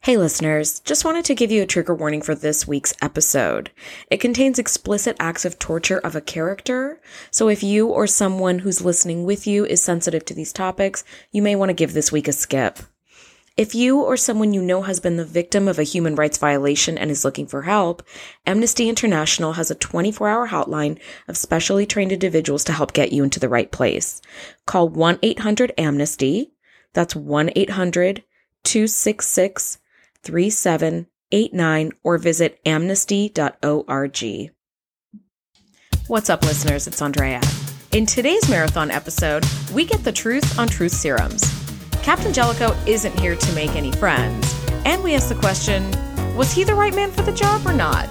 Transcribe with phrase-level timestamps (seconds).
[0.00, 3.70] Hey listeners, just wanted to give you a trigger warning for this week's episode.
[4.10, 8.84] It contains explicit acts of torture of a character, so if you or someone who's
[8.84, 12.26] listening with you is sensitive to these topics, you may want to give this week
[12.26, 12.78] a skip.
[13.58, 16.96] If you or someone you know has been the victim of a human rights violation
[16.96, 18.02] and is looking for help,
[18.46, 23.24] Amnesty International has a 24 hour hotline of specially trained individuals to help get you
[23.24, 24.22] into the right place.
[24.64, 26.52] Call 1 800 Amnesty.
[26.94, 28.22] That's 1 800
[28.62, 29.78] 266
[30.28, 34.50] 3789 or visit amnesty.org.
[36.06, 36.86] What's up, listeners?
[36.86, 37.40] It's Andrea.
[37.92, 41.42] In today's marathon episode, we get the truth on truth serums.
[42.02, 45.82] Captain Jellicoe isn't here to make any friends, and we ask the question
[46.36, 48.06] was he the right man for the job or not?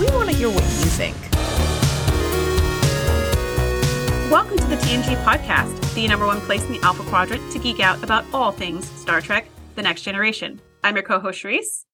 [0.00, 1.16] We want to hear what you think.
[4.32, 7.80] Welcome to the TNG podcast, the number one place in the Alpha Quadrant to geek
[7.80, 10.62] out about all things Star Trek The Next Generation.
[10.84, 11.84] I'm your co host, Shereese.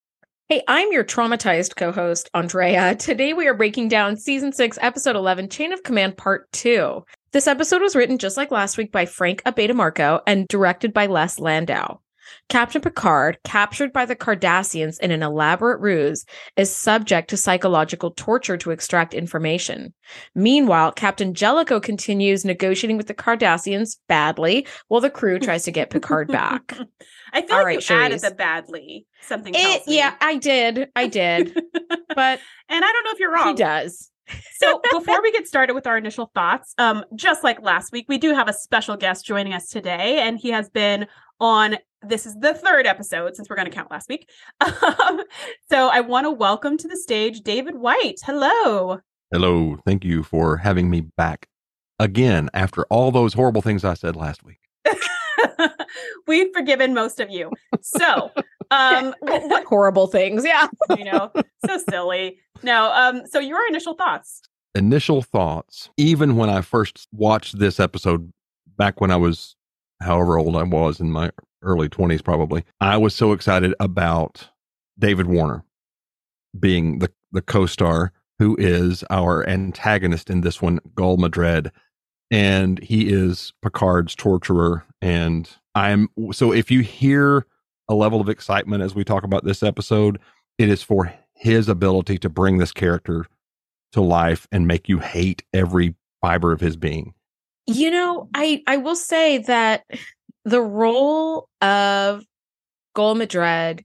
[0.49, 2.95] Hey, I'm your traumatized co host, Andrea.
[2.99, 7.03] Today we are breaking down season six, episode 11, Chain of Command Part 2.
[7.33, 11.39] This episode was written just like last week by Frank Abatemarco and directed by Les
[11.39, 11.99] Landau.
[12.49, 16.25] Captain Picard, captured by the Cardassians in an elaborate ruse,
[16.57, 19.93] is subject to psychological torture to extract information.
[20.35, 25.91] Meanwhile, Captain Jellicoe continues negotiating with the Cardassians badly while the crew tries to get
[25.91, 26.77] Picard back.
[27.35, 29.53] I feel All like right, you added the badly something.
[29.57, 30.89] It, yeah, I did.
[30.95, 31.53] I did.
[32.15, 33.49] but and I don't know if you're wrong.
[33.49, 34.11] He does.
[34.57, 38.19] so before we get started with our initial thoughts, um, just like last week, we
[38.19, 41.07] do have a special guest joining us today, and he has been
[41.41, 44.31] on this is the third episode since we're going to count last week.
[44.85, 45.23] Um,
[45.71, 48.21] so I want to welcome to the stage David White.
[48.25, 49.01] Hello.
[49.33, 49.77] Hello.
[49.85, 51.49] Thank you for having me back
[51.99, 54.61] again after all those horrible things I said last week.
[56.27, 57.51] We've forgiven most of you.
[57.81, 58.31] So,
[58.71, 60.45] um, what horrible things?
[60.45, 61.31] Yeah, you know,
[61.67, 62.39] so silly.
[62.63, 64.43] No, um, so your initial thoughts.
[64.75, 65.91] Initial thoughts.
[65.97, 68.33] Even when I first watched this episode
[68.77, 69.57] back when I was
[70.01, 71.31] however old I was in my
[71.63, 74.49] early 20s, probably, I was so excited about
[74.99, 75.65] David Warner
[76.59, 81.71] being the, the co star who is our antagonist in this one, Gul Madred.
[82.35, 84.85] And he is Picard's torturer.
[85.01, 87.47] And I'm so if you hear
[87.89, 90.19] a level of excitement as we talk about this episode,
[90.59, 93.27] it is for his ability to bring this character
[93.93, 97.15] to life and make you hate every fiber of his being.
[97.69, 99.85] You know, I I will say that
[100.45, 102.25] the role of
[102.97, 103.85] Gul Madred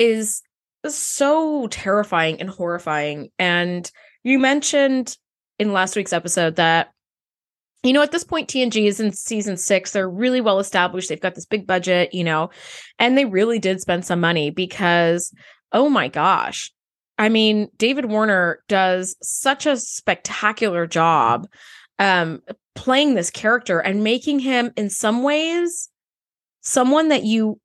[0.00, 0.42] is
[0.88, 3.30] so terrifying and horrifying.
[3.38, 3.88] And
[4.24, 5.16] you mentioned
[5.60, 6.90] in last week's episode that
[7.88, 9.92] you know, at this point, TNG is in season six.
[9.92, 11.08] They're really well established.
[11.08, 12.50] They've got this big budget, you know,
[12.98, 15.32] and they really did spend some money because,
[15.72, 16.70] oh my gosh.
[17.16, 21.48] I mean, David Warner does such a spectacular job
[21.98, 22.42] um,
[22.74, 25.88] playing this character and making him in some ways
[26.60, 27.58] someone that you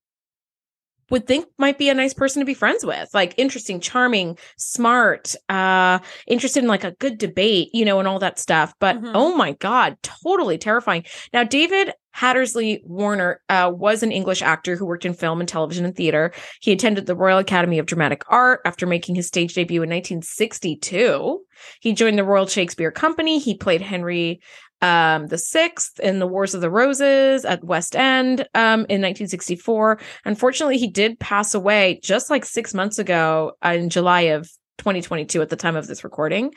[1.09, 3.09] would think might be a nice person to be friends with.
[3.13, 8.19] Like interesting charming smart uh interested in like a good debate you know and all
[8.19, 8.73] that stuff.
[8.79, 9.11] But mm-hmm.
[9.13, 11.05] oh my god totally terrifying.
[11.31, 15.85] Now david hattersley warner uh, was an english actor who worked in film and television
[15.85, 16.31] and theater.
[16.61, 21.39] He attended the royal academy of dramatic art after making his stage debut in 1962
[21.79, 23.39] he joined the royal shakespeare company.
[23.39, 24.41] He played henry
[24.83, 29.97] um, the sixth in the Wars of the Roses at West End um, in 1964.
[30.25, 34.43] Unfortunately, he did pass away just like six months ago uh, in July of
[34.79, 36.53] 2022 at the time of this recording.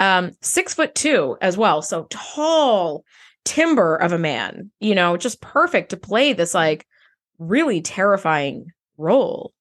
[0.00, 1.82] Um, six foot two as well.
[1.82, 3.04] So tall
[3.44, 6.86] timber of a man, you know, just perfect to play this like
[7.38, 9.52] really terrifying role.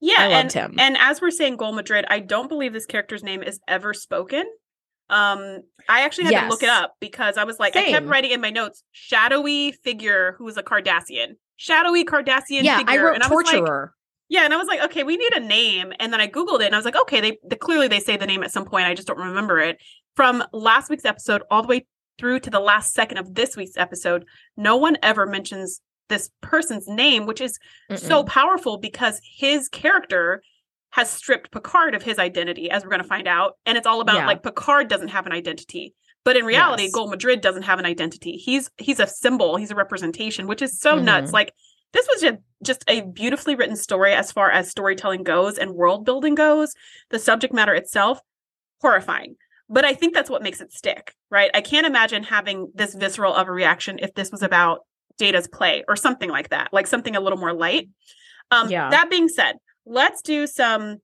[0.00, 0.80] Yeah, I loved and, him.
[0.80, 4.44] And as we're saying Gul Madred, I don't believe this character's name is ever spoken.
[5.12, 6.44] Um, I actually had yes.
[6.44, 7.88] to look it up because I was like, Same.
[7.88, 12.78] I kept writing in my notes, shadowy figure who is a Cardassian, shadowy Cardassian yeah,
[12.78, 12.92] figure.
[12.92, 13.56] I wrote and torturer.
[13.56, 13.90] I was like,
[14.30, 15.92] yeah, and I was like, okay, we need a name.
[16.00, 18.16] And then I googled it, and I was like, okay, they the, clearly they say
[18.16, 18.86] the name at some point.
[18.86, 19.78] I just don't remember it.
[20.16, 21.86] From last week's episode all the way
[22.18, 24.24] through to the last second of this week's episode,
[24.56, 27.58] no one ever mentions this person's name, which is
[27.90, 27.98] Mm-mm.
[27.98, 30.42] so powerful because his character
[30.92, 33.56] has stripped Picard of his identity, as we're going to find out.
[33.66, 34.26] And it's all about yeah.
[34.26, 35.94] like Picard doesn't have an identity.
[36.24, 36.92] But in reality, yes.
[36.92, 38.32] Gul Madred doesn't have an identity.
[38.32, 41.06] He's he's a symbol, he's a representation, which is so mm-hmm.
[41.06, 41.32] nuts.
[41.32, 41.52] Like
[41.92, 46.04] this was just just a beautifully written story as far as storytelling goes and world
[46.04, 46.74] building goes.
[47.10, 48.20] The subject matter itself,
[48.80, 49.36] horrifying.
[49.68, 51.50] But I think that's what makes it stick, right?
[51.54, 54.80] I can't imagine having this visceral of a reaction if this was about
[55.16, 57.88] Data's play or something like that, like something a little more light.
[58.50, 58.90] Um, Yeah.
[58.90, 59.56] That being said,
[59.86, 60.98] let's do some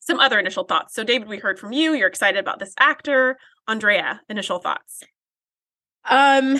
[0.00, 0.94] some other initial thoughts.
[0.94, 1.92] So, David, we heard from you.
[1.92, 3.36] You're excited about this actor.
[3.66, 5.02] Andrea, initial thoughts.
[6.08, 6.58] Um,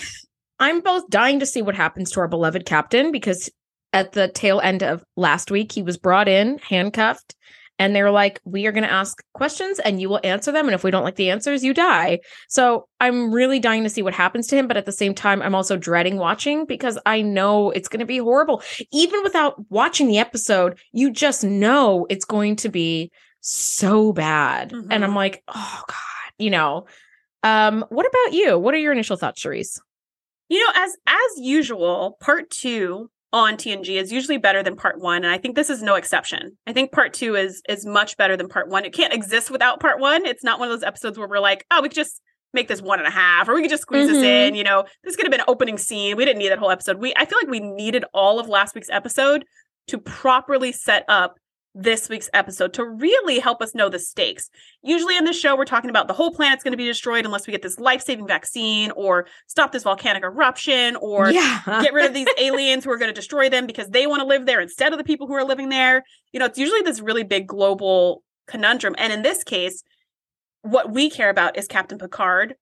[0.61, 3.49] I'm both dying to see what happens to our beloved captain because
[3.95, 7.35] at the tail end of last week, he was brought in, handcuffed,
[7.79, 10.67] and they were like, We are going to ask questions and you will answer them.
[10.67, 12.21] And if we don't like the answers, you die.
[12.49, 14.67] So I'm really dying to see what happens to him.
[14.69, 18.07] But at the same time, I'm also dreading watching because I know it's going to
[18.07, 18.63] be horrible.
[18.93, 23.11] Even without watching the episode, you just know it's going to be
[23.41, 24.73] so bad.
[24.73, 25.17] And I'm Mhm.
[25.17, 26.87] like, Oh God, you know.
[27.45, 28.59] Um, what about you?
[28.59, 29.81] What are your initial thoughts, Shereese?
[30.49, 35.23] You know, as as usual, part two on TNG is usually better than part one,
[35.25, 36.57] and I think this is no exception.
[36.67, 38.85] I think part two is is much better than part one.
[38.85, 40.25] It can't exist without part one.
[40.25, 42.21] It's not one of those episodes where we're like, oh, we could just
[42.55, 44.49] make this one and a half, or we could just squeeze this Mhm.
[44.49, 44.55] in.
[44.55, 46.17] You know, this could have been an opening scene.
[46.17, 46.97] We didn't need that whole episode.
[46.99, 49.45] We I feel like we needed all of last week's episode
[49.89, 51.37] to properly set up
[51.75, 54.51] this week's episode to really help us know the stakes.
[54.83, 57.47] Usually in this show, we're talking about the whole planet's going to be destroyed unless
[57.47, 62.07] we get this life saving vaccine or stop this volcanic eruption or yeah, get rid
[62.07, 64.61] of these aliens who are going to destroy them because they want to live there
[64.61, 66.05] instead of the people who are living there.
[66.33, 68.95] You know, it's usually this really big global conundrum.
[68.99, 69.83] And in this case,
[70.63, 72.55] what we care about is Captain Picard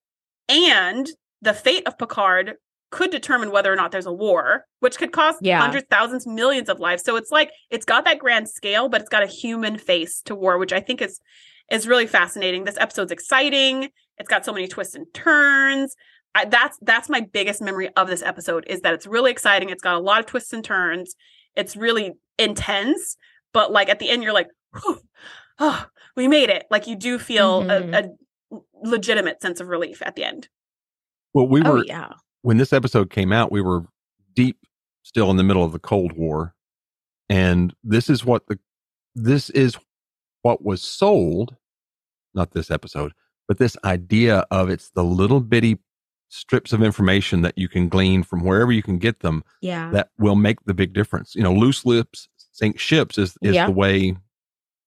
[0.47, 1.07] and
[1.41, 2.55] the fate of Picard
[2.89, 5.59] could determine whether or not there's a war, which could cost Yeah.
[5.59, 7.03] hundreds, thousands, millions of lives.
[7.03, 10.35] So it's like it's got that grand scale, but it's got a human face to
[10.35, 11.19] war, which I think is
[11.69, 12.63] is really fascinating.
[12.63, 13.89] This episode's exciting.
[14.17, 15.95] It's got so many twists and turns.
[16.33, 19.69] I, that's that's my biggest memory of this episode is that it's really exciting.
[19.69, 21.15] It's got a lot of twists and turns.
[21.55, 23.17] It's really intense,
[23.53, 24.49] but like at the end, you're like,
[25.59, 25.85] oh,
[26.15, 26.65] we made it.
[26.69, 27.93] Like you do feel a, mm-hmm.
[27.93, 30.47] a legitimate sense of relief at the end.
[31.33, 32.09] Well, we oh were yeah,
[32.47, 33.83] when this episode came out, we were
[34.33, 34.55] deep
[35.03, 36.55] still in the middle of the Cold War,
[37.27, 38.57] and this is what the
[39.13, 39.77] this is
[40.43, 41.57] what was sold.
[42.33, 43.11] Not this episode,
[43.49, 45.79] but this idea of it's the little bitty
[46.29, 50.11] strips of information that you can glean from wherever you can get them yeah, that
[50.17, 51.35] will make the big difference.
[51.35, 53.65] You know, loose lips sink ships is is Yeah.
[53.65, 54.15] the way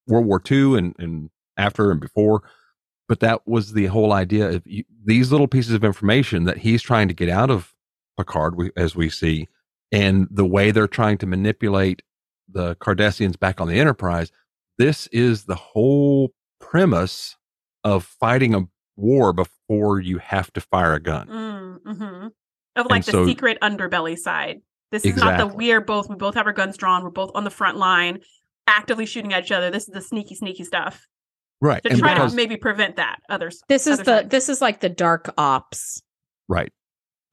[0.06, 1.28] World War II and and
[1.58, 2.42] after and before.
[3.10, 6.80] But that was the whole idea of you, these little pieces of information that he's
[6.80, 7.74] trying to get out of
[8.16, 9.48] Picard, we, as we see,
[9.90, 12.02] and the way they're trying to manipulate
[12.48, 14.30] the Cardassians back on the Enterprise.
[14.78, 16.30] This is the whole
[16.60, 17.36] premise
[17.82, 21.26] of fighting a war before you have to fire a gun.
[21.26, 22.26] Mm, hmm
[22.76, 24.60] Of like the so- secret underbelly side.
[24.92, 27.02] This is not the we're both we both have our guns drawn.
[27.02, 28.20] We're both on the front line,
[28.68, 29.68] actively shooting at each other.
[29.68, 31.08] This is the sneaky, sneaky stuff
[31.60, 31.82] Right.
[31.82, 33.18] to And try because, to maybe prevent that.
[33.28, 33.62] Others.
[33.68, 34.30] this is other the side.
[34.30, 36.02] this is like the dark ops
[36.48, 36.72] right.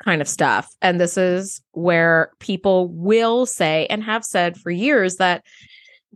[0.04, 5.16] kind of stuff, and this is where people will say and have said for years
[5.16, 5.44] that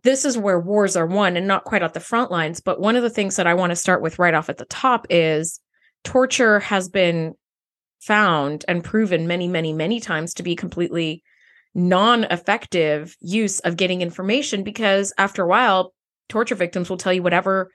[0.03, 2.59] this is where wars are won and not quite at the front lines.
[2.59, 4.65] But one of the things that I want to start with right off at the
[4.65, 5.59] top is
[6.03, 7.35] torture has been
[7.99, 11.23] found and proven many, many, many times to be completely
[11.75, 15.93] non-effective use of getting information because after a while,
[16.27, 17.69] torture victims will tell you whatever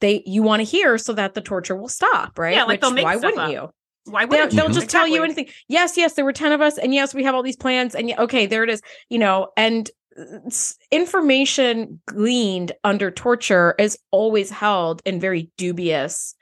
[0.00, 2.54] they you want to hear so that the torture will stop, right?
[2.56, 3.50] Yeah, like they'll make why wouldn't up.
[3.50, 3.70] you?
[4.06, 4.74] Why They'll, would they'll Mhm.
[4.74, 5.48] just tell you anything.
[5.68, 8.12] Yes, yes, there were 10 of us, and yes, we have all these plans, and
[8.18, 8.80] okay, there it is,
[9.10, 10.50] you know, and uh,
[10.90, 16.34] information gleaned under torture is always held in very dubious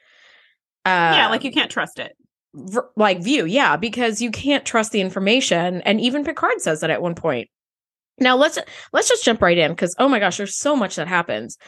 [0.86, 2.16] uh Yeah, like you can't trust it.
[2.54, 6.90] v- like view yeah because you can't trust the information and even picard says that
[6.90, 7.50] at one point
[8.18, 8.58] now let's
[8.92, 11.58] let's just jump right in because oh my gosh there's so much that happens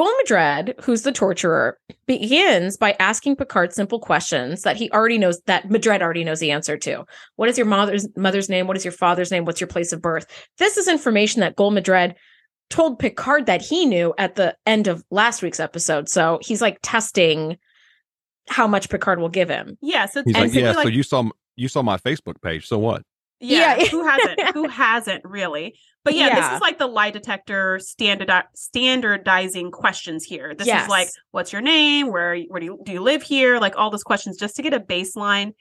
[0.00, 5.42] Gul Madred, who's the torturer, begins by asking Picard simple questions that he already knows
[5.42, 7.04] that Madred already knows the answer to.
[7.36, 8.66] What is your mother's mother's name?
[8.66, 9.44] What is your father's name?
[9.44, 10.24] What's your place of birth?
[10.56, 12.14] This is information that Gul Madred
[12.70, 16.08] told Picard that he knew at the end of last week's episode.
[16.08, 17.58] So he's like testing
[18.48, 19.76] how much Picard will give him.
[19.82, 20.72] Yeah, so He's and like, yeah.
[20.72, 22.66] like, So you saw you saw my Facebook page.
[22.66, 23.02] So what?
[23.40, 23.84] Yeah, Yeah.
[23.86, 24.40] who hasn't?
[24.54, 25.78] Who hasn't really?
[26.04, 26.34] But yeah, Yeah.
[26.48, 30.54] this is like the lie detector standard standardizing questions here.
[30.54, 30.84] This Yes.
[30.84, 32.10] is like, what's your name?
[32.10, 33.58] Where where do you do you live here?
[33.58, 35.52] Like all those questions just to get a baseline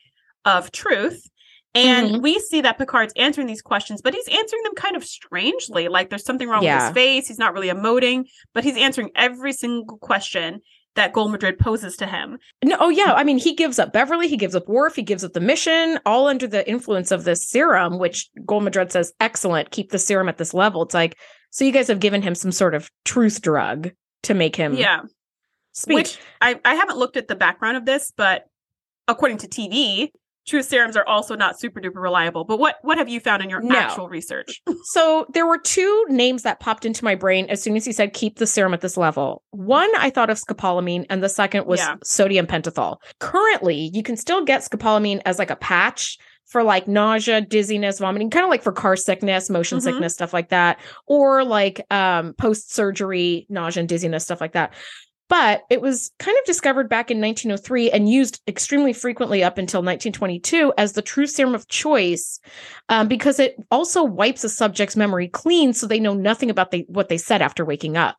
[0.46, 1.30] of truth.
[1.76, 2.22] And Mhm.
[2.24, 5.88] we see that Picard's answering these questions, but he's answering them kind of strangely.
[5.88, 7.28] Like there's something wrong with his face.
[7.28, 10.62] He's not really emoting, but he's answering every single question
[10.96, 12.38] that Gul Madred poses to him.
[12.64, 13.14] No, oh yeah.
[13.14, 16.00] I mean, he gives up Beverly, he gives up Worf, he gives up the mission,
[16.06, 20.28] all under the influence of this serum, which Gul Madred says, excellent, keep the serum
[20.30, 20.82] at this level.
[20.84, 21.16] It's like,
[21.52, 23.92] so you guys have given him some sort of truth drug
[24.24, 25.02] to make him Yeah.
[25.74, 25.96] speak.
[25.96, 28.46] Which I, I haven't looked at the background of this, but
[29.08, 30.10] according to TV,
[30.50, 32.44] truth serums are also not super duper reliable.
[32.44, 33.78] But what what have you found in your No.
[33.78, 34.62] actual research?
[34.92, 38.14] So there were two names that popped into my brain as soon as he said
[38.14, 39.44] keep the serum at this level.
[39.52, 41.96] One I thought of scopolamine, and the second was Yeah.
[42.04, 42.98] sodium pentothal.
[43.20, 48.32] Currently, you can still get scopolamine as like a patch for like nausea, dizziness, vomiting,
[48.32, 49.82] kind of like for car sickness, motion Mhm.
[49.84, 54.74] sickness, stuff like that, or like um post surgery nausea and dizziness, stuff like that.
[55.30, 59.80] But it was kind of discovered back in 1903 and used extremely frequently up until
[59.82, 62.40] 1922 as the true serum of choice
[62.90, 66.84] um, because it also wipes a subject's memory clean so they know nothing about the,
[66.90, 68.18] what they said after waking up.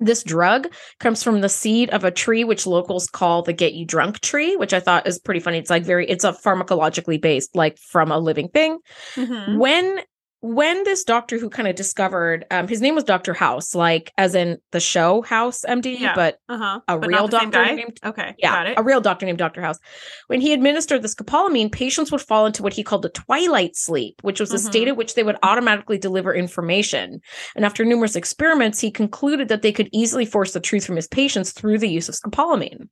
[0.00, 0.66] This drug
[0.98, 4.56] comes from the seed of a tree, which locals call the get you drunk tree,
[4.56, 5.58] which I thought is pretty funny.
[5.58, 8.78] It's like very, it's a pharmacologically based, like from a living thing
[9.14, 9.58] Mhm.
[9.58, 10.00] when
[10.44, 14.34] when this doctor who kind of discovered um his name was dr house like as
[14.34, 16.16] in the show house md Yeah.
[16.16, 16.80] but Uh-huh.
[16.88, 18.34] a But real not the same doctor named- Okay.
[18.38, 18.74] yeah Got it.
[18.78, 19.78] a real doctor named dr house
[20.26, 24.16] when he administered the scopolamine patients would fall into what he called the twilight sleep
[24.22, 27.20] which was a state at which they would automatically deliver information
[27.54, 31.06] and after numerous experiments he concluded that they could easily force the truth from his
[31.06, 32.88] patients through the use of scopolamine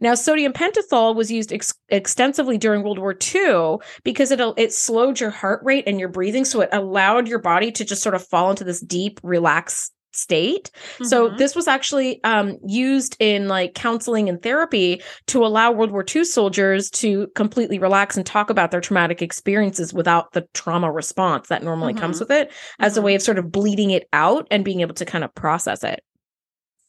[0.00, 5.20] now, sodium pentothal was used ex- extensively during World War II because it it slowed
[5.20, 8.26] your heart rate and your breathing, so it allowed your body to just sort of
[8.26, 10.70] fall into this deep, relaxed state.
[11.04, 11.38] So Mhm.
[11.38, 16.24] this was actually um, used in like counseling and therapy to allow World War II
[16.24, 21.62] soldiers to completely relax and talk about their traumatic experiences without the trauma response that
[21.62, 22.20] normally comes Mhm.
[22.20, 23.04] with it, as a Mhm.
[23.04, 26.02] way of sort of bleeding it out and being able to kind of process it.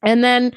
[0.03, 0.53] And then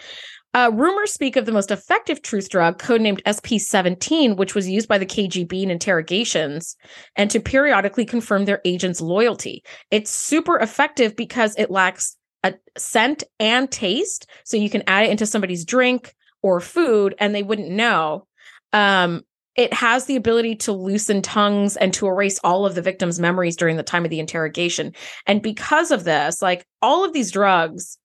[0.55, 4.99] uh, rumors speak of the most effective truth drug, codenamed SP17, which was used by
[4.99, 6.77] the KGB in interrogations
[7.17, 9.65] and to periodically confirm their agents' loyalty.
[9.91, 15.11] It's super effective because it lacks a scent and taste, so you can add it
[15.11, 18.27] into somebody's drink or food and they wouldn't know.
[18.73, 19.23] Um,
[19.57, 23.57] it has the ability to loosen tongues and to erase all of the victim's memories
[23.57, 24.93] during the time of the interrogation.
[25.27, 27.99] And because of this, like all of these drugs,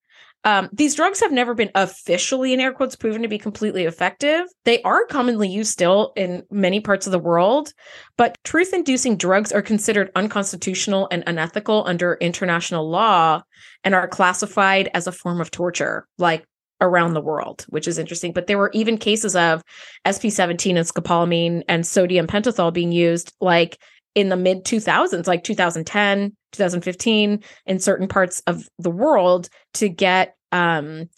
[0.46, 4.46] um, these drugs have never been officially, in air quotes, proven to be completely effective.
[4.64, 7.74] They are commonly used still in many parts of the world,
[8.18, 13.42] but truth inducing drugs are considered unconstitutional and unethical under international law
[13.84, 16.46] and are classified as a form of torture, like
[16.82, 18.32] around the world, which is interesting.
[18.32, 19.62] But there were even cases of
[20.06, 23.78] SP17 and scopolamine and sodium pentothal being used like
[24.16, 30.36] in the mid 2000s, like 2010, 2015, in certain parts of the world to get
[30.52, 31.10] um,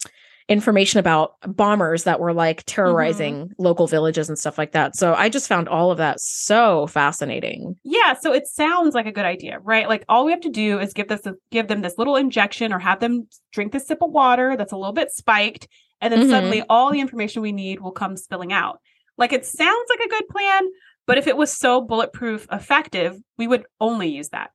[0.48, 4.94] information about bombers that were like terrorizing local villages and stuff like that.
[4.96, 7.76] So I just found all of that so fascinating.
[7.84, 9.88] Yeah, so it sounds like a good idea, right?
[9.88, 12.78] Like all we have to do is give this give them this little injection or
[12.78, 15.68] have them drink this sip of water that's a little bit spiked,
[16.00, 16.30] and then Mhm.
[16.30, 18.80] suddenly all the information we need will come spilling out.
[19.16, 20.62] Like it sounds like a good plan,
[21.06, 24.50] but if it was so bulletproof effective, we would only use that.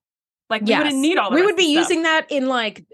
[0.49, 0.83] Like we Yes.
[0.83, 1.89] wouldn't need all the we rest would be of the stuff.
[1.89, 2.85] using that in like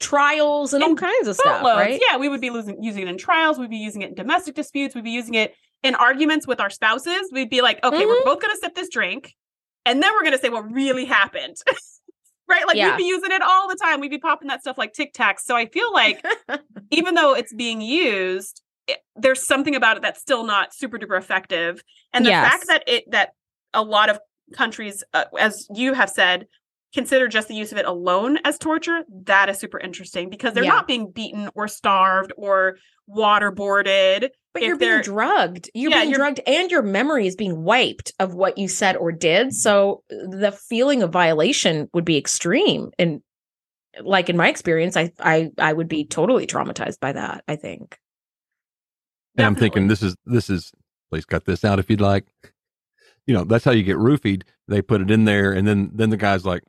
[0.00, 1.78] trials and all kinds of stuff, boatloads.
[1.78, 2.02] right?
[2.08, 3.58] Yeah, we would be losing, using it in trials.
[3.58, 4.94] We'd be using it in domestic disputes.
[4.94, 7.30] We'd be using it in arguments with our spouses.
[7.32, 8.06] We'd be like, okay, Mm-hmm.
[8.08, 9.34] we're both going to sip this drink,
[9.84, 11.56] and then we're going to say what really happened.
[12.48, 12.66] right?
[12.66, 12.90] Like Yeah.
[12.90, 14.00] we'd be using it all the time.
[14.00, 15.40] We'd be popping that stuff like Tic Tacs.
[15.40, 16.24] So I feel like
[16.90, 21.16] even though it's being used, it, there's something about it that's still not super duper
[21.18, 21.82] effective.
[22.12, 22.50] And the Yes.
[22.50, 23.30] fact that it that
[23.74, 24.18] a lot of
[24.54, 26.46] countries, uh, as you have said,
[26.94, 30.64] consider just the use of it alone as torture, that is super interesting because they're
[30.64, 30.70] Yeah.
[30.70, 32.78] not being beaten or starved or
[33.08, 34.30] waterboarded.
[34.54, 35.70] But If you're being drugged.
[35.74, 38.96] You're Yeah, being you're- drugged and your memory is being wiped of what you said
[38.96, 39.52] or did.
[39.54, 42.90] So the feeling of violation would be extreme.
[42.98, 43.20] And
[44.00, 47.98] like in my experience, I I I would be totally traumatized by that, I think.
[49.36, 50.72] And I'm thinking this is this is
[51.10, 52.26] please cut this out if you'd like.
[53.26, 54.42] You know, that's how you get roofied.
[54.68, 56.62] They put it in there and then then the guy's like,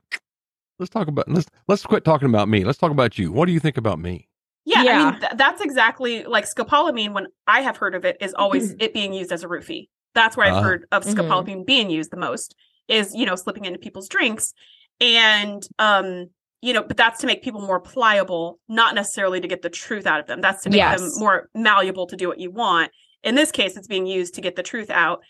[0.77, 2.63] let's talk about let's let's quit talking about me.
[2.63, 3.31] Let's talk about you.
[3.31, 4.27] What do you think about me?
[4.65, 7.13] Yeah, I mean th- that's exactly like scopolamine.
[7.13, 9.87] When I have heard of it, is always it being used as a roofie.
[10.15, 10.61] That's where I've Ah.
[10.61, 11.15] heard of Mhm.
[11.15, 12.55] scopolamine being used the most.
[12.87, 14.53] Is you know slipping into people's drinks,
[15.01, 16.29] and um
[16.61, 20.05] you know, but that's to make people more pliable, not necessarily to get the truth
[20.05, 20.41] out of them.
[20.41, 22.91] That's to make them more malleable to do what you want.
[23.23, 25.21] In this case, it's being used to get the truth out.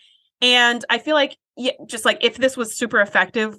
[0.42, 3.56] And I feel like, yeah, just like if this was super effective,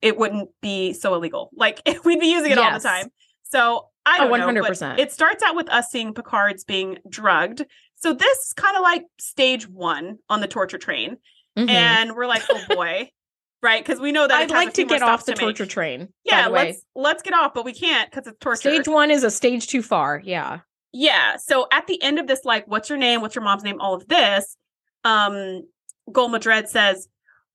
[0.00, 1.50] it wouldn't be so illegal.
[1.54, 3.08] Like we'd be using it all the time.
[3.44, 4.62] So I Oh, don't know.
[4.62, 4.98] but 100%.
[4.98, 7.64] It starts out with us seeing Picards being drugged.
[7.96, 11.16] So this is kind of like stage one on the torture train.
[11.58, 11.68] Mhm.
[11.68, 13.10] And we're like, oh boy.
[13.62, 13.84] Right?
[13.84, 15.56] Because we know that I'd like to get off the to make.
[15.56, 16.08] torture train.
[16.24, 18.70] Yeah, let's let's get off, but we can't because it's torture.
[18.70, 20.20] Stage one is a stage too far.
[20.24, 20.60] Yeah.
[20.92, 21.36] Yeah.
[21.36, 23.20] So at the end of this, like, what's your name?
[23.20, 23.80] What's your mom's name?
[23.80, 24.56] All of this.
[25.04, 25.62] Um,
[26.12, 27.08] Gul Madred says,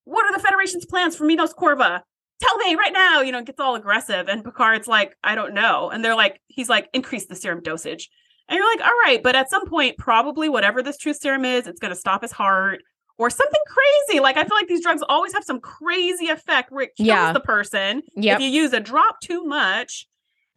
[0.05, 2.01] What are the Federation's plans for Minos Corva?
[2.41, 4.27] Tell me right now, you know, it gets all aggressive.
[4.27, 5.89] And Picard's like, I don't know.
[5.89, 8.09] And they're like, he's like, increase the serum dosage.
[8.49, 11.65] And you're like, all right, but at some point, probably whatever this truth serum is,
[11.65, 12.81] it's gonna stop his heart
[13.17, 14.19] or something crazy.
[14.19, 17.31] Like I feel like these drugs always have some crazy effect where it kills Yeah.
[17.33, 18.39] the person Yep.
[18.39, 20.07] if you use a drop too much.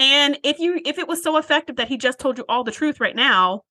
[0.01, 2.71] And if you if it was so effective that he just told you all the
[2.73, 3.63] truth right now,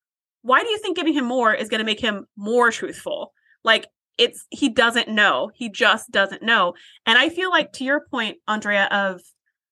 [0.41, 3.33] why do you think giving him more is going to make him more truthful?
[3.63, 5.51] Like it's he doesn't know.
[5.53, 6.73] He just doesn't know.
[7.05, 9.21] And I feel like to your point, Andrea, of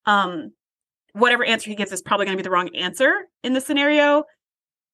[0.05, 0.51] um
[1.13, 4.23] whatever answer he gives is probably going to be the wrong answer in the scenario.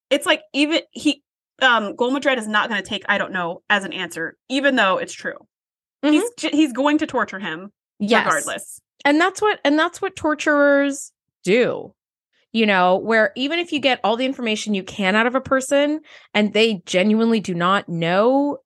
[0.10, 1.24] It's like even he
[1.62, 4.98] um Madred is not going to take I don't know as an answer, even though
[4.98, 5.38] it's true.
[6.02, 8.26] He's he's going to torture him yes.
[8.26, 8.82] regardless.
[9.06, 11.12] and that's what and that's what torturers
[11.44, 11.94] do
[12.54, 15.42] you know where even if you get all the information you can out of a
[15.42, 16.02] person
[16.34, 18.58] and they genuinely do not know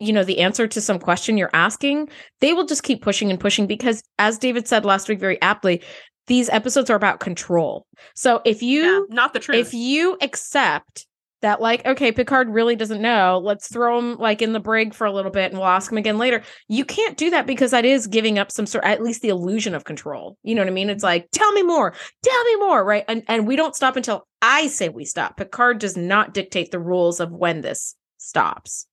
[0.00, 2.08] you know the answer to some question you're asking
[2.40, 5.82] they will just keep pushing and pushing because as david said last week very aptly
[6.26, 9.58] these episodes are about control so if you yeah, not the truth.
[9.58, 11.06] if you accept
[11.44, 13.38] that like okay picard really doesn't know.
[13.42, 15.98] Let's throw him like in the brig for a little bit and we'll ask him
[15.98, 16.42] again later.
[16.68, 19.74] You can't do that because that is giving up some sort at least the illusion
[19.74, 20.38] of control.
[20.42, 20.88] You know what i mean?
[20.88, 21.08] It's mm-hmm.
[21.08, 21.94] like tell me more.
[22.22, 23.04] Tell me more right?
[23.08, 25.36] And and we don't stop until i say we stop.
[25.36, 28.86] Picard does not dictate the rules of when this stops.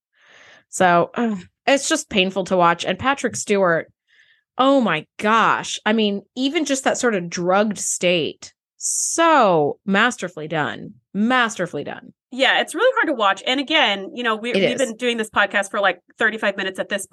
[0.67, 2.83] So ugh, it's just painful to watch.
[2.83, 3.91] And patrick stewart
[4.57, 5.79] oh my gosh.
[5.85, 8.53] I mean even just that sort of drugged state.
[8.75, 10.95] So masterfully done.
[11.13, 13.43] Masterfully done yeah, it's really hard to watch.
[13.45, 14.77] And again, you know, we, we've is.
[14.77, 17.07] been doing this podcast for like 35 minutes at this.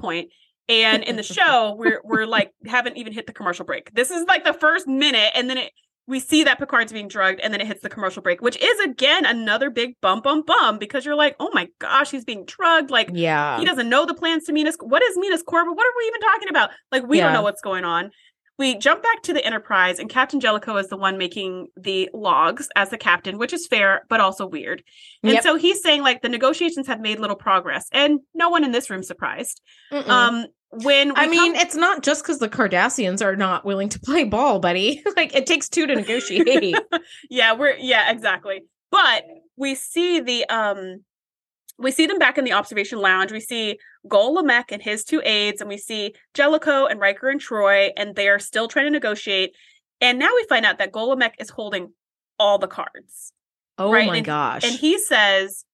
[0.68, 3.92] And in the show, we're we're like haven't even hit the commercial break.
[3.94, 5.72] This is like the first minute, and then it
[6.06, 8.80] we see that Picard's being drugged, and then it hits the commercial break, which is
[8.80, 12.90] again another big bum bum bum because you're like, oh my gosh, he's being drugged.
[12.90, 14.76] Like yeah he doesn't know the plans to Minos.
[14.80, 15.74] What is Minos Corva?
[15.74, 16.70] What are we even talking about?
[16.92, 17.24] Like we Yeah.
[17.24, 18.10] don't know what's going on.
[18.58, 22.68] We jump back to the Enterprise, and Captain Jellicoe is the one making the logs
[22.74, 24.82] as the captain, which is fair but also weird.
[25.22, 25.42] And Yep.
[25.44, 28.90] so he's saying like the negotiations have made little progress, and no one in this
[28.90, 29.60] room surprised.
[29.92, 30.08] Mm-mm.
[30.08, 34.00] Um, when I mean, come- it's not just because the Cardassians are not willing to
[34.00, 35.02] play ball, buddy.
[35.16, 36.76] like it takes two to negotiate.
[37.30, 38.62] yeah, we're yeah, exactly.
[38.90, 39.24] But
[39.56, 41.04] we see the um
[41.78, 43.30] we see them back in the observation lounge.
[43.32, 47.40] We see Gul Lemec and his two aides, and we see Jellicoe and Riker and
[47.40, 49.54] Troi, and they are still trying to negotiate.
[50.00, 51.92] And now we find out that Gul Lemec is holding
[52.38, 53.32] all the cards.
[53.78, 54.64] oh Right, my and- gosh.
[54.64, 55.64] And he says,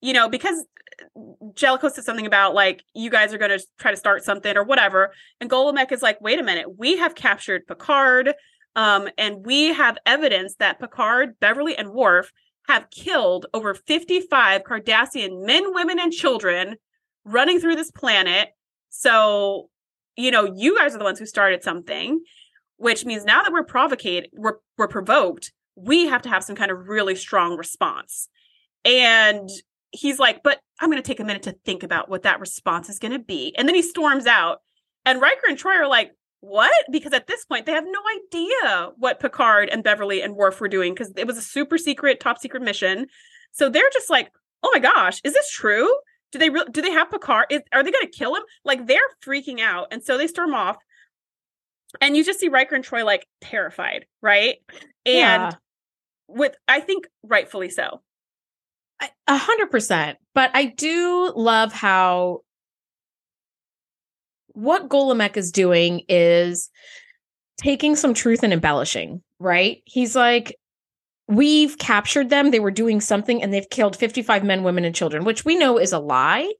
[0.00, 0.64] you know, because
[1.54, 4.64] Jellicoe said something about like you guys are going to try to start something or
[4.64, 8.34] whatever, and Gul Lemec is like, wait a minute, we have captured Picard,
[8.76, 12.32] um, and we have evidence that Picard, Beverly, and Worf
[12.68, 16.76] have killed over fifty-five Cardassian men, women, and children
[17.24, 18.50] running through this planet.
[18.90, 19.68] So,
[20.16, 22.20] you know, you guys are the ones who started something,
[22.76, 26.70] which means now that we're provocate, we're we're provoked, we have to have some kind
[26.70, 28.28] of really strong response.
[28.84, 29.48] And
[29.90, 32.88] he's like, but I'm going to take a minute to think about what that response
[32.88, 33.54] is going to be.
[33.56, 34.58] And then he storms out.
[35.04, 36.72] And Riker and Troi are like, what?
[36.90, 40.66] Because at this point, they have no idea what Picard and Beverly and Worf were
[40.68, 43.06] doing because it was a super secret, top secret mission.
[43.52, 44.28] So they're just like,
[44.64, 45.88] oh my gosh, is this true?
[46.32, 47.46] Do they re- do they have Picard?
[47.48, 48.42] Is, are they going to kill him?
[48.64, 50.78] Like they're freaking out, and so they storm off.
[52.00, 54.56] And you just see Riker and Troi like terrified, right?
[55.06, 55.52] And Yeah.
[56.26, 58.02] with I think rightfully so.
[59.28, 60.18] A hundred percent.
[60.34, 62.40] But I do love how
[64.54, 66.70] what Gul Lemec is doing is
[67.58, 69.82] taking some truth and embellishing, right?
[69.84, 70.56] He's like,
[71.28, 72.50] we've captured them.
[72.50, 75.78] They were doing something and they've killed 55 men, women, and children, which we know
[75.78, 76.52] is a lie.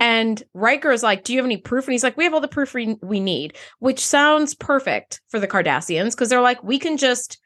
[0.00, 1.86] And Riker is like, Do you have any proof?
[1.86, 5.38] And he's like, We have all the proof we, we need, which sounds perfect for
[5.40, 7.38] the Cardassians because they're like, We can just,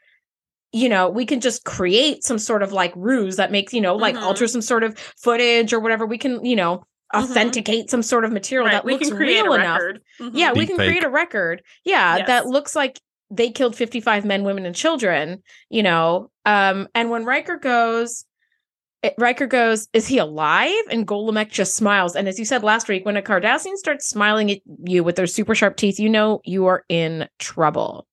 [0.73, 3.95] you know, we can just create some sort of like ruse that makes, you know,
[3.97, 4.23] like Mhm.
[4.23, 6.07] alter some sort of footage or whatever.
[6.07, 7.23] We can, you know, Mhm.
[7.23, 9.79] authenticate some sort of material Right, that we looks can create real a enough.
[9.81, 10.01] record.
[10.21, 10.31] Mhm.
[10.35, 10.89] Yeah, we can fake.
[10.89, 11.63] create a record.
[11.85, 12.27] Yeah, Yes.
[12.27, 12.99] that looks like
[13.31, 16.31] they killed 55 men, women, and children, you know.
[16.45, 18.25] Um, and when Riker goes,
[19.03, 20.73] it, Riker goes, Is he alive?
[20.91, 22.17] And Gul Lemec just smiles.
[22.17, 25.27] And as you said last week, when a Cardassian starts smiling at you with their
[25.27, 28.07] super sharp teeth, you know you are in trouble.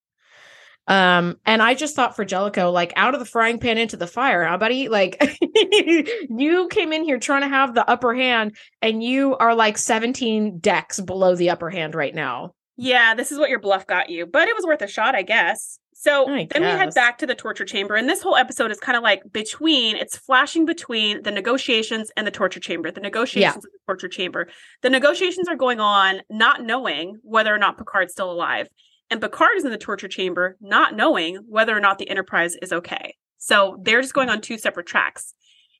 [0.87, 4.07] Um, and I just thought for Jellicoe, like out of the frying pan into the
[4.07, 4.89] fire, huh, buddy?
[4.89, 5.21] Like
[6.29, 10.59] you came in here trying to have the upper hand, and you are like 17
[10.59, 12.53] decks below the upper hand right now.
[12.75, 15.21] Yeah, this is what your bluff got you, but it was worth a shot, I
[15.21, 15.79] guess.
[15.93, 18.79] So I then we head back to the torture chamber, and this whole episode is
[18.79, 22.91] kind of like between it's flashing between the negotiations and the torture chamber.
[22.91, 24.49] The negotiations and the torture chamber.
[24.81, 28.67] The negotiations are going on, not knowing whether or not Picard's still alive.
[29.13, 32.73] And Picard is in the torture chamber, not knowing whether or not the Enterprise is
[32.73, 33.15] okay.
[33.37, 35.35] So they're just going on two separate tracks.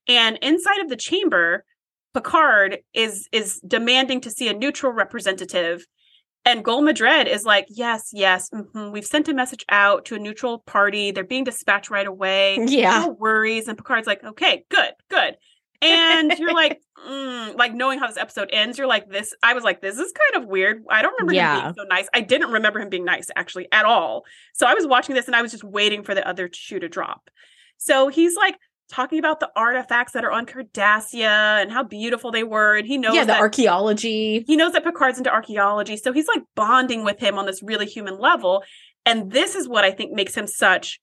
[0.08, 1.65] And inside of the chamber,
[2.13, 5.84] Picard is is demanding to see a neutral representative
[6.46, 10.19] and Gul Madred is like, yes, yes, mhm, we've sent a message out to a
[10.19, 11.10] neutral party.
[11.10, 12.60] They're being dispatched right away.
[12.67, 13.00] Yeah.
[13.00, 13.67] No worries.
[13.67, 15.38] And Picard's like, okay, good, good.
[15.84, 19.34] And you're like, mm, like knowing how this episode ends, you're like, this.
[19.43, 20.84] I was like, this is kind of weird.
[20.89, 22.08] I don't remember him being so nice.
[22.13, 24.24] I didn't remember him being nice actually at all.
[24.54, 26.89] So I was watching this and I was just waiting for the other shoe to
[26.89, 27.30] drop.
[27.78, 28.58] So he's like
[28.89, 32.78] talking about the artifacts that are on Cardassia and how beautiful they were.
[32.78, 34.43] And he knows yeah, the that archaeology.
[34.48, 37.86] he knows that Picard's into archaeology, so he's like bonding with him on this really
[37.86, 38.63] human level.
[39.06, 41.00] And this is what I think makes him such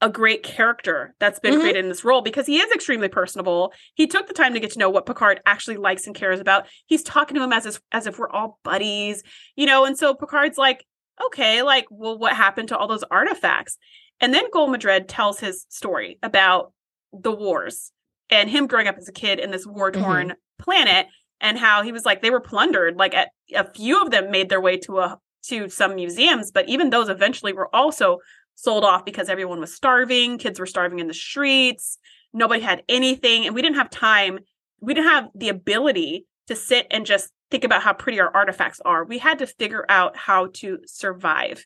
[0.00, 1.60] a great character that's been Mhm.
[1.60, 3.72] created in this role because he is extremely personable.
[3.94, 6.66] He took the time to get to know what Picard actually likes and cares about.
[6.86, 9.22] He's talking to him as if, as if we're all buddies,
[9.56, 9.84] you know.
[9.84, 10.84] And so Picard's like,
[11.26, 13.78] okay, like, well, what happened to all those artifacts?
[14.20, 16.72] And then Gul Madred tells his story about
[17.12, 17.92] the wars
[18.30, 21.06] and him growing up as a kid in this war torn planet
[21.40, 24.48] and how he was like they were plundered like at, a few of them made
[24.48, 28.18] their way to a to some museums but even those eventually were also
[28.54, 31.98] sold off because everyone was starving kids were starving in the streets
[32.32, 34.38] nobody had anything and we didn't have time
[34.80, 38.80] we didn't have the ability to sit and just think about how pretty our artifacts
[38.84, 39.04] are.
[39.04, 41.64] We had to figure out how to survive.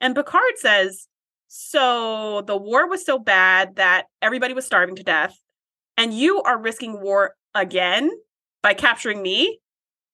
[0.00, 1.08] And picard says
[1.48, 5.38] so the war was so bad that everybody was starving to death
[5.96, 8.10] and you are risking war again
[8.62, 9.60] by capturing me?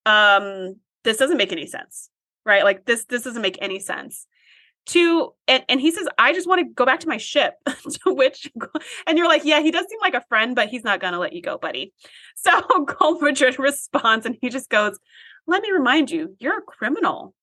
[0.06, 2.10] Um this doesn't make any sense
[2.44, 2.64] right?
[2.64, 4.26] Like this this doesn't make any sense
[4.90, 7.54] to and, and he says i just want to go back to my ship.
[8.04, 8.50] To which
[9.06, 11.32] and you're like yeah he does seem like a friend but he's not gonna let
[11.32, 11.92] you go buddy.
[12.36, 14.98] So Gul Madred responds and he just goes
[15.46, 17.34] let me remind you you're a criminal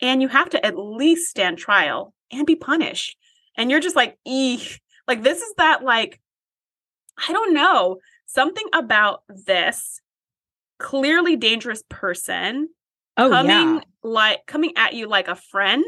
[0.00, 3.16] and you have to at least stand trial and be punished.
[3.56, 6.20] And you're just like eek like this is that like
[7.28, 7.98] i don't know.
[8.26, 10.00] Something about this
[10.78, 12.68] clearly dangerous person
[13.16, 13.80] Oh coming yeah.
[14.02, 15.84] like coming at you like a friend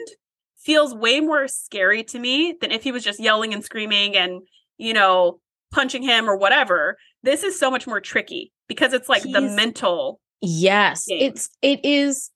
[0.65, 4.43] feels way more scary to me than if he was just yelling and screaming and
[4.79, 5.41] you know
[5.73, 10.21] punching him or whatever this is so much more tricky because it's like the mental
[10.45, 11.19] Yes, game.
[11.21, 12.31] it's it is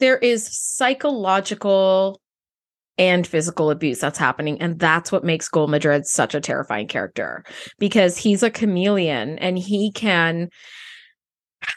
[0.00, 2.20] there is psychological
[2.98, 7.44] and physical abuse that's happening and that's what makes Gul Madred such a terrifying character
[7.78, 10.48] because he's a chameleon and he can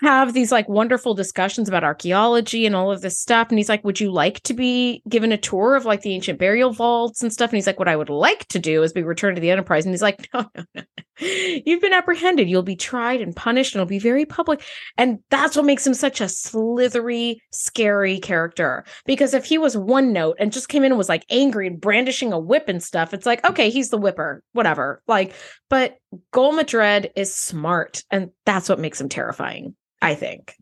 [0.01, 3.83] have these like wonderful discussions about archaeology and all of this stuff and he's like
[3.83, 7.31] would you like to be given a tour of like the ancient burial vaults and
[7.31, 9.51] stuff and he's like what I would like to do is be returned to the
[9.51, 10.83] enterprise and he's like no no no
[11.19, 14.61] you've been apprehended you'll be tried and punished and it'll be very public
[14.97, 18.85] and that's what makes him such a slithery, scary character.
[19.05, 21.79] Because if he was one note and just came in and was like angry and
[21.79, 25.01] brandishing a whip and stuff, it's like, okay, he's the whipper, whatever.
[25.07, 25.33] Like,
[25.69, 25.97] but
[26.31, 30.55] Gul Madred is smart, and that's what makes him terrifying, I think.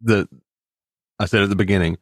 [0.00, 0.28] the
[1.18, 1.98] I said at the beginning,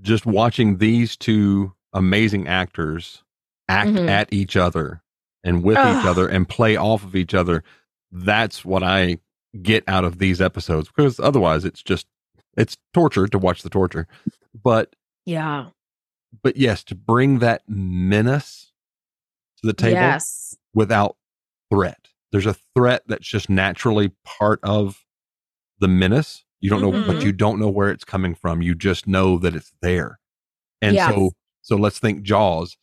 [0.00, 3.22] just watching these two amazing actors
[3.68, 4.08] act Mhm.
[4.08, 5.02] at each other
[5.44, 5.96] and with Ugh.
[6.00, 7.62] each other and play off of each other,
[8.10, 9.18] that's what I
[9.62, 12.06] get out of these episodes because otherwise it's just
[12.56, 14.08] it's torture to watch the torture.
[14.60, 15.70] But Yeah.
[16.42, 18.72] but yes, to bring that menace
[19.58, 20.56] to the table Yes.
[20.74, 21.16] without
[21.70, 22.08] threat.
[22.32, 25.04] There's a threat that's just naturally part of
[25.78, 26.44] the menace.
[26.60, 27.22] You don't know, but Mhm.
[27.24, 28.60] you don't know where it's coming from.
[28.62, 30.20] You just know that it's there.
[30.82, 31.14] And Yes.
[31.14, 31.30] so,
[31.62, 32.76] so let's think Jaws.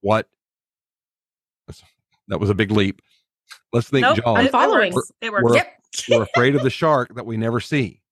[0.00, 0.28] What?
[2.28, 3.00] That was a big leap.
[3.72, 4.38] Let's think Nope, Jaws.
[4.38, 4.92] I'm following.
[4.92, 5.12] works.
[5.20, 5.72] It We're- Yep.
[6.08, 8.02] We're afraid of the shark that we never see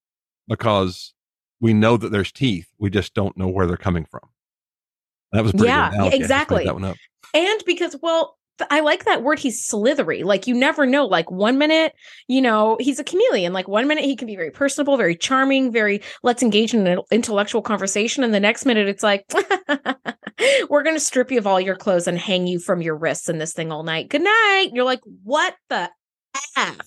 [0.49, 1.13] because
[1.61, 2.69] we know that there's teeth.
[2.79, 4.29] We just don't know where they're coming from.
[5.33, 5.97] That was Yeah, good analogy.
[5.99, 6.65] I just made exactly.
[6.65, 6.97] That one up.
[7.35, 8.39] And because, well,
[8.71, 9.39] I like that word.
[9.39, 10.23] He's slithery.
[10.23, 11.07] Like you never know.
[11.07, 11.93] Like one minute,
[12.29, 13.53] you know, he's a chameleon.
[13.53, 17.01] Like one minute he can be very personable, very charming, very let's engage in an
[17.11, 19.25] intellectual conversation, and the next minute it's like,
[20.71, 23.39] we're gonna strip you of all your clothes and hang you from your wrists in
[23.39, 24.09] this thing all night.
[24.09, 24.71] Good night.
[24.73, 25.91] You're like, what the
[26.57, 26.79] f?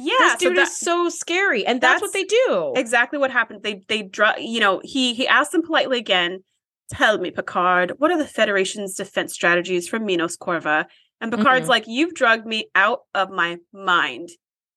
[0.00, 2.72] Yeah, this so dude that- is so scary, and that's, what they do.
[2.76, 3.62] exactly what happened.
[3.62, 4.36] They they draw.
[4.36, 6.44] You know, he he asked them politely again.
[6.90, 10.86] Tell me, Picard, what are the Federation's defense strategies for Minos Corva?
[11.20, 11.70] And Picard's Mhm.
[11.70, 14.28] like, you've drugged me out of my mind,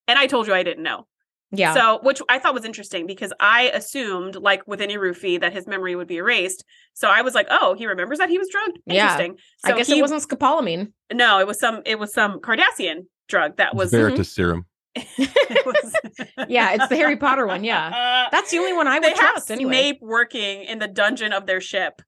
[0.08, 1.08] and I told you I didn't know.
[1.54, 1.74] Yeah.
[1.74, 5.68] So, which I thought was interesting because I assumed, like with any roofie, that his
[5.68, 6.64] memory would be erased.
[6.94, 9.04] So I was like, "Oh, he remembers that he was drugged." Yeah.
[9.12, 9.38] Interesting.
[9.66, 10.94] So I guess he, it wasn't scopolamine.
[11.14, 11.82] No, it was some.
[11.86, 13.92] It was some Cardassian drug that was.
[13.92, 14.66] Veritas serum.
[14.96, 15.96] It was-
[16.50, 17.64] Yeah, it's the Harry Potter one.
[17.64, 18.28] Yeah.
[18.32, 19.72] That's the only one I would have trust anyway.
[19.72, 22.02] Snape working in the dungeon of their ship,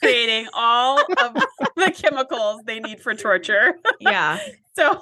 [0.00, 1.34] creating all of
[1.76, 3.74] the chemicals they need for torture.
[4.00, 4.38] Yeah.
[4.76, 5.00] so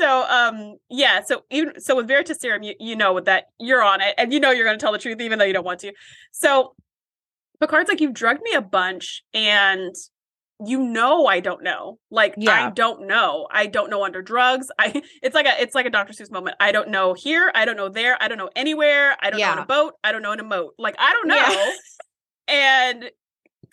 [0.00, 4.14] so um yeah so even so with Veritaserum you, you know that you're on it
[4.16, 5.92] and you know you're going to tell the truth even though you don't want to
[6.30, 6.72] so
[7.60, 9.92] picard's like you've drugged me a bunch and
[10.66, 15.00] you know i don't know like i don't know i don't know under drugs i
[15.22, 17.76] it's like a it's like a dr seuss moment i don't know here i don't
[17.76, 20.32] know there i don't know anywhere i don't know in a boat i don't know
[20.32, 21.72] in a moat like i don't know Yeah.
[22.48, 23.10] and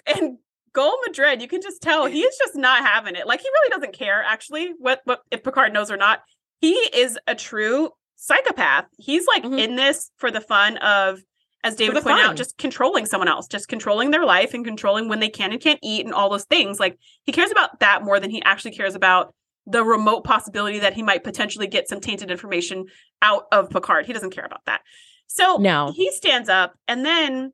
[0.06, 0.38] and
[0.74, 3.26] Gul Madred, you can just tell he's just not having it.
[3.26, 6.20] Like he really doesn't care actually what what if Picard knows or not.
[6.60, 8.84] He is a true psychopath.
[8.98, 9.58] He's like Mhm.
[9.58, 11.22] in this for the fun of
[11.66, 12.30] as David pointed fun.
[12.30, 15.60] out, just controlling someone else, just controlling their life and controlling when they can and
[15.60, 16.80] can't eat and all those things.
[16.80, 19.34] Like he cares about that more than he actually cares about
[19.68, 22.86] the remote possibility that he might potentially get some tainted information
[23.22, 24.06] out of Picard.
[24.06, 24.82] He doesn't care about that.
[25.28, 25.92] So No.
[25.96, 27.52] he stands up and then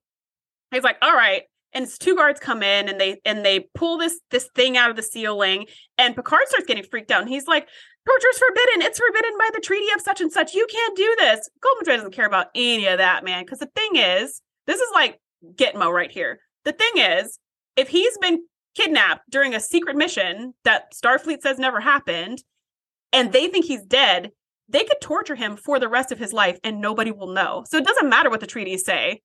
[0.72, 1.44] he's like, all right.
[1.74, 4.98] And two guards come in and they and they pull this this thing out of
[4.98, 7.70] the ceiling and Picard starts getting freaked out and he's like,
[8.06, 8.82] torture's forbidden.
[8.82, 10.54] It's forbidden by the treaty of such and such.
[10.54, 11.50] You can't do this.
[11.62, 13.44] Gul Madred doesn't care about any of that, man.
[13.44, 15.20] Because the thing is, this is like
[15.56, 16.40] Gitmo right here.
[16.66, 17.40] The thing is,
[17.76, 18.44] if he's been
[18.76, 22.44] kidnapped during a secret mission that Starfleet says never happened,
[23.14, 24.32] and they think he's dead,
[24.70, 27.66] they could torture him for the rest of his life and nobody will know.
[27.68, 29.22] So it doesn't matter what the treaties say.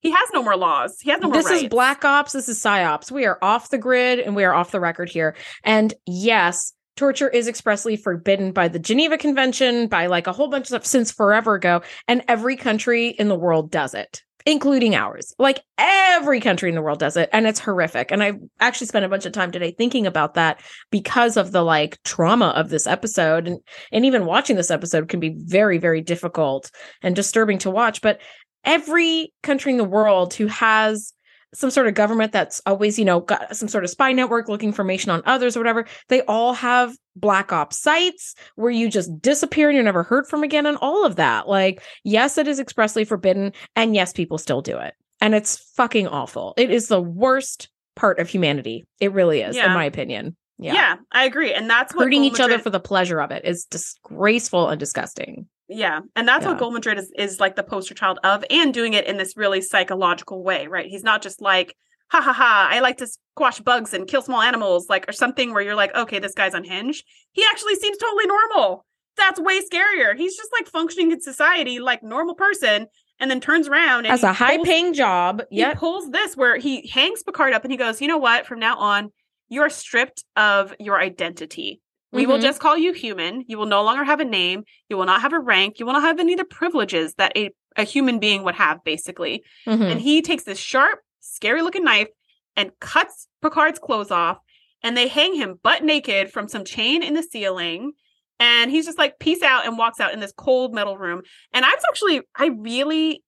[0.00, 0.98] He has no more laws.
[1.00, 3.78] He has no more this is black ops this is psyops we are off the
[3.78, 8.68] grid and we are off the record here and yes torture is expressly forbidden by
[8.68, 12.56] the geneva convention by like a whole bunch of stuff since forever ago and every
[12.56, 15.34] country in the world does it including ours.
[15.38, 18.10] Like every country in the world does it and it's horrific.
[18.10, 21.62] And i actually spent a bunch of time today thinking about that because of the
[21.62, 23.58] like trauma of this episode and
[23.92, 26.70] and even watching this episode can be very very difficult
[27.02, 28.00] and disturbing to watch.
[28.00, 28.20] But
[28.64, 31.12] every country in the world who has
[31.54, 34.68] some sort of government that's always, you know, got some sort of spy network looking
[34.68, 39.68] information on others or whatever, they all have black ops sites where you just disappear
[39.68, 41.48] and you're never heard from again and all of that.
[41.48, 43.52] Like, yes, it is expressly forbidden.
[43.76, 44.94] And yes, people still do it.
[45.20, 46.54] And it's fucking awful.
[46.56, 48.86] It is the worst part of humanity.
[49.00, 49.66] It really is, Yeah.
[49.66, 50.36] in my opinion.
[50.58, 50.74] Yeah.
[50.74, 50.96] Yeah.
[51.12, 51.52] I agree.
[51.52, 55.46] And that's what Hurting each other for the pleasure of it is disgraceful and disgusting.
[55.68, 56.00] Yeah.
[56.16, 56.50] And that's Yeah.
[56.52, 59.36] what Gul Madred is, is like the poster child of and doing it in this
[59.36, 60.86] really psychological way, right?
[60.86, 61.74] He's not just like,
[62.10, 65.52] ha ha ha, I like to squash bugs and kill small animals, like, or something
[65.52, 67.04] where you're like, okay, this guy's unhinged.
[67.32, 68.84] He actually seems totally normal.
[69.18, 70.16] That's way scarier.
[70.16, 72.86] He's just like functioning in society like normal person
[73.20, 75.42] and then turns around and As a high pulls- paying job.
[75.50, 78.46] he pulls this where he hangs Picard up and he goes, you know what?
[78.46, 79.10] From now on,
[79.48, 81.80] you are stripped of your identity.
[82.12, 82.42] We will Mhm.
[82.42, 83.44] just call you human.
[83.48, 84.64] You will no longer have a name.
[84.88, 85.78] You will not have a rank.
[85.78, 88.82] You will not have any of the privileges that a, a human being would have,
[88.84, 89.44] basically.
[89.66, 89.90] Mhm.
[89.92, 92.08] And he takes this sharp, scary looking knife
[92.56, 94.38] and cuts Picard's clothes off.
[94.82, 97.92] And they hang him butt naked from some chain in the ceiling.
[98.40, 101.22] And he's just like, peace out, and walks out in this cold metal room.
[101.52, 103.22] And I was actually, I really,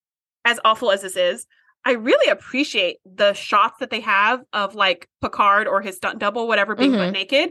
[0.44, 1.46] as awful as this is,
[1.84, 6.46] I really appreciate the shots that they have of like Picard or his stunt double,
[6.46, 7.12] whatever, being butt Mhm.
[7.14, 7.50] naked.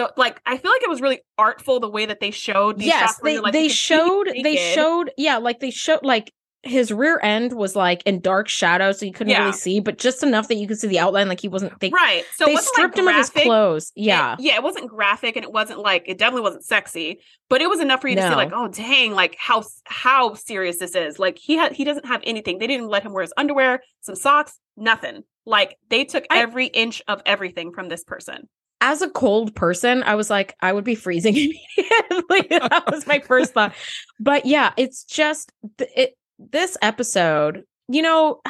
[0.00, 2.86] The, like I feel like it was really artful the way that they showed these
[2.88, 6.02] yes shots they, like, they can see he's showed they showed yeah like they showed
[6.02, 6.32] like
[6.62, 9.40] his rear end was like in dark shadow so you couldn't Yeah.
[9.40, 11.88] really see but just enough that you could see the outline like he wasn't they,
[11.90, 12.24] right.
[12.34, 15.44] So they stripped like, him of his clothes It- yeah yeah, it wasn't graphic and
[15.44, 18.34] it wasn't like it definitely wasn't sexy, but it was enough for you to see
[18.34, 21.18] like, oh dang, like how how serious this is.
[21.18, 22.58] Like he had he doesn't have anything.
[22.58, 25.24] They didn't let him wear his underwear, some socks, nothing.
[25.46, 28.48] Like they took I- every inch of everything from this person.
[28.80, 32.46] As a cold person i was like i would be freezing immediately.
[32.68, 33.74] That was my first thought.
[34.18, 38.40] But yeah it's just it this episode you know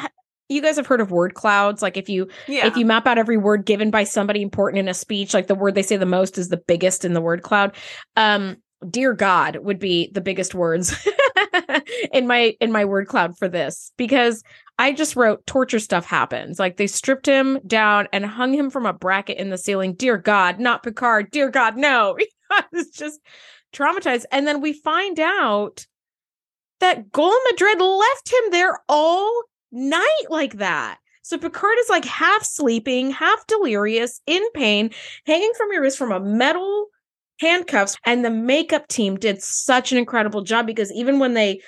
[0.49, 1.81] you guys have heard of word clouds.
[1.81, 2.67] Like if you Yeah.
[2.67, 5.55] if you map out every word given by somebody important in a speech like the
[5.55, 7.75] word they say the most is the biggest in the word cloud.
[8.17, 8.57] Um
[8.89, 10.93] dear god would be the biggest words
[12.13, 14.43] in my in my word cloud for this because
[14.79, 16.59] i just wrote torture stuff happens.
[16.59, 19.93] Like they stripped him down and hung him from a bracket in the ceiling.
[19.93, 21.31] Dear god not picard.
[21.31, 22.17] Dear god no.
[22.51, 23.19] I was just
[23.73, 24.25] traumatized.
[24.31, 25.85] And then we find out
[26.79, 30.97] that Gul Madred left him there all night like that.
[31.21, 34.89] So Picard is like half sleeping, half delirious, in pain,
[35.25, 36.87] hanging from your wrist from a metal
[37.39, 37.95] handcuffs.
[38.05, 41.61] And the makeup team did such an incredible job because even when they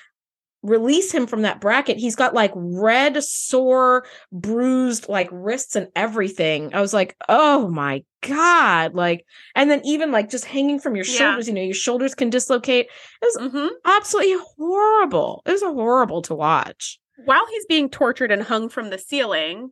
[0.63, 6.73] release him from that bracket, he's got like red, sore, bruised like wrists and everything.
[6.73, 8.95] I was like, oh my God.
[8.95, 11.17] Like, and then even like just hanging from your Yeah.
[11.17, 12.87] shoulders, you know, your shoulders can dislocate.
[13.21, 15.43] It was hmm absolutely horrible.
[15.45, 16.99] It was horrible to watch.
[17.25, 19.71] While he's being tortured and hung from the ceiling,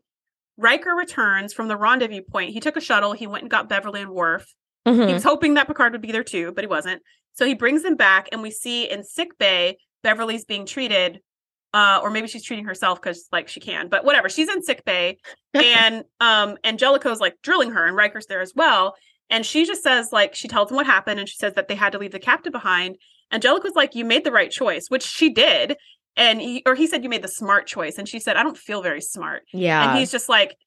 [0.58, 2.52] Riker returns from the rendezvous point.
[2.52, 3.14] He took a shuttle.
[3.14, 4.46] He went and got Beverly and Worf.
[4.86, 5.14] He Mhm.
[5.14, 7.02] was hoping that Picard would be there too, but he wasn't.
[7.34, 11.20] So he brings them back, and we see in sick bay Beverly's being treated,
[11.74, 14.30] uh, or maybe she's treating herself because like she can, but whatever.
[14.30, 15.18] She's in sick bay,
[15.54, 18.96] and um, and Jellicoe's like drilling her, and Riker's there as well.
[19.30, 21.76] And she just says like she tells him what happened, and she says that they
[21.76, 22.98] had to leave the captain behind.
[23.32, 25.78] and Jellicoe's like, "You made the right choice," which she did,
[26.18, 28.58] and he, or he said you made the smart choice, and she said, "I don't
[28.58, 29.90] feel very smart." yeah.
[29.90, 30.58] and he's just like,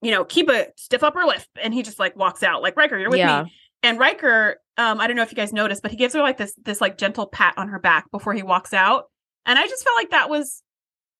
[0.00, 2.96] you know, keep a stiff upper lip, and he just like walks out like Riker,
[2.98, 3.42] you're with Yeah.
[3.44, 3.52] me.
[3.82, 6.38] And Riker, um, I don't know if you guys noticed, but he gives her like
[6.38, 9.04] this this like gentle pat on her back before he walks out,
[9.46, 10.62] and I just felt like that was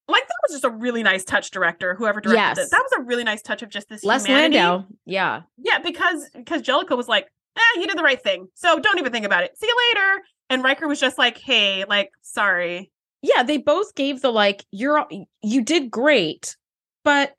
[0.09, 2.59] like that was just a really nice touch, director, whoever directed Yes.
[2.59, 2.70] it.
[2.70, 4.57] That was a really nice touch of just this Les humanity.
[4.59, 4.87] Landau.
[5.07, 5.42] Yeah.
[5.59, 9.12] Yeah, because because Jellicoe was like, eh, you did the right thing, so don't even
[9.12, 9.57] think about it.
[9.59, 10.22] See you later.
[10.51, 12.90] And Riker was just like, hey, like, sorry.
[13.22, 15.07] Yeah, they both gave the like you're
[15.42, 16.57] you did great,
[17.05, 17.35] but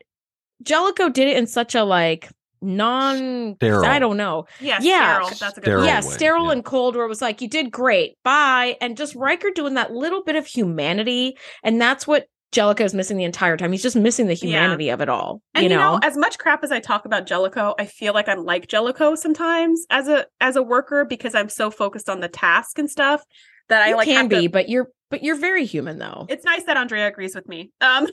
[0.63, 2.29] Jellicoe did it in such a like
[2.63, 3.85] non Sterile.
[3.85, 4.45] I don't know.
[4.59, 5.13] Yeah, Yeah.
[5.21, 5.29] sterile.
[5.39, 6.51] That's a good Sterile yeah, way, sterile yeah.
[6.53, 8.17] and cold where it was like you did great.
[8.23, 8.77] Bye.
[8.81, 13.17] And just Riker doing that little bit of humanity and that's what Jellicoe Jellicoe's missing
[13.17, 13.71] the entire time.
[13.71, 14.41] He's just missing the Yeah.
[14.47, 15.41] humanity of it all.
[15.55, 15.99] And you know?
[16.03, 19.85] as much crap as I talk about Jellicoe, I feel like I'm like Jellicoe sometimes
[19.89, 23.23] as a as a worker because I'm so focused on the task and stuff
[23.69, 26.27] that I like can have to- be, but you're but you're very human though.
[26.29, 27.71] It's nice that Andrea agrees with me.
[27.81, 28.07] Um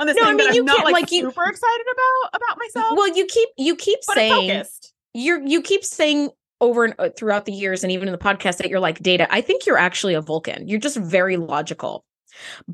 [0.00, 2.40] on this No, I mean, that you I'm not like, like, you- super excited about
[2.40, 2.96] about myself.
[2.96, 4.64] well, you keep you keep saying
[5.14, 8.58] you're you keep saying over and uh, throughout the years and even in the podcast
[8.58, 12.04] that you're like data i think you're actually a vulcan you're just very logical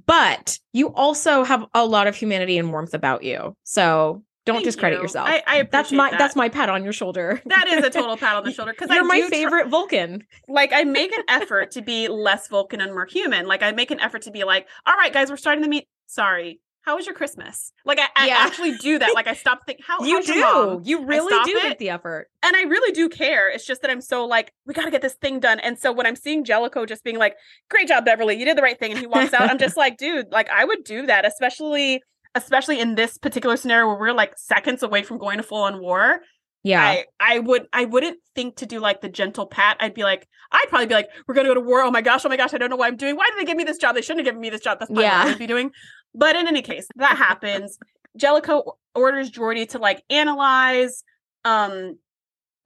[0.07, 4.67] but you also have a lot of humanity and warmth about you so don't Thank
[4.67, 5.03] discredit you.
[5.03, 6.19] yourself I, I that's my that.
[6.19, 8.89] that's my pat on your shoulder that is a total pat on the shoulder because
[8.91, 12.49] you're I my do tr- favorite vulcan like I make an effort to be less
[12.49, 13.47] Vulcan and more human.
[13.47, 15.87] Like I make an effort to be like, all right, guys, we're starting the meet.
[16.07, 17.73] Sorry, how was your Christmas?
[17.85, 19.13] Like I, I actually do that.
[19.15, 21.63] Like I stop thinking, how you do you really do it.
[21.65, 23.51] make the effort and I really do care.
[23.51, 25.61] It's just that I'm so like, we got to get this thing done.
[25.61, 27.35] And so when I'm seeing Jellicoe just being like,
[27.71, 29.99] great job, Beverly, you did the right thing, and he walks out, I'm just like,
[29.99, 32.01] dude, like I would do that, especially
[32.35, 35.81] especially in this particular scenario where we're like seconds away from going to full on
[35.81, 36.21] war.
[36.63, 39.77] yeah I I would I wouldn't think to do like the gentle pat.
[39.81, 41.81] I'd be like, I'd probably be like, we're gonna go to war.
[41.83, 43.17] Oh my gosh, oh my gosh, I don't know why I'm doing.
[43.17, 43.95] Why did they give me this job?
[43.95, 44.79] They shouldn't have given me this job.
[44.79, 45.19] That's probably Yeah.
[45.19, 45.71] what I would be doing.
[46.15, 47.79] But in any case, that happens.
[48.17, 51.05] Jellicoe orders Geordi to like analyze
[51.45, 51.99] um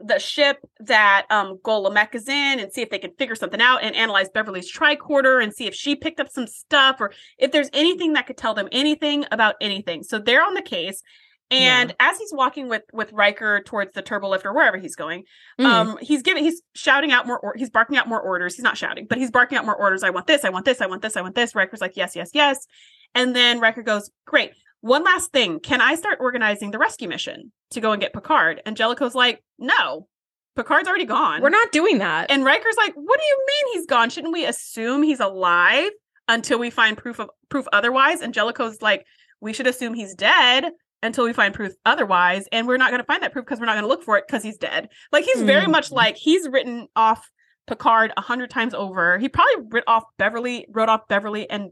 [0.05, 3.61] the ship that um Gul Lemec is in and see if they can figure something
[3.61, 7.53] out and analyze Beverly's tricorder and see if she picked up some stuff or if
[7.53, 10.03] there's anything that could tell them anything about anything.
[10.03, 11.03] So they're on the case.
[11.51, 15.25] And as he's walking with with Riker towards the turbo lift or wherever he's going,
[15.61, 15.67] Mm.
[15.67, 18.55] um, he's giving he's shouting out more or he's barking out more orders.
[18.57, 20.03] He's not shouting, but he's barking out more orders.
[20.03, 21.55] I want this, I want this, I want this, I want this.
[21.55, 22.67] Riker's like, yes, yes, yes.
[23.15, 24.53] And then Riker goes, Great.
[24.81, 25.61] One last thing.
[25.61, 28.61] Can I start organizing the rescue mission to go and get Picard?
[28.67, 30.09] And Jellicoe's like, No.
[30.57, 31.41] Picard's already gone.
[31.41, 34.11] we're not doing that And Riker's like, "What do you mean he's gone?
[34.11, 35.89] Shouldn't we assume he's alive
[36.29, 39.07] until we find proof of proof otherwise?" And Jellicoe's like,
[39.41, 40.67] "We should assume he's dead
[41.03, 43.65] until we find proof otherwise, and we're not going to find that proof because we're
[43.67, 45.93] not going to look for it because he's dead." Like he's very much Mm.
[45.93, 47.31] like he's written off
[47.67, 49.17] Picard a hundred times over.
[49.19, 51.71] He probably wrote off Beverly, wrote off Beverly and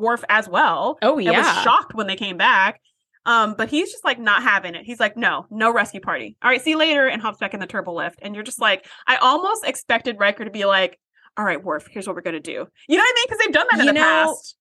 [0.00, 0.98] Worf as well.
[1.02, 2.80] oh yeah was shocked when they came back.
[3.26, 4.84] Um, but he's just like not having it.
[4.86, 6.36] He's like, no, no rescue party.
[6.42, 8.18] All right, see you later, and hops back in the turbo lift.
[8.22, 10.98] And you're just like, I almost expected Riker to be like,
[11.36, 12.66] all right, Worf, here's what we're gonna do.
[12.88, 13.24] You know what I mean?
[13.28, 14.00] Because they've done that in You the know,
[14.34, 14.56] past.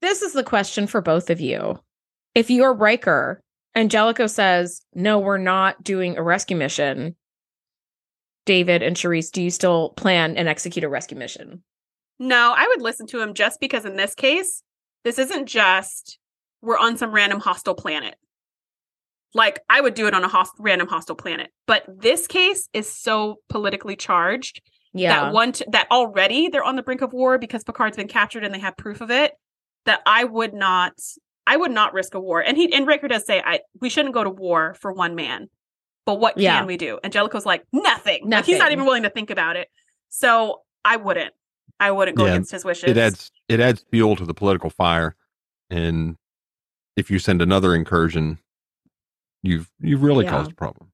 [0.00, 1.78] this is the question for both of you.
[2.34, 3.42] If you're Riker
[3.74, 7.16] and Jellicoe says, no, we're not doing a rescue mission,
[8.46, 11.62] David and Shereese, do you still plan and execute a rescue mission?
[12.18, 14.62] No, I would listen to him just because in this case,
[15.04, 16.18] this isn't just
[16.60, 18.14] we're on some random hostile planet.
[19.34, 22.90] Like I would do it on a host- random hostile planet, but this case is
[22.90, 24.60] so politically charged
[24.92, 25.24] Yeah.
[25.24, 28.44] that one t- that already they're on the brink of war because Picard's been captured
[28.44, 29.32] and they have proof of it.
[29.86, 30.92] That I would not,
[31.46, 32.40] I would not risk a war.
[32.40, 35.48] And he and Riker does say, I we shouldn't go to war for one man.
[36.04, 36.58] But what Yeah.
[36.58, 36.98] can we do?
[37.02, 38.28] And Jellicoe's like nothing.
[38.30, 39.68] Like he's not even willing to think about it.
[40.10, 41.32] So I wouldn't.
[41.80, 42.90] I wouldn't go Yeah, against his wishes.
[42.90, 45.14] it adds it adds fuel to the political fire
[45.70, 46.16] and
[46.96, 48.38] if you send another incursion
[49.42, 50.30] you've you've really Yeah.
[50.30, 50.88] caused a problem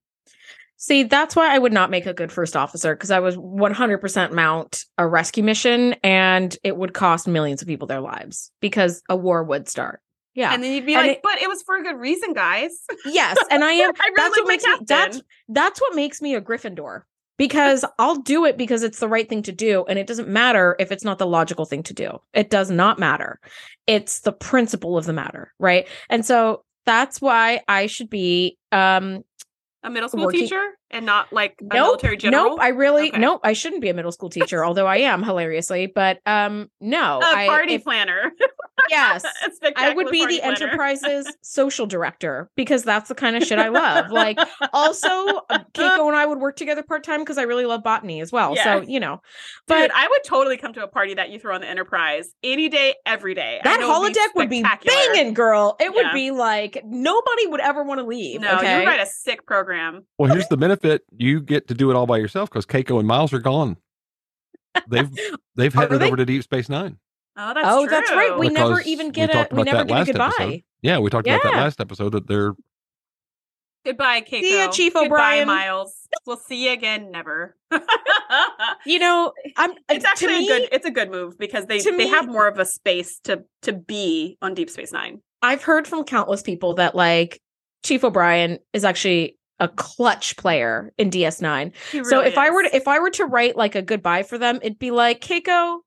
[0.80, 4.30] See, that's why I would not make a good first officer because I was 100%
[4.32, 9.16] mount a rescue mission and it would cost millions of people their lives because a
[9.16, 10.00] war would start.
[10.34, 10.54] Yeah.
[10.54, 12.70] And then you'd be And like, it- but it was for a good reason, guys.
[13.04, 16.22] yes, and I am I really that's what makes my me that's that's what makes
[16.22, 17.02] me a Gryffindor
[17.38, 20.76] because I'll do it because it's the right thing to do and it doesn't matter
[20.78, 22.20] if it's not the logical thing to do.
[22.34, 23.40] It does not matter.
[23.86, 25.88] It's the principle of the matter, right?
[26.10, 29.22] And so that's why I should be um
[29.82, 32.50] A middle school Working- teacher and not like a nope, military general.
[32.50, 33.18] Nope, I really Okay.
[33.18, 37.20] nope, I shouldn't be a middle school teacher, although I am hilariously, but um no,
[37.20, 38.32] a I party if- planner.
[38.90, 39.24] yes.
[39.76, 40.52] I would be the planner.
[40.54, 44.10] enterprise's social director because that's the kind of shit I love.
[44.10, 44.38] Like
[44.72, 45.08] also
[45.50, 48.30] uh, Keiko and I would work together part time because I really love botany as
[48.32, 48.56] well.
[48.56, 49.20] So, you know.
[49.66, 52.30] But But I would totally come to a party that you throw on the Enterprise
[52.42, 53.60] any day, every day.
[53.64, 55.12] That know it'd holodeck would be spectacular.
[55.14, 55.76] banging, girl.
[55.80, 58.40] It would be like nobody would ever want to leave.
[58.40, 58.80] No, okay?
[58.80, 60.06] you write a sick program.
[60.18, 60.77] Well, here's the benefit:
[61.16, 63.76] you get to do it all by yourself because Keiko and Miles are gone.
[64.88, 65.10] They've
[65.56, 66.06] they've headed they?
[66.06, 66.98] over to Deep Space Nine.
[67.36, 67.90] Oh, that's oh, true.
[67.90, 68.36] that's right.
[68.36, 70.06] We never because even we get a talked we about never that get a last
[70.06, 70.44] goodbye.
[70.44, 70.62] episode.
[70.82, 72.54] Yeah, we talked about that last episode that they're
[73.84, 74.40] Goodbye, Keiko.
[74.40, 75.46] See ya, Chief Goodbye, O'Brien.
[75.46, 75.94] Miles.
[76.26, 77.10] We'll see you again.
[77.10, 77.56] Never.
[78.84, 80.68] You know, I'm uh, it's actually me, a good.
[80.72, 83.72] It's a good move because they they me- have more of a space to to
[83.72, 85.22] be on Deep Space Nine.
[85.40, 87.40] I've heard from countless people that like
[87.82, 91.72] Chief O'Brien is actually a clutch player in DS9.
[91.92, 94.22] He so really if I were to if I were to write like a goodbye
[94.22, 95.78] for them, it'd be like, Keiko,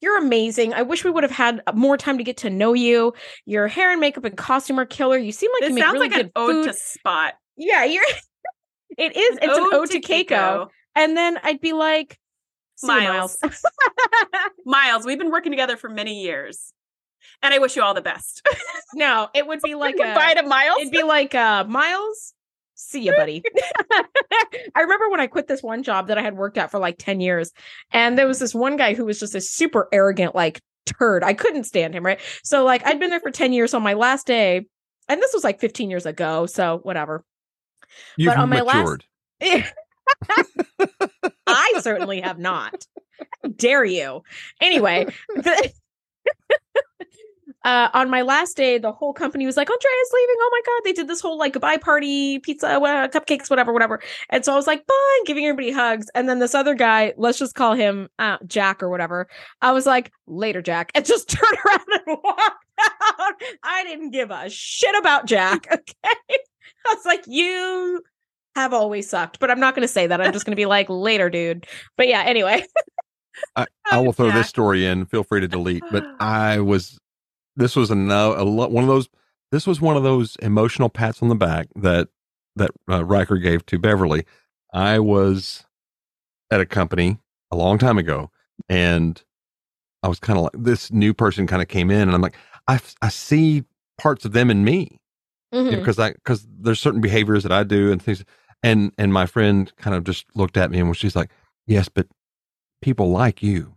[0.00, 0.74] you're amazing.
[0.74, 3.14] I wish we would have had more time to get to know you.
[3.46, 5.16] Your hair and makeup and costume are killer.
[5.16, 6.64] You seem like this you make sounds really like good an ode food.
[6.66, 7.34] to Spot.
[7.56, 8.02] yeah, you're
[8.98, 9.38] it is.
[9.40, 10.68] it's an ode to Keiko.
[10.94, 12.18] And then I'd be like,
[12.82, 13.38] Miles.
[13.42, 13.64] Miles.
[14.66, 16.72] Miles, we've been working together for many years,
[17.42, 18.46] and I wish you all the best.
[18.94, 20.80] no, it would be like goodbye a to Miles.
[20.80, 22.34] It'd be like, uh, Miles,
[22.92, 23.42] see you, buddy.
[24.74, 26.98] I remember when I quit this one job that I had worked at for like
[26.98, 27.50] 10 years,
[27.90, 31.24] and there was this one guy who was just a super arrogant, like turd.
[31.24, 32.20] I couldn't stand him, right?
[32.44, 34.66] So, like, I'd been there for 10 years on my last day,
[35.08, 37.24] and this was like 15 years ago, so whatever.
[38.16, 39.06] you've on my last-
[41.46, 42.86] I certainly have not.
[43.42, 44.22] How dare you?
[44.60, 45.72] Anyway, the-
[47.64, 50.36] uh, on my last day, the whole company was like, Andrea's leaving.
[50.40, 50.80] Oh my God.
[50.84, 54.00] They did this whole like goodbye party, pizza, wha- cupcakes, whatever, whatever.
[54.30, 56.06] And so I was like, bye, giving everybody hugs.
[56.14, 59.28] And then this other guy, let's just call him uh, Jack or whatever.
[59.60, 63.34] I was like, later, Jack, and just turned around and walked out.
[63.62, 65.66] I didn't give a shit about Jack.
[65.82, 66.38] Okay.
[66.84, 68.02] I was like, you
[68.56, 70.20] have always sucked, but I'm not going to say that.
[70.20, 71.66] I'm just going to be like, later, dude.
[71.96, 72.64] But yeah, anyway.
[73.56, 73.66] I
[74.00, 75.06] will throw this story in.
[75.06, 75.84] Feel free to delete.
[75.90, 76.98] But I was,
[77.56, 79.08] this was a no, a lo- one of those.
[79.50, 82.08] This was one of those emotional pats on the back that
[82.56, 84.24] that uh, Riker gave to Beverly.
[84.72, 85.64] I was
[86.50, 87.18] at a company
[87.50, 88.30] a long time ago,
[88.68, 89.22] and
[90.02, 92.36] I was kind of like this new person kind of came in, and I'm like,
[92.68, 93.64] I I see
[93.98, 94.98] parts of them in me
[95.76, 98.24] because I because there's certain behaviors that I do and things,
[98.62, 101.30] and and my friend kind of just looked at me and was she's like,
[101.66, 102.06] yes, but
[102.80, 103.74] people like you.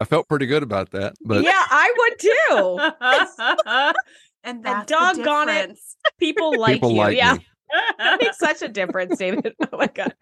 [0.00, 2.18] I felt pretty good about that, but yeah, I would
[3.92, 3.92] too.
[4.44, 5.78] and that's doggone the it.
[6.18, 6.96] People like people you.
[6.98, 7.34] like yeah.
[7.34, 7.46] me.
[7.98, 9.54] That makes such a difference, David.
[9.72, 10.14] Oh my god.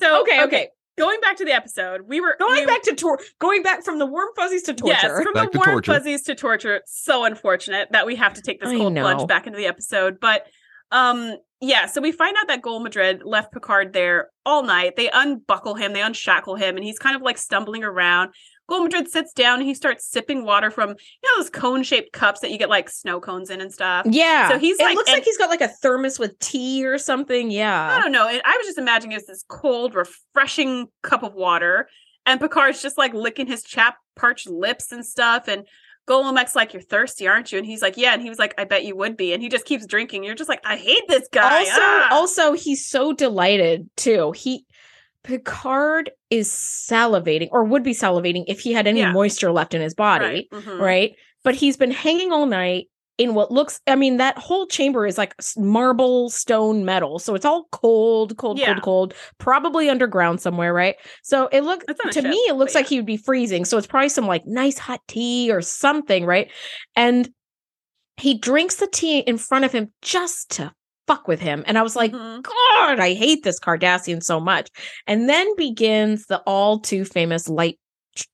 [0.00, 0.68] so Okay, okay.
[0.98, 3.98] Going back to the episode, we were Going we- back to tor- going back from
[3.98, 4.96] the warm fuzzies to torture.
[5.00, 5.92] Yes, from Back the to warm torture.
[5.94, 6.82] fuzzies to torture.
[6.86, 9.02] So unfortunate that we have to take this I cold know.
[9.02, 10.18] plunge back into the episode.
[10.20, 10.46] But
[10.90, 14.96] um, yeah, so we find out that Gul Madred left Picard there all night.
[14.96, 18.34] They unbuckle him, they unshackle him, and he's kind of like stumbling around.
[18.70, 20.94] Gul Madred sits down and he starts sipping water from you
[21.24, 24.06] know those cone shaped cups that you get like snow cones in and stuff.
[24.08, 24.48] yeah.
[24.48, 26.96] So he's it like- looks and- like he's got like a thermos with tea or
[26.96, 27.50] something.
[27.50, 27.96] Yeah.
[27.96, 28.26] I don't know.
[28.28, 31.88] And I was just imagining it's this cold, refreshing cup of water.
[32.26, 35.48] And Picard's just like licking his chap parched lips and stuff.
[35.48, 35.66] And
[36.06, 37.58] Gul Lemec's like, You're thirsty, aren't you?
[37.58, 38.12] And he's like, Yeah.
[38.12, 39.32] And he was like, I bet you would be.
[39.32, 40.24] And he just keeps drinking.
[40.24, 41.60] You're just like, I hate this guy.
[41.60, 42.08] Also, Ah.
[42.12, 44.32] also he's so delighted too.
[44.32, 44.64] He
[45.24, 49.12] Picard is salivating or would be salivating if he had any Yeah.
[49.12, 50.24] moisture left in his body.
[50.24, 50.62] right.
[50.62, 50.78] mhm.
[50.80, 51.14] right?
[51.44, 52.86] But he's been hanging all night
[53.18, 57.18] in what looks, I mean, that whole chamber is like marble, stone, metal.
[57.18, 58.72] So it's all cold, cold, Yeah.
[58.72, 60.96] cold, cold, probably underground somewhere, right?
[61.22, 63.18] So it look It's on a to ship, me, it looks like he would be
[63.18, 63.66] freezing.
[63.66, 66.50] So it's probably some like nice hot tea or something, right?
[66.96, 67.28] And
[68.16, 70.72] he drinks the tea in front of him just to
[71.10, 71.64] fuck with him.
[71.66, 72.42] And I was like, Mhm.
[72.42, 74.70] God, I hate this Cardassian so much.
[75.08, 77.78] And then begins the all too famous light
[78.14, 78.26] tr-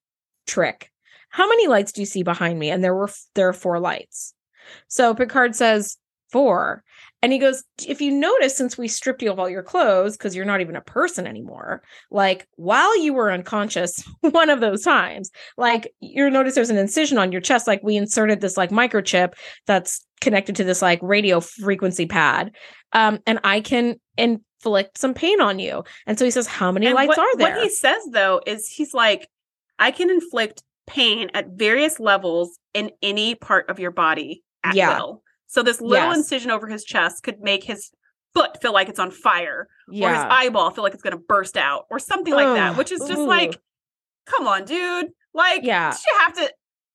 [0.47, 0.91] trick.
[1.31, 2.71] How many lights do you see behind me?
[2.71, 4.35] And there were there are four lights.
[4.89, 5.97] So Picard says,
[6.31, 6.83] Four.
[7.23, 10.37] And he goes, If you notice, since we stripped you of all your clothes, because
[10.37, 15.31] you're not even a person anymore, like while you were unconscious, one of those times,
[15.57, 19.33] like you'll notice there's an incision on your chest, like we inserted this like microchip
[19.67, 22.53] that's connected to this like radio frequency pad.
[22.93, 25.85] Um, and I can inflict some pain on you.
[26.07, 27.55] And so he says, How many And lights what, are there?
[27.57, 29.29] What he says though is he's like,
[29.79, 34.99] I can inflict pain at various levels in any part of your body at Yeah.
[34.99, 35.23] will.
[35.47, 36.19] So this little Yes.
[36.19, 37.91] incision over his chest could make his
[38.35, 41.87] foot feel like it's on fire, or his eyeball feel like it's gonna burst out,
[41.91, 42.77] or something like that.
[42.77, 43.27] Which is just ooh.
[43.27, 43.59] like,
[44.27, 45.11] come on, dude.
[45.33, 45.93] Like, Yeah.
[45.93, 46.53] you have to.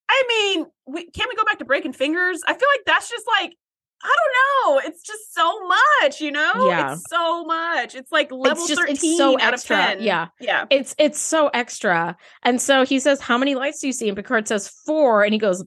[0.09, 2.41] I mean, we can we go back to breaking fingers?
[2.45, 3.55] I feel like that's just like.
[4.03, 4.87] I don't know.
[4.87, 6.51] It's just so much, you know?
[6.67, 6.93] Yeah.
[6.93, 7.95] It's so much.
[7.95, 9.77] It's like level just- 13 it's so out extra.
[9.77, 10.01] of 10.
[10.01, 10.27] Yeah.
[10.39, 10.65] Yeah.
[10.69, 12.15] it's it's so extra.
[12.43, 14.07] And so he says, How many lights do you see?
[14.07, 15.63] And Picard says four, and he goes,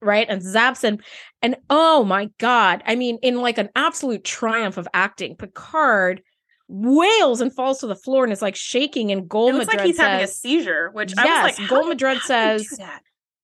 [0.00, 0.26] right?
[0.28, 0.98] And zaps him.
[1.42, 2.82] And oh my God.
[2.86, 6.22] I mean, in like an absolute triumph of acting, Picard
[6.68, 9.10] wails and falls to the floor and is like shaking.
[9.10, 11.62] And Gul Madred looks like he's having a seizure, which Yes, I was like, how
[11.62, 12.80] did- Gul Madred how did you says-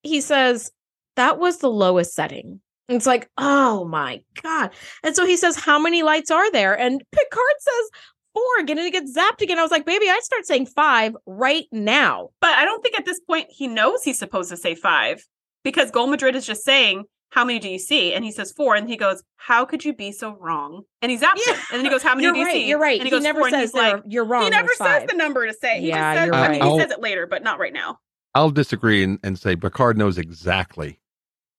[0.03, 0.71] he says,
[1.17, 2.61] That was the lowest setting.
[2.89, 4.71] And it's like, oh my God.
[5.03, 6.79] And so he says, How many lights are there?
[6.79, 8.01] And Picard says,
[8.35, 8.61] Four.
[8.61, 9.59] Again, and he gets zapped again.
[9.59, 12.29] I was like, Baby, I'd start saying five right now.
[12.41, 15.25] But I don't think at this point he knows he's supposed to say five
[15.65, 18.13] because Gul Madred is just saying, How many do you see?
[18.13, 18.77] And he says four.
[18.77, 20.83] And he goes, How could you be so wrong?
[21.03, 21.55] And he zaps Yeah.
[21.55, 21.61] him.
[21.73, 22.53] And then he goes, How many You're do you right.
[22.53, 22.69] see?
[22.69, 23.01] You're right.
[23.01, 24.45] And he, he, goes, never four, and says he's like, you're wrong.
[24.45, 25.09] He never says five.
[25.09, 25.81] the number to say.
[25.81, 26.73] He Yeah, just says, you're I mean, right.
[26.73, 27.99] he says it later, but not right now.
[28.35, 31.01] I'll disagree and, and say Picard knows exactly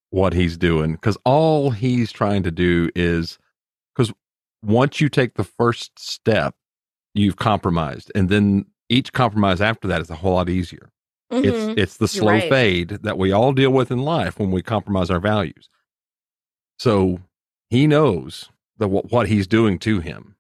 [0.10, 3.38] what he's doing because all he's trying to do is
[3.96, 4.14] because
[4.64, 6.56] once you take the first step,
[7.14, 10.90] you've compromised, and then each compromise after that is a whole lot easier.
[11.32, 11.46] Mhm.
[11.46, 12.50] It's it's the slow right.
[12.50, 15.70] fade that we all deal with in life when we compromise our values.
[16.80, 17.20] So
[17.70, 20.36] he knows the what, what he's doing to him,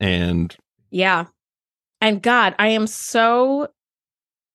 [0.00, 0.54] and
[0.90, 1.26] Yeah.
[2.00, 3.68] And God, I am so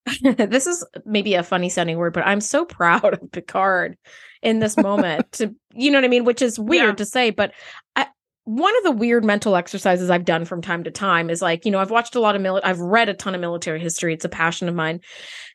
[0.22, 3.97] this is maybe a funny sounding word, but I'm so proud of Picard
[4.44, 6.96] in this moment to you know what I mean, which is weird Yeah.
[6.96, 7.54] to say, but
[7.96, 8.08] I
[8.46, 11.72] one of the weird mental exercises I've done from time to time is like, you
[11.72, 14.14] know, I've watched a lot of mili- I've read a ton of military history.
[14.14, 15.00] It's a passion of mine.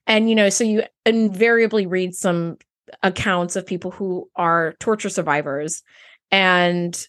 [0.07, 2.57] And you know, so you invariably read some
[3.03, 5.83] accounts of people who are torture survivors
[6.31, 7.07] and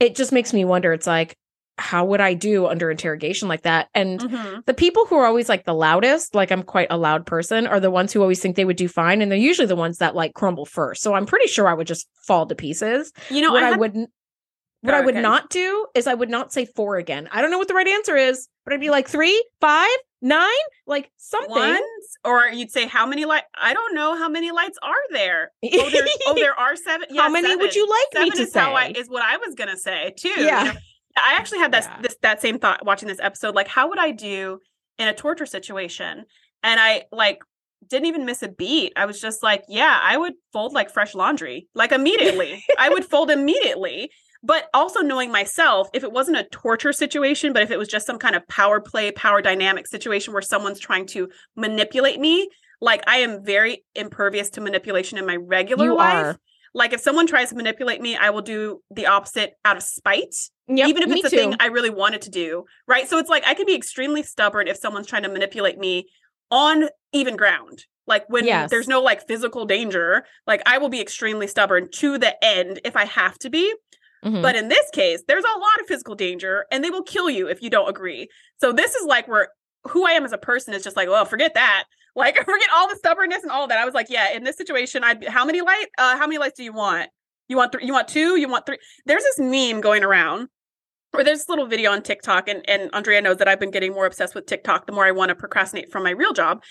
[0.00, 1.36] it just makes me wonder it's like
[1.80, 3.88] how would I do under interrogation like that?
[3.94, 4.64] And Mhm.
[4.66, 7.80] the people who are always like the loudest, like I'm quite a loud person, are
[7.80, 9.22] the ones who always think they would do fine.
[9.22, 11.02] And they're usually the ones that like crumble first.
[11.02, 13.12] So I'm pretty sure I would just fall to pieces.
[13.30, 14.10] You know, what I, I, wouldn't
[14.82, 15.22] what I would Okay.
[15.22, 17.28] not do is I would not say four again.
[17.32, 19.88] I don't know what the right answer is, but I'd be like three, five,
[20.22, 20.48] nine,
[20.86, 21.82] like something.
[22.24, 23.46] or you'd say, How many lights?
[23.54, 24.16] I don't know.
[24.16, 25.50] How many lights are there?
[25.64, 25.90] Oh,
[26.28, 27.08] oh there are seven.
[27.14, 29.00] How Yeah, many would you like me to is how I, say?
[29.00, 30.28] is what I was gonna say too.
[30.30, 30.64] Yeah.
[30.64, 30.78] you know?
[31.22, 32.02] I actually had that Yeah.
[32.02, 33.54] this that same thought watching this episode.
[33.54, 34.58] Like, how would I do
[34.98, 36.24] in a torture situation?
[36.62, 37.38] And I like
[37.88, 38.92] didn't even miss a beat.
[38.96, 42.62] I was just like, yeah, I would fold like fresh laundry, like immediately.
[42.78, 44.10] I would fold immediately.
[44.42, 48.06] But also knowing myself, if it wasn't a torture situation, but if it was just
[48.06, 52.48] some kind of power play, power dynamic situation where someone's trying to manipulate me,
[52.80, 56.24] like I am very impervious to manipulation in my regular You life.
[56.26, 56.38] are.
[56.74, 60.34] Like if someone tries to manipulate me, I will do the opposite out of spite,
[60.68, 61.36] Yep, even if it's a too.
[61.36, 62.64] thing I really wanted to do.
[62.86, 63.08] Right.
[63.08, 66.08] So it's like I can be extremely stubborn if someone's trying to manipulate me
[66.50, 67.84] on even ground.
[68.06, 68.70] Like when Yes.
[68.70, 72.96] there's no like physical danger, like I will be extremely stubborn to the end if
[72.96, 73.74] I have to be.
[74.24, 74.42] Mhm.
[74.42, 77.48] But in this case, there's a lot of physical danger and they will kill you
[77.48, 78.28] if you don't agree.
[78.60, 79.48] So this is like where
[79.88, 81.84] who I am as a person is just like, well, forget that.
[82.16, 83.78] Like forget all the stubbornness and all that.
[83.78, 86.56] I was like, yeah, in this situation, I'd how many light uh how many lights
[86.56, 87.08] do you want?
[87.48, 88.78] You want three you want two, you want three.
[89.06, 90.48] There's this meme going around
[91.12, 93.92] or there's this little video on TikTok, and, and Andrea knows that I've been getting
[93.92, 96.62] more obsessed with TikTok the more I want to procrastinate from my real job.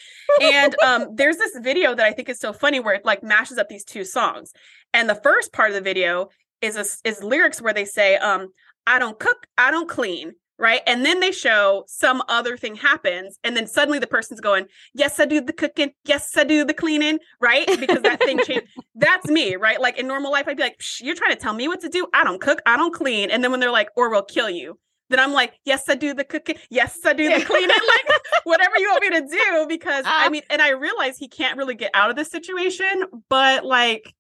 [0.42, 3.58] And um, there's this video that I think is so funny where it like mashes
[3.58, 4.54] up these two songs.
[4.94, 6.30] And the first part of the video
[6.62, 8.48] is a, is lyrics where they say, um,
[8.88, 10.82] "I don't cook, I don't clean." Right.
[10.86, 13.40] And then they show some other thing happens.
[13.46, 15.92] And then suddenly the person's going, Yes, I do the cooking.
[16.06, 17.20] Yes, I do the cleaning.
[17.40, 17.66] Right.
[17.80, 18.68] Because that thing changed.
[18.96, 19.56] That's me.
[19.56, 19.80] Right.
[19.80, 22.08] Like in normal life, I'd be like, You're trying to tell me what to do.
[22.14, 22.62] I don't cook.
[22.66, 23.32] I don't clean.
[23.32, 24.78] And then when they're like, Or we'll kill you.
[25.10, 26.58] Then I'm like, yes, I do the cooking.
[26.70, 27.70] Yes, I do the cleaning.
[28.08, 29.66] like whatever you want me to do.
[29.68, 30.30] Because I Ah.
[30.30, 34.14] mean, and I realize he can't really get out of this situation, but like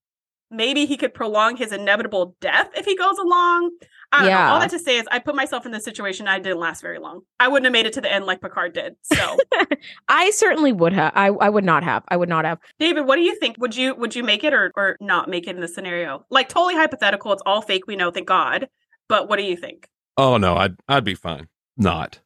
[0.50, 3.70] maybe he could prolong his inevitable death if he goes along.
[4.12, 4.32] I don't know.
[4.32, 4.51] Yeah.
[4.51, 6.28] All that to say is, I put myself in this situation.
[6.28, 7.22] I didn't last very long.
[7.39, 8.95] I wouldn't have made it to the end like Picard did.
[9.03, 9.38] So,
[10.07, 11.12] I certainly would have.
[11.16, 12.03] I, I would not have.
[12.07, 12.60] I would not have.
[12.80, 13.57] David, what do you think?
[13.60, 16.26] Would you would you make it or or not make it in this scenario?
[16.30, 17.32] Like totally hypothetical.
[17.34, 17.86] It's all fake.
[17.88, 18.10] We know.
[18.10, 18.68] Thank God.
[19.07, 19.88] But what do you think?
[20.18, 21.47] Oh no, I'd I'd be fine.
[21.78, 22.20] Not.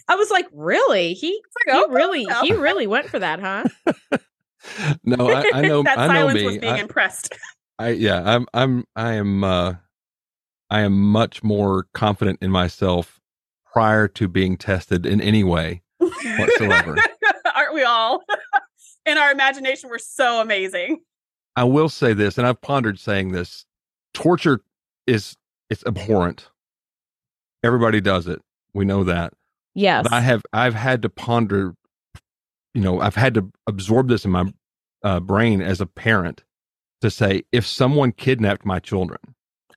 [0.08, 1.14] I was like, really?
[1.14, 2.44] He, like, he really, well.
[2.44, 3.64] he really went for that, huh?
[5.04, 6.46] No, I, I know that I know silence me.
[6.46, 7.38] was being I, impressed.
[7.80, 9.76] I yeah, I'm I'm I am uh
[10.70, 13.20] I am much more confident in myself
[13.72, 16.98] prior to being tested in any way whatsoever.
[17.56, 18.24] Aren't we all?
[19.06, 21.02] in our imagination, we're so amazing.
[21.56, 23.66] I will say this, and I've pondered saying this:
[24.14, 24.62] torture
[25.08, 25.36] is
[25.70, 26.50] it's abhorrent.
[27.64, 28.42] Everybody does it.
[28.74, 29.34] We know that.
[29.74, 30.04] Yes.
[30.04, 31.76] But I have I've had to ponder,
[32.74, 34.52] you know, I've had to absorb this in my
[35.04, 36.44] uh, brain as a parent
[37.04, 39.20] to say if someone kidnapped my children,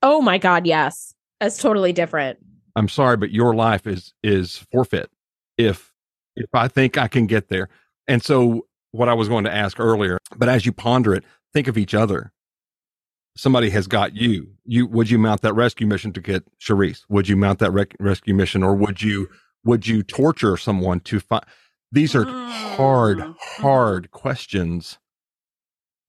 [0.02, 1.12] oh my God, yes.
[1.40, 2.38] That's totally different.
[2.76, 5.10] I'm sorry, but your life is is forfeit
[5.58, 5.92] if
[6.34, 7.68] if I think I can get there.
[8.08, 11.68] And so what I was going to ask earlier, but as you ponder it, think
[11.68, 12.32] of each other.
[13.36, 14.52] Somebody has got you.
[14.64, 17.04] You would you mount that rescue mission to get Shereese?
[17.10, 19.28] Would you mount that rec- rescue mission, or would you
[19.64, 21.44] would you torture someone to find?
[21.92, 24.98] These are hard, Mm, hard questions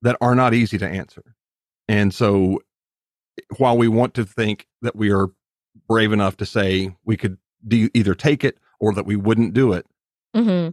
[0.08, 1.36] that are not easy to answer.
[1.90, 2.62] And so,
[3.58, 5.28] while we want to think that we are
[5.86, 7.38] brave enough to say we could
[7.68, 9.86] de- either take it or that we wouldn't do it,
[10.34, 10.70] hmm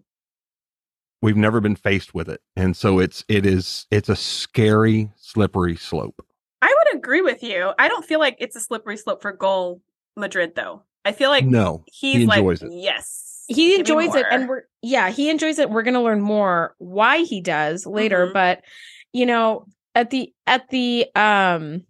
[1.21, 5.75] we've never been faced with it, and so it's it is it's a scary, slippery
[5.75, 6.25] slope.
[6.63, 7.73] I would agree with you.
[7.77, 9.81] I don't feel like it's a slippery slope for Gul
[10.17, 10.83] Madred though.
[11.05, 12.71] I feel like no, he's he like enjoys it.
[12.73, 13.23] yes.
[13.49, 15.69] He enjoys it, and we're yeah, he enjoys it.
[15.71, 18.33] We're gonna learn more why he does later, Mhm.
[18.33, 18.63] but
[19.15, 21.85] you know, at the at the um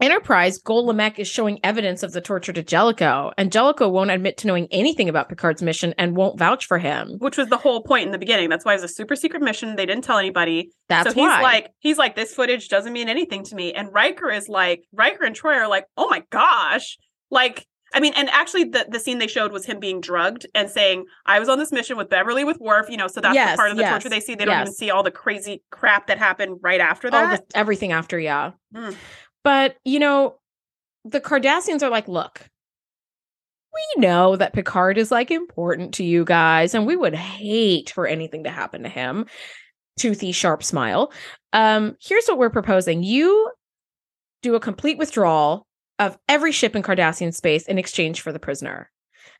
[0.00, 4.38] Enterprise, Gul Lemec is showing evidence of the torture to Jellicoe, and Jellicoe won't admit
[4.38, 7.16] to knowing anything about Picard's mission and won't vouch for him.
[7.18, 8.48] which was the whole point in the beginning.
[8.48, 9.76] That's why it was a super secret mission.
[9.76, 10.70] They didn't tell anybody.
[10.88, 13.74] That's so he's like, he's like, this footage doesn't mean anything to me.
[13.74, 16.96] And Riker is like, Riker and Troi are like, oh my gosh.
[17.30, 20.70] Like, I mean, and actually the, the scene they showed was him being drugged and
[20.70, 23.52] saying, I was on this mission with Beverly with Worf, you know, so that's Yes,
[23.52, 24.34] the part of the yes, torture they see.
[24.34, 27.48] They don't even see all the crazy crap that happened right after all that.
[27.48, 28.52] the, everything after, yeah.
[28.74, 28.94] Mm.
[29.42, 30.36] But you know,
[31.04, 32.48] the Cardassians are like, look,
[33.74, 38.06] we know that Picard is like important to you guys, and we would hate for
[38.06, 39.26] anything to happen to him.
[39.98, 41.12] Toothy, sharp smile.
[41.52, 43.50] Um, here's what we're proposing: you
[44.42, 45.66] do a complete withdrawal
[46.00, 48.90] of every ship in Cardassian space in exchange for the prisoner.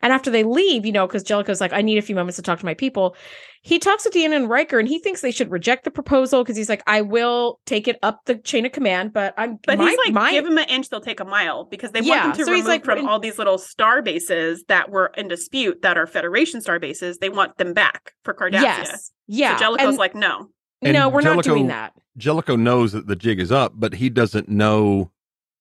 [0.03, 2.43] And after they leave, you know, because Jellicoe's like, I need a few moments to
[2.43, 3.17] talk to my people.
[3.63, 6.57] He talks to Deanna and Riker, and he thinks they should reject the proposal because
[6.57, 9.91] he's like, I will take it up the chain of command, but I'm But my,
[9.91, 12.23] he's like, my, give him an inch, they'll take a mile because they Yeah, want
[12.23, 15.29] them to so remove like, from in- all these little star bases that were in
[15.29, 17.19] dispute that are Federation star bases.
[17.19, 18.63] They want them back for Cardassia.
[18.63, 19.57] yes, yeah.
[19.57, 20.49] So Jellicoe's and like, no.
[20.81, 21.93] And no, we're not doing that.
[22.17, 25.11] Jellicoe knows that the jig is up, but he doesn't know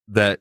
[0.08, 0.39] that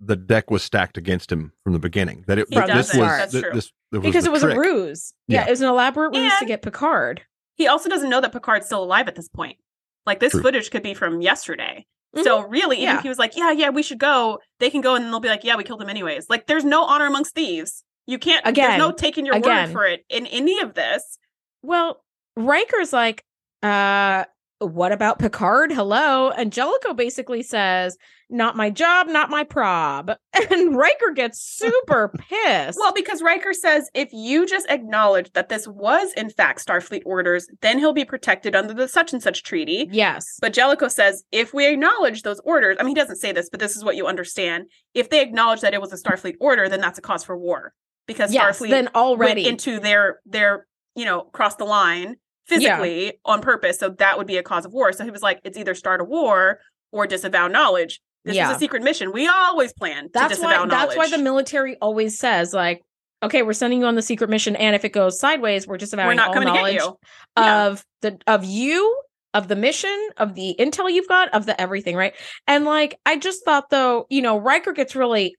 [0.00, 2.24] the deck was stacked against him from the beginning.
[2.26, 3.00] That it He this doesn't.
[3.00, 3.52] was That's th- true.
[3.54, 4.56] this, this because the it was trick.
[4.56, 5.14] a ruse.
[5.28, 5.46] Yeah, Yeah.
[5.46, 7.22] it was an elaborate ruse to get Picard.
[7.56, 9.58] He also doesn't know that Picard's still alive at this point.
[10.06, 10.42] Like this True.
[10.42, 11.86] footage could be from yesterday.
[12.16, 12.24] Mhm.
[12.24, 12.96] So really, even Yeah.
[12.98, 15.28] if he was like, "Yeah, yeah, we should go," they can go, and they'll be
[15.28, 17.82] like, "Yeah, we killed him anyways." Like, there's no honor amongst thieves.
[18.06, 18.46] You can't.
[18.46, 19.68] Again, there's no taking your again.
[19.68, 21.18] word for it in any of this.
[21.62, 22.04] Well,
[22.36, 23.24] Riker's like,
[23.62, 24.24] uh,
[24.58, 25.72] what about Picard?
[25.72, 26.30] Hello.
[26.30, 27.96] And Jellicoe basically says,
[28.30, 30.12] not my job, not my prob.
[30.50, 32.78] And Riker gets super pissed.
[32.78, 37.46] Well, because Riker says if you just acknowledge that this was in fact Starfleet orders,
[37.62, 39.88] then he'll be protected under the such and such treaty.
[39.90, 40.38] yes.
[40.40, 43.60] But Jellicoe says if we acknowledge those orders, I mean, he doesn't say this, but
[43.60, 44.66] this is what you understand.
[44.94, 47.72] If they acknowledge that it was a Starfleet order, then that's a cause for war
[48.06, 48.58] because Yes.
[48.58, 49.46] Starfleet Then went already.
[49.46, 52.16] into their their you know cross the line
[52.46, 53.78] physically on purpose.
[53.78, 54.92] So that would be a cause of war.
[54.92, 56.60] So he was like, it's either start a war
[56.92, 58.00] or disavow knowledge.
[58.24, 58.50] This Yeah.
[58.50, 59.12] is a secret mission.
[59.12, 60.70] We always plan to that's disavow why knowledge.
[60.70, 62.80] that's why the military always says, like,
[63.22, 66.08] okay, we're sending you on the secret mission, and if it goes sideways, we're disavowing
[66.08, 66.98] we're not all knowledge get you.
[67.38, 67.66] Yeah.
[67.66, 69.00] of the of you
[69.34, 72.14] of the mission of the intel you've got of the everything right
[72.46, 75.34] and like i just thought though you know Riker gets really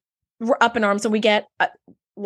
[0.59, 1.67] up in arms and we get uh,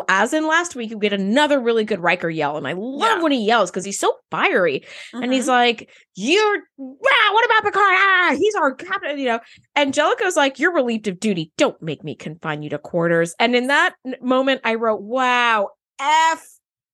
[0.08, 3.22] as in last week you get another really good Riker yell and i love Yeah.
[3.22, 5.48] when he yells because he's so fiery and he's Mhm.
[5.48, 7.94] like you're ah, what about Picard?
[7.96, 9.40] Ah, he's our captain you know?
[9.74, 11.52] And Jellicoe's like you're relieved of duty.
[11.56, 13.34] Don't make me confine you to quarters.
[13.38, 16.46] And in that moment i wrote wow f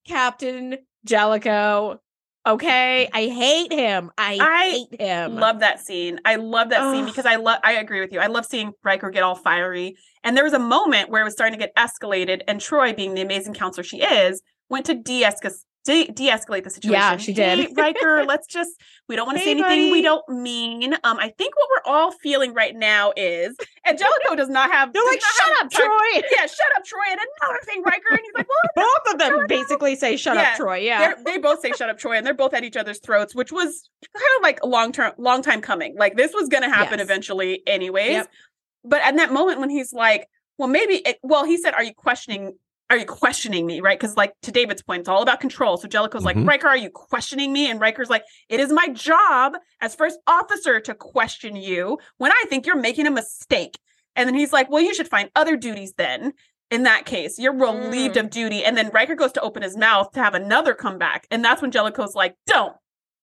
[0.06, 2.00] captain Jellicoe
[2.46, 4.12] Okay, I hate him.
[4.16, 5.34] I, I hate him.
[5.34, 6.20] Love that scene.
[6.24, 7.58] I love that scene because I love.
[7.64, 8.20] I agree with you.
[8.20, 9.96] I love seeing Riker get all fiery.
[10.22, 13.14] And there was a moment where it was starting to get escalated, and Troi, being
[13.14, 16.92] the amazing counselor she is, went to de-escalate de- de-escalate the situation.
[17.00, 17.58] Yeah, she did.
[17.58, 18.70] Hey, Riker, let's just.
[19.08, 20.92] We don't want to Hey, say anything we don't mean.
[21.04, 23.56] Um, I think what we're all feeling right now is,
[23.86, 24.92] and Jellicoe does not have.
[24.92, 26.22] They're like, shut up, time- Troi.
[26.32, 27.10] Yeah, shut up, Troi.
[27.12, 30.42] And another thing, Riker, and he's like, well, Both of them basically say, "Shut Yeah,
[30.52, 31.14] up, Troi." Yeah.
[31.24, 33.88] they both say "shut up, Troi," and they're both at each other's throats, which was
[34.14, 35.94] kind of like a long term, long time coming.
[35.96, 37.06] Like this was going to happen Yes.
[37.06, 38.10] eventually, anyways.
[38.10, 38.30] Yep.
[38.84, 40.26] But at that moment when he's like,
[40.58, 42.56] "Well, maybe," it, well, he said, "Are you questioning?"
[42.88, 43.80] Are you questioning me?
[43.80, 43.98] Right?
[43.98, 45.76] Because, like, to David's point, it's all about control.
[45.76, 46.26] So Jellicoe's Mhm.
[46.26, 47.68] like, Riker, are you questioning me?
[47.70, 52.44] And Riker's like, it is my job as first officer to question you when I
[52.48, 53.76] think you're making a mistake.
[54.14, 56.32] And then he's like, well, you should find other duties then
[56.70, 57.38] in that case.
[57.38, 58.20] You're relieved Mm.
[58.20, 58.64] of duty.
[58.64, 61.26] And then Riker goes to open his mouth to have another comeback.
[61.30, 62.74] And that's when Jellicoe's like, don't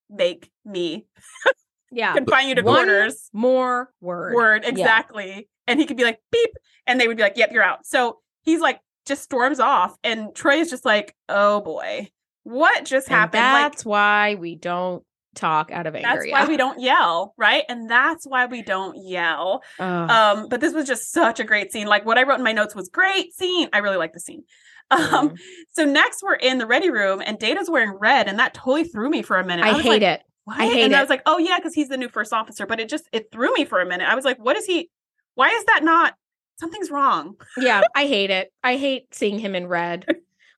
[0.09, 1.05] make me
[1.91, 2.13] yeah.
[2.13, 3.29] confine you to One quarters.
[3.33, 4.33] more word.
[4.35, 4.69] Word, Yeah.
[4.69, 5.49] exactly.
[5.67, 6.51] And he could be like, beep.
[6.85, 7.85] And they would be like, yep, you're out.
[7.85, 9.95] So he's like, just storms off.
[10.03, 12.09] And Troi is just like, oh boy,
[12.43, 13.43] what just And happened?
[13.43, 15.03] Like, that's why we don't
[15.35, 16.07] talk out of anger.
[16.07, 17.63] that's why we don't yell, right?
[17.67, 19.63] And that's why we don't yell.
[19.79, 21.87] Um, but this was just such a great scene.
[21.87, 23.67] Like what I wrote in my notes was great scene.
[23.73, 24.43] I really like the scene.
[24.91, 25.39] Um, Mm.
[25.71, 29.09] so next we're in the ready room and Data's wearing red, and that totally threw
[29.09, 29.65] me for a minute.
[29.65, 30.21] I was hate like, it.
[30.43, 30.59] What?
[30.59, 32.67] I hate and I was like, oh yeah, because he's the new first officer.
[32.67, 34.07] But it just it threw me for a minute.
[34.07, 34.91] I was like, what is he?
[35.35, 36.13] Why is that not?
[36.59, 37.35] Something's wrong.
[37.57, 38.51] Yeah, I hate it.
[38.63, 40.05] I hate seeing him in red.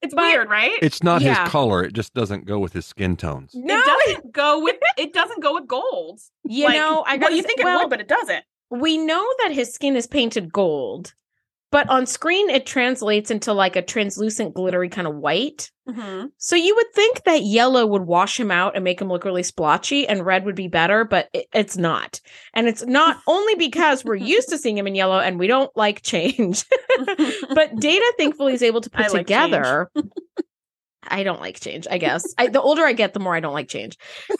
[0.02, 0.78] It's But- weird, right?
[0.82, 1.44] It's not Yeah.
[1.44, 1.84] his color.
[1.84, 3.52] It just doesn't go with his skin tones.
[3.56, 3.86] No, It
[4.16, 6.20] doesn't go with it doesn't go with gold.
[6.44, 8.44] you Like, know, I well, you think it well, would, but it doesn't.
[8.70, 11.14] we know that his skin is painted gold,
[11.76, 15.70] but on screen it translates into like a translucent, glittery kind of white.
[15.86, 16.30] Mhm.
[16.38, 19.44] So you would think that yellow would wash him out and make him look really
[19.44, 22.22] splotchy, and red would be better, but it, it's not.
[22.54, 25.70] And it's not only because we're used to seeing him in yellow and we don't
[25.76, 26.64] like change,
[27.54, 29.92] but Data thankfully is able to I put like together.
[31.04, 32.24] I don't like change, I guess.
[32.38, 33.98] I, the older I get, the more I don't like change.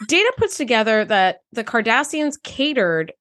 [0.08, 3.12] Data puts together that the Cardassians catered,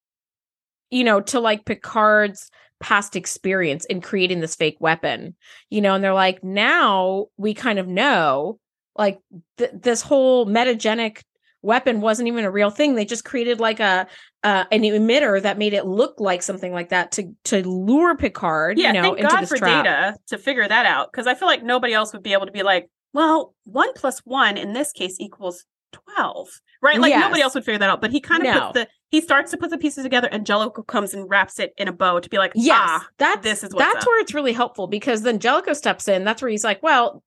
[0.89, 2.49] you know, to like Picard's
[2.85, 5.35] past experience in creating this fake weapon,
[5.71, 8.59] you know, and they're like, now we kind of know,
[8.95, 9.17] like,
[9.57, 11.23] th- this whole metagenic
[11.63, 12.93] weapon wasn't even a real thing.
[12.93, 14.05] They just created like a
[14.43, 18.77] uh, an emitter that made it look like something like that to to lure Picard,
[18.77, 19.83] yeah, you know, thank into God this for trap.
[19.83, 22.51] data to figure that out because I feel like nobody else would be able to
[22.51, 26.49] be like, well, one plus one in this case equals twelve,
[26.83, 26.99] right?
[26.99, 27.99] Like nobody else would figure that out.
[27.99, 28.59] But he kind of No.
[28.59, 31.73] puts the he starts to put the pieces together, and Jellicoe comes and wraps it
[31.77, 34.05] in a bow to be like, Yes, ah, that's this is that's up.
[34.05, 36.25] where it's really helpful because then Jellicoe steps in.
[36.25, 37.23] That's where he's like, "Well,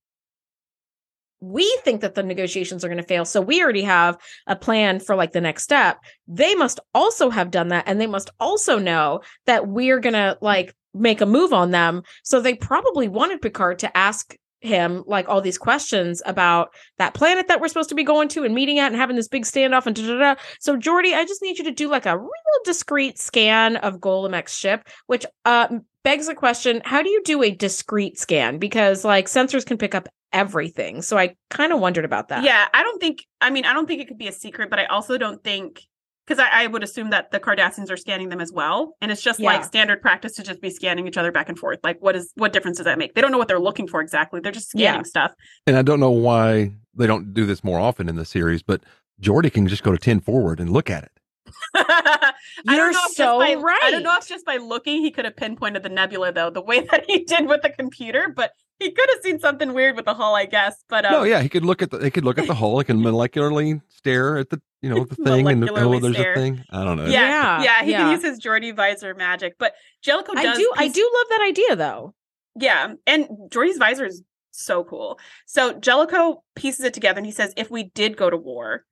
[1.41, 5.01] we think that the negotiations are going to fail, so we already have a plan
[5.01, 5.99] for like the next step.
[6.27, 10.37] They must also have done that, and they must also know that we're going to
[10.43, 12.03] like make a move on them.
[12.23, 17.49] So they probably wanted Picard to ask." Him like all these questions about that planet
[17.49, 19.87] that we're supposed to be going to and meeting at and having this big standoff
[19.87, 20.35] and da da.
[20.61, 22.29] So Geordi, I just need you to do like a real
[22.65, 25.69] discreet scan of Gul Lemec's ship, which uh
[26.05, 29.95] begs the question how do you do a discreet scan because like sensors can pick
[29.95, 33.25] up everything so i kind of wondered about that Yeah, I don't think.
[33.41, 35.83] I mean, I don't think it could be a secret, but I also don't think
[36.29, 39.23] because I, I would assume that the Cardassians are scanning them as well, and it's
[39.23, 39.47] just Yeah.
[39.47, 41.79] like standard practice to just be scanning each other back and forth.
[41.83, 43.15] Like, what is what difference does that make?
[43.15, 44.41] They don't know what they're looking for exactly.
[44.41, 44.91] They're just Yeah.
[44.91, 45.33] scanning stuff.
[45.67, 48.83] And I don't know why they don't do this more often in the series, but
[49.23, 51.13] Geordi can just go to 10 forward and look at it.
[51.75, 52.33] I
[52.65, 55.11] You're don't know if so just by, I don't know if just by looking he
[55.11, 58.53] could have pinpointed the nebula though, the way that he did with the computer, but
[58.79, 60.85] he could have seen something weird with the hull, I guess.
[60.89, 62.79] But um, no, yeah, he could look at the he could look at the hull,
[62.79, 66.33] he can molecularly stare at the you know the thing and oh, there's stare.
[66.33, 66.65] a thing.
[66.71, 67.07] I don't know.
[67.07, 67.99] yeah, Yeah, yeah, he yeah.
[67.99, 69.57] can use his Geordi visor magic.
[69.59, 72.15] But Jellicoe does i do i do love that idea though
[72.57, 74.23] Yeah, and Geordi's visor is
[74.59, 75.19] so cool.
[75.47, 78.85] So Jellicoe pieces it together and he says, if we did go to war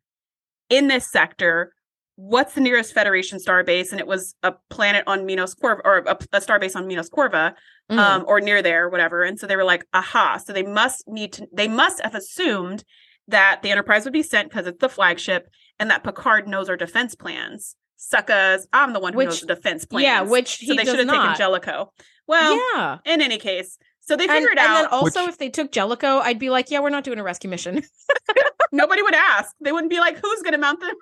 [0.71, 1.73] in this sector,
[2.17, 3.91] what's the nearest Federation starbase?
[3.93, 7.53] And it was a planet on Minos Corva or a, a starbase on Minos Corva,
[7.91, 7.99] Mm.
[7.99, 9.23] um, or near there, whatever.
[9.23, 10.39] And so they were like, aha.
[10.45, 12.83] So they must need to, they must have assumed
[13.29, 15.47] that the Enterprise would be sent because it's the flagship
[15.79, 17.77] and that Picard knows our defense plans.
[17.97, 20.03] Suckas, I'm the one who Which- knows the defense plans.
[20.03, 21.39] yeah which so they should have taken not.
[21.39, 21.93] Jellicoe.
[22.27, 25.49] Well, yeah in any case, so they figured and out then also Which- if they
[25.49, 27.83] took jellicoe i'd be like yeah we're not doing a rescue mission
[28.73, 29.55] nobody would ask.
[29.61, 30.95] They wouldn't be like, "Who's going to mount the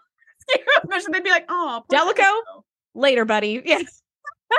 [0.57, 2.65] rescue mission?" They'd be like, "Oh, poor Jellicoe?
[2.95, 3.81] later buddy yeah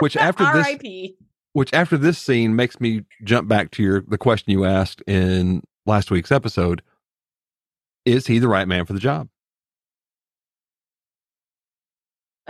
[0.02, 1.16] Which after this rip
[1.54, 5.64] which after this scene makes me jump back to your the question you asked in
[5.86, 6.82] last week's episode.
[8.04, 9.30] is he the right man for the job?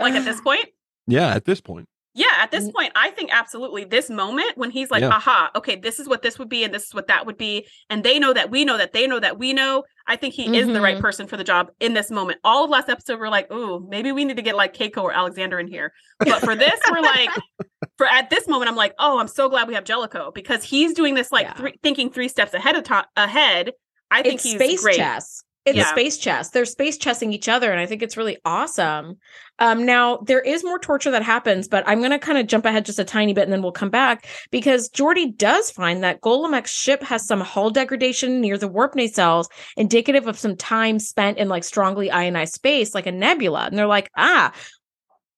[0.00, 0.66] Like at this point?
[1.06, 1.88] Yeah, at this point.
[2.16, 5.10] Yeah, at this point, I think absolutely this moment when he's like, Yeah.
[5.10, 7.68] aha, okay, this is what this would be, and this is what that would be.
[7.90, 9.84] And they know that we know that they know that we know.
[10.06, 11.00] I think he is the right Mhm.
[11.02, 12.38] person for the job in this moment.
[12.42, 15.12] All of last episode, we're like, ooh, maybe we need to get like Keiko or
[15.12, 15.92] Alexander in here.
[16.18, 17.28] But for this, we're like,
[17.98, 20.94] for at this moment, I'm like, oh, I'm so glad we have Jellicoe because he's
[20.94, 21.52] doing this like Yeah.
[21.54, 23.72] three, thinking three steps ahead of to- ahead.
[24.10, 24.96] I think it's he's space great.
[24.96, 25.42] chess.
[25.66, 25.90] It's Yeah.
[25.90, 26.50] space chess.
[26.50, 29.18] They're space chessing each other, and I think it's really awesome.
[29.58, 32.86] Um, now there is more torture that happens, but I'm gonna kind of jump ahead
[32.86, 36.42] just a tiny bit, and then we'll come back because Geordi does find that Gul
[36.42, 39.46] Lemec's ship has some hull degradation near the warp nacelles,
[39.76, 43.66] indicative of some time spent in like strongly ionized space, like a nebula.
[43.66, 44.52] And they're like, ah,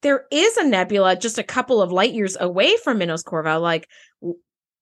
[0.03, 3.61] there is a nebula just a couple of light years away from Minos Corva.
[3.61, 3.89] Like,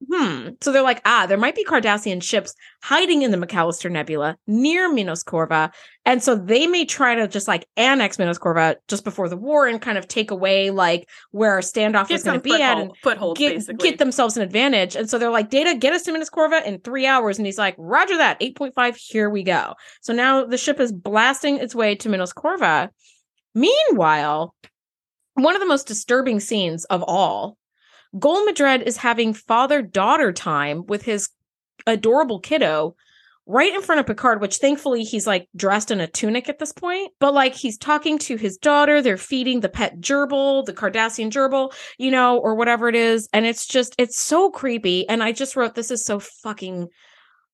[0.05, 0.49] hmm.
[0.61, 4.93] So they're like, ah, there might be Cardassian ships hiding in the McAllister Nebula near
[4.93, 5.73] Minos Corva.
[6.05, 9.67] And so they may try to just like annex Minos Corva just before the war
[9.67, 12.91] and kind of take away like where our standoff is going to be at and
[12.99, 13.91] foothold, footholds, get, basically.
[13.91, 14.97] get themselves an advantage.
[14.97, 17.39] And so they're like, Data, get us to Minos Corva in three hours.
[17.39, 19.75] And he's like, Roger that, 8.5, here we go.
[20.03, 22.91] So now the ship is blasting its way to Minos Corva.
[23.55, 24.55] Meanwhile,
[25.37, 27.57] one of the most disturbing scenes of all,
[28.19, 31.29] Gol Madred is having father daughter time with his
[31.87, 32.95] adorable kiddo
[33.47, 36.73] right in front of Picard, which thankfully he's like dressed in a tunic at this
[36.73, 37.13] point.
[37.21, 41.73] But like he's talking to his daughter, they're feeding the pet gerbil, the Cardassian gerbil,
[41.99, 43.29] you know, or whatever it is.
[43.33, 45.09] And it's just, it's so creepy.
[45.09, 46.89] And I just wrote, this is so fucking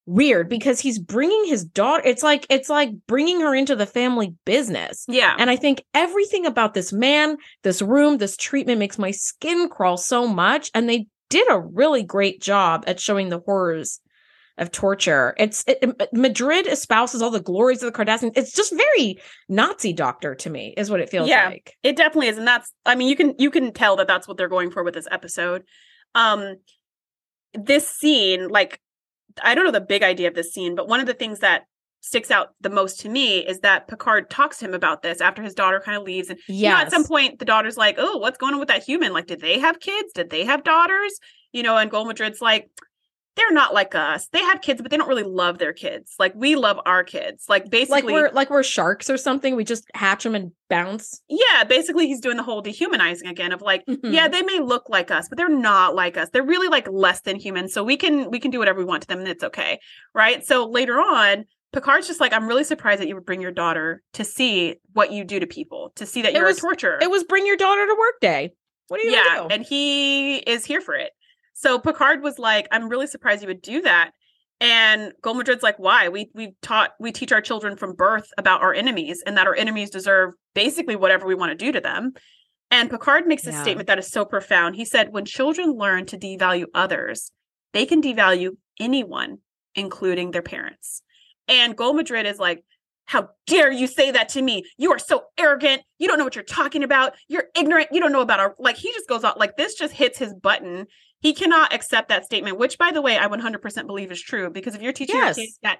[0.06, 2.02] weird because he's bringing his daughter.
[2.04, 5.04] It's like, it's like bringing her into the family business.
[5.08, 5.36] yeah.
[5.38, 9.96] And I think everything about this man, this room, this treatment makes my skin crawl
[9.96, 10.70] so much.
[10.74, 14.00] And they did a really great job at showing the horrors
[14.58, 15.34] of torture.
[15.38, 18.32] It's it, it- Madred espouses all the glories of the Cardassians.
[18.36, 19.16] It's just very
[19.48, 21.46] Nazi doctor to me, is what it feels Yeah.
[21.48, 21.74] like.
[21.82, 22.70] It definitely is, and that's.
[22.84, 25.08] I mean, you can you can tell that that's what they're going for with this
[25.10, 25.62] episode.
[26.14, 26.56] Um,
[27.54, 28.78] this scene, like,
[29.42, 31.62] I don't know the big idea of this scene, but one of the things that
[32.00, 35.40] sticks out the most to me is that Picard talks to him about this after
[35.42, 36.80] his daughter kind of leaves, and you know, Yeah.
[36.80, 39.12] at some point the daughter's like, "Oh, what's going on with that human?
[39.12, 40.12] Like, did they have kids?
[40.12, 41.18] Did they have daughters?
[41.52, 42.68] You know?" And Gul Madred's like.
[43.34, 44.28] They're not like us.
[44.28, 46.14] They have kids, but they don't really love their kids.
[46.18, 47.46] Like we love our kids.
[47.48, 49.56] Like basically, like we're like we're sharks or something.
[49.56, 51.22] We just hatch them and bounce.
[51.28, 54.12] yeah, basically he's doing the whole dehumanizing again of like, Mhm.
[54.12, 56.28] yeah, they may look like us, but they're not like us.
[56.30, 57.68] They're really like less than human.
[57.68, 59.78] So we can we can do whatever we want to them and it's okay.
[60.14, 60.44] Right?
[60.46, 64.02] So later on, Picard's just like, I'm really surprised that you would bring your daughter
[64.12, 66.98] to see what you do to people, to see that It you're was- a torturer.
[67.00, 68.52] It was bring your daughter to work day.
[68.88, 69.54] What are you yeah, do?
[69.54, 71.12] and he is here for it.
[71.54, 74.12] So Picard was like, I'm really surprised you would do that.
[74.60, 76.08] And Gul Madred's like, why?
[76.08, 79.56] We we taught we teach our children from birth about our enemies and that our
[79.56, 82.12] enemies deserve basically whatever we want to do to them.
[82.70, 83.60] And Picard makes a Yeah.
[83.60, 84.76] statement that is so profound.
[84.76, 87.32] He said, when children learn to devalue others,
[87.72, 89.38] they can devalue anyone,
[89.74, 91.02] including their parents.
[91.48, 92.64] And Gold Madrid is like,
[93.04, 94.64] how dare you say that to me?
[94.78, 95.82] You are so arrogant.
[95.98, 97.14] You don't know what you're talking about.
[97.28, 97.88] You're ignorant.
[97.90, 100.32] You don't know about our like he just goes out like this just hits his
[100.32, 100.86] button.
[101.22, 104.74] He cannot accept that statement, which by the way, I 100% believe is true because
[104.74, 105.38] if you're teaching Yes.
[105.38, 105.78] your kids that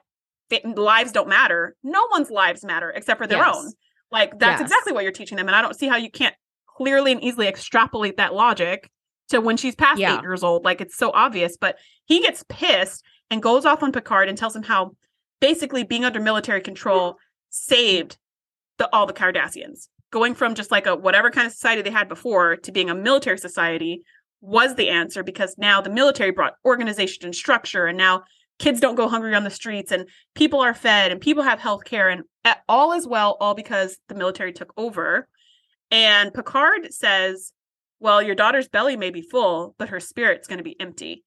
[0.77, 3.57] lives don't matter, no one's lives matter except for their Yes.
[3.57, 3.73] own.
[4.11, 4.71] Like that's Yes.
[4.71, 6.35] exactly what you're teaching them and I don't see how you can't
[6.67, 8.89] clearly and easily extrapolate that logic
[9.31, 10.19] to when she's past Yeah.
[10.19, 10.65] 8 years old.
[10.65, 14.55] Like it's so obvious, but he gets pissed and goes off on Picard and tells
[14.55, 14.93] him how
[15.41, 17.17] basically being under military control
[17.51, 18.17] saved
[18.79, 19.89] the all the Cardassians.
[20.11, 22.95] Going from just like a whatever kind of society they had before to being a
[22.95, 24.03] military society
[24.43, 28.25] was the answer because now the military brought organization and structure and now
[28.59, 31.85] kids don't go hungry on the streets and people are fed and people have health
[31.85, 32.25] care and
[32.69, 35.29] all is well all because the military took over.
[35.93, 37.53] And picard says
[38.01, 41.25] well your daughter's belly may be full but her spirit's going to be empty.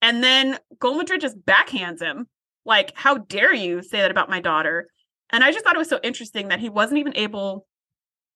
[0.00, 2.28] And then Gul Madred just backhands him
[2.64, 4.86] like how dare you say that about my daughter?
[5.30, 7.66] And i just thought it was so interesting that he wasn't even able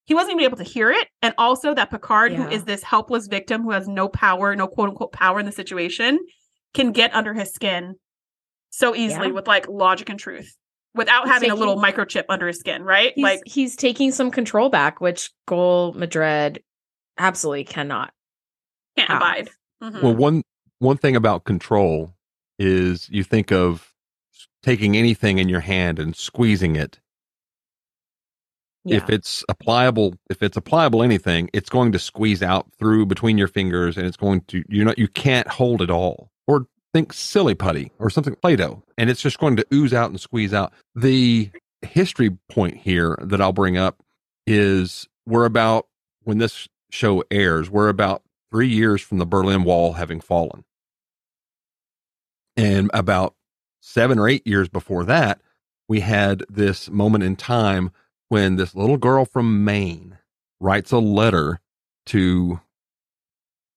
[0.07, 2.49] he wasn't even able to hear it and also that picard who Yeah.
[2.49, 6.17] is this helpless victim who has no power no quote unquote power in the situation
[6.73, 7.95] can get under his skin
[8.69, 9.33] so easily Yeah.
[9.33, 10.55] with like logic and truth
[10.95, 14.31] without He's having a little microchip under his skin right He's, like he's taking some
[14.31, 16.63] control back, which Gul Madred
[17.17, 18.11] absolutely cannot.
[18.97, 19.17] can't have.
[19.21, 19.49] abide
[19.83, 20.01] Mhm.
[20.01, 20.41] Well, one
[20.79, 22.13] one thing about control
[22.59, 23.93] is you think of
[24.63, 26.99] taking anything in your hand and squeezing it.
[28.89, 33.05] If it's a pliable, if it's a pliable anything, it's going to squeeze out through
[33.05, 36.31] between your fingers, and it's going to you're not you can't hold it all.
[36.47, 40.19] Or think silly putty or something Play-Doh, and it's just going to ooze out and
[40.19, 40.73] squeeze out.
[40.95, 44.01] The history point here that I'll bring up
[44.45, 45.87] is we're about
[46.23, 50.63] when this show airs, we're about three years from the Berlin Wall having fallen.
[52.55, 53.35] And about
[53.81, 55.41] seven or eight years before that,
[55.87, 57.91] we had this moment in time
[58.29, 60.17] when this little girl from Maine
[60.59, 61.59] writes a letter
[62.07, 62.59] to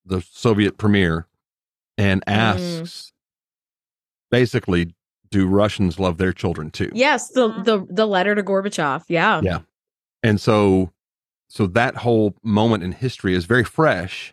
[0.05, 1.27] the Soviet premier
[1.99, 2.33] and Mm.
[2.33, 3.13] asks
[4.31, 4.95] basically,
[5.31, 6.91] do Russians love their children too?
[6.93, 7.65] Yes, the Mhm.
[7.65, 9.05] the the letter to Gorbachev.
[9.09, 9.41] Yeah.
[9.43, 9.61] Yeah.
[10.23, 10.93] And so
[11.49, 14.33] so that whole moment in history is very fresh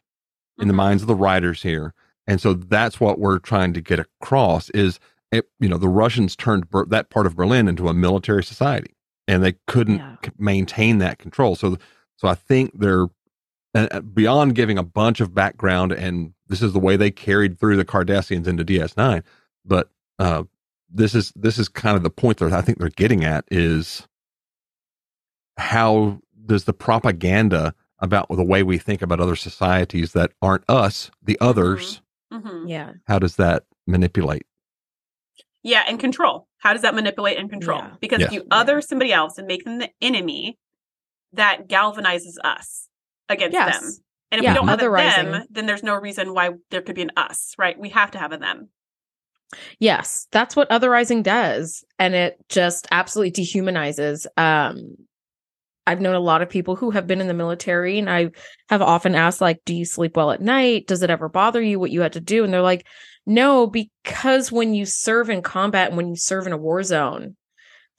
[0.60, 0.78] in the Mhm.
[0.78, 1.94] minds of the writers here.
[2.28, 5.00] And so that's what we're trying to get across is
[5.32, 8.96] it, you know the Russians turned Ber- that part of Berlin into a military society
[9.28, 10.16] and they couldn't Yeah.
[10.24, 11.56] c- maintain that control.
[11.56, 11.78] So
[12.18, 13.08] so I think they're
[13.76, 17.60] uh, uh, beyond giving a bunch of background and this is the way they carried
[17.60, 19.24] through the Cardassians into DS9,
[19.66, 20.44] but uh
[20.90, 24.08] this is this is kind of the point that I think they're getting at is
[25.58, 31.10] how does the propaganda about the way we think about other societies that aren't us,
[31.22, 32.02] the others,
[32.32, 32.70] Mhm.
[32.70, 32.94] Yeah.
[33.08, 34.46] how does that manipulate?
[35.64, 36.47] Yeah, and control.
[36.60, 37.80] How does that manipulate and control?
[37.80, 37.92] Yeah.
[38.02, 38.30] Because Yes.
[38.30, 40.58] if you other somebody else and make them the enemy,
[41.34, 42.88] that galvanizes us
[43.30, 43.80] against Yes.
[43.80, 43.92] them.
[44.32, 46.96] And if Yeah, we don't have a them, then there's no reason why there could
[46.96, 47.78] be an us, right?
[47.80, 48.70] We have to have a them.
[49.80, 51.86] Yes, that's what otherizing does.
[51.98, 54.26] And it just absolutely dehumanizes.
[54.36, 54.96] Um,
[55.88, 58.30] I've known a lot of people who have been in the military, and I
[58.70, 60.86] have often asked, like, do you sleep well at night?
[60.86, 62.44] Does it ever bother you what you had to do?
[62.44, 62.86] And they're like,
[63.26, 67.38] no, because when you serve in combat and when you serve in a war zone,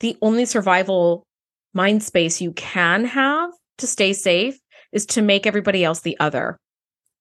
[0.00, 1.26] the only survival
[1.72, 4.58] mind space you can have to stay safe
[4.92, 6.58] is to make everybody else the other.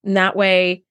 [0.03, 0.83] And that way,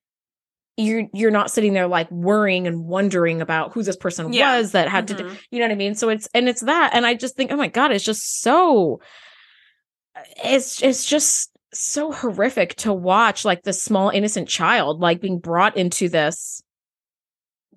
[0.79, 4.59] you're you're not sitting there like worrying and wondering about who this person Yeah.
[4.59, 5.39] was that had to do Mhm.
[5.51, 5.95] you know what I mean?
[5.95, 6.91] So it's and it's that.
[6.95, 9.01] And I just think, oh my God, it's just so
[10.45, 15.77] it's it's just so horrific to watch like this small innocent child like being brought
[15.77, 16.63] into this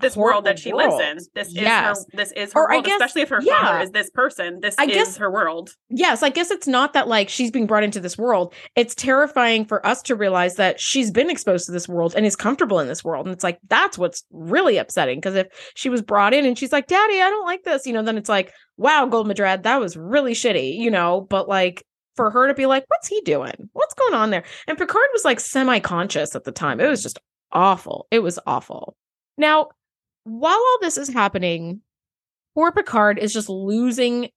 [0.02, 1.28] this world that she horrible lives in.
[1.36, 1.98] This Yes.
[1.98, 3.62] is her this is her Or I world, guess- especially if her yeah.
[3.62, 4.60] father is this person.
[4.62, 5.72] This I is guess- her world.
[5.90, 9.66] yes i guess it's not that like she's being brought into this world it's terrifying
[9.66, 12.88] for us to realize that she's been exposed to this world and is comfortable in
[12.88, 16.46] this world and it's like that's what's really upsetting because if she was brought in
[16.46, 19.26] and she's like daddy i don't like this you know then it's like wow Gul
[19.26, 21.84] Madred that was really shitty you know but like
[22.20, 23.70] for her to be like what's he doing?
[23.72, 24.44] What's going on there?
[24.68, 26.82] And picard was like semi-conscious at the time.
[26.82, 27.18] It was just
[27.54, 28.08] awful.
[28.12, 28.98] It was awful.
[29.38, 29.70] Now
[30.26, 31.80] while all this is happening
[32.56, 34.28] poor picard is just losing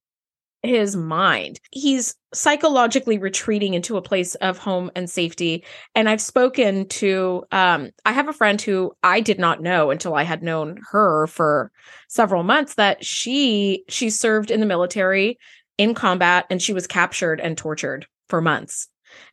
[0.62, 1.59] his mind.
[1.72, 5.64] He's psychologically retreating into a place of home and safety.
[5.97, 10.14] And I've spoken to um I have a friend who I did not know until
[10.14, 11.72] I had known her for
[12.09, 15.37] several months that she she served in the military
[15.79, 18.89] in combat and she was captured and tortured for months.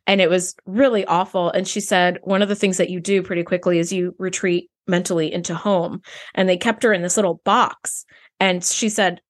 [0.06, 3.22] And it was really awful and she said one of the things that you do
[3.22, 6.02] pretty quickly is you retreat mentally into home
[6.34, 8.04] and they kept her in this little box
[8.38, 9.20] and she said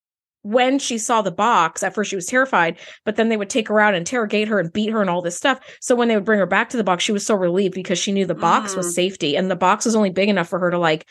[0.42, 3.68] when she saw the box, at first she was terrified, but then they would take
[3.68, 5.60] her out and interrogate her and beat her and all this stuff.
[5.82, 7.98] So when they would bring her back to the box, she was so relieved because
[7.98, 8.78] she knew the box Mm.
[8.78, 11.06] was safety and the box was only big enough for her to like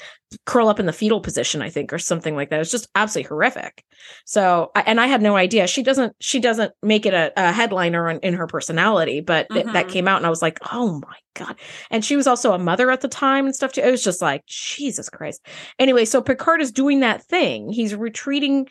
[0.46, 2.60] curl up in the fetal position, I think, or something like that.
[2.60, 3.84] it's just absolutely horrific.
[4.26, 5.68] So, and I had no idea.
[5.68, 9.66] She doesn't, she doesn't make it a, a headliner in, in her personality, but th-
[9.66, 9.90] that mm-hmm.
[9.90, 11.56] came out and I was like, oh my God.
[11.90, 13.82] And she was also a mother at the time and stuff too.
[13.82, 15.46] It was just like, Jesus Christ.
[15.80, 17.72] Anyway, so Picard is doing that thing.
[17.72, 18.68] He's retreating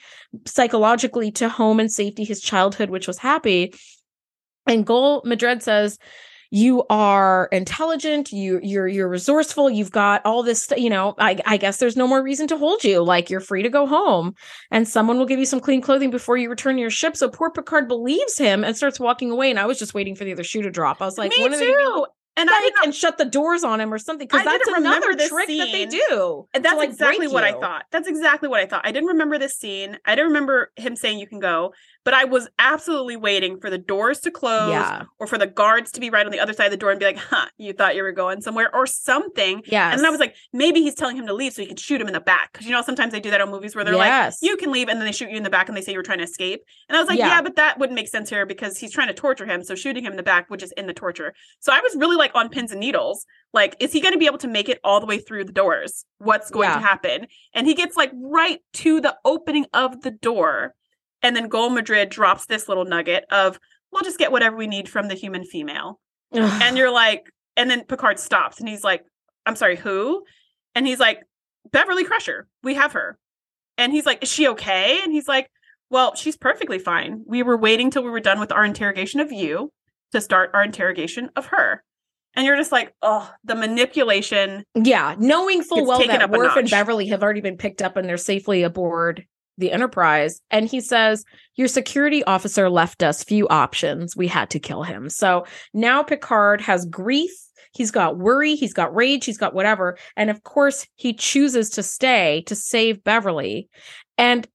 [0.46, 3.74] psychologically to home and safety, his childhood, which was happy.
[4.66, 5.98] And Gul Madred says,
[6.50, 11.56] you are intelligent you you're you're resourceful you've got all this you know I, I
[11.56, 14.34] guess there's no more reason to hold you like you're free to go home
[14.70, 17.28] and someone will give you some clean clothing before you return to your ship so
[17.28, 20.32] poor picard believes him and starts walking away and i was just waiting for the
[20.32, 22.06] other shoe to drop i was like Me when are they too.
[22.38, 25.10] And I and shut the doors on him or something because I that's didn't remember
[25.10, 27.86] another trick that they do And that's like, exactly what I thought.
[27.90, 28.86] That's exactly what I thought.
[28.86, 29.98] I didn't remember this scene.
[30.04, 31.72] I didn't remember him saying you can go,
[32.08, 35.90] but I was absolutely waiting for the doors to close yeah or for the guards
[35.92, 37.74] to be right on the other side of the door and be like, huh, you
[37.74, 39.60] thought you were going somewhere or something.
[39.66, 41.76] yes And then I was like, maybe he's telling him to leave so he can
[41.76, 42.52] shoot him in the back.
[42.52, 44.40] Because you know, sometimes they do that on movies where they're yes.
[44.42, 45.92] like, you can leave, and then they shoot you in the back and they say
[45.92, 46.62] you were trying to escape.
[46.88, 47.28] And I was like, Yeah.
[47.28, 47.42] yeah.
[47.42, 49.62] but that wouldn't make sense here because he's trying to torture him.
[49.62, 51.34] So shooting him in the back would just end the torture.
[51.60, 53.26] So I was really like on pins and needles.
[53.52, 55.52] Like, is he going to be able to make it all the way through the
[55.52, 56.06] doors?
[56.18, 56.76] What's going Yeah.
[56.76, 57.26] to happen?
[57.54, 60.74] And he gets like right to the opening of the door.
[61.22, 63.58] And then Gul Madred drops this little nugget of,
[63.92, 65.98] we'll just get whatever we need from the human female
[66.32, 69.02] and you're like, and then Picard stops and he's like,
[69.46, 70.24] I'm sorry, who?
[70.74, 71.22] And he's like,
[71.72, 73.18] Beverly Crusher, we have her.
[73.76, 75.00] And he's like, Is she okay?
[75.02, 75.48] And he's like,
[75.90, 77.22] Well, she's perfectly fine.
[77.26, 79.72] We were waiting till we were done with our interrogation of you
[80.12, 81.82] to start our interrogation of her.
[82.34, 84.62] And you're just like, oh, the manipulation.
[84.74, 86.70] Yeah, knowing full well that Worf and.
[86.70, 89.24] Beverly have already been picked up and they're safely aboard
[89.58, 90.40] the Enterprise.
[90.50, 91.24] And he says,
[91.56, 94.16] Your security officer left us few options.
[94.16, 95.10] We had to kill him.
[95.10, 95.44] So
[95.74, 97.30] now Picard has grief.
[97.72, 98.54] He's got worry.
[98.54, 99.24] He's got rage.
[99.24, 99.98] He's got whatever.
[100.16, 103.68] And of course, he chooses to stay to save Beverly.
[104.16, 104.46] And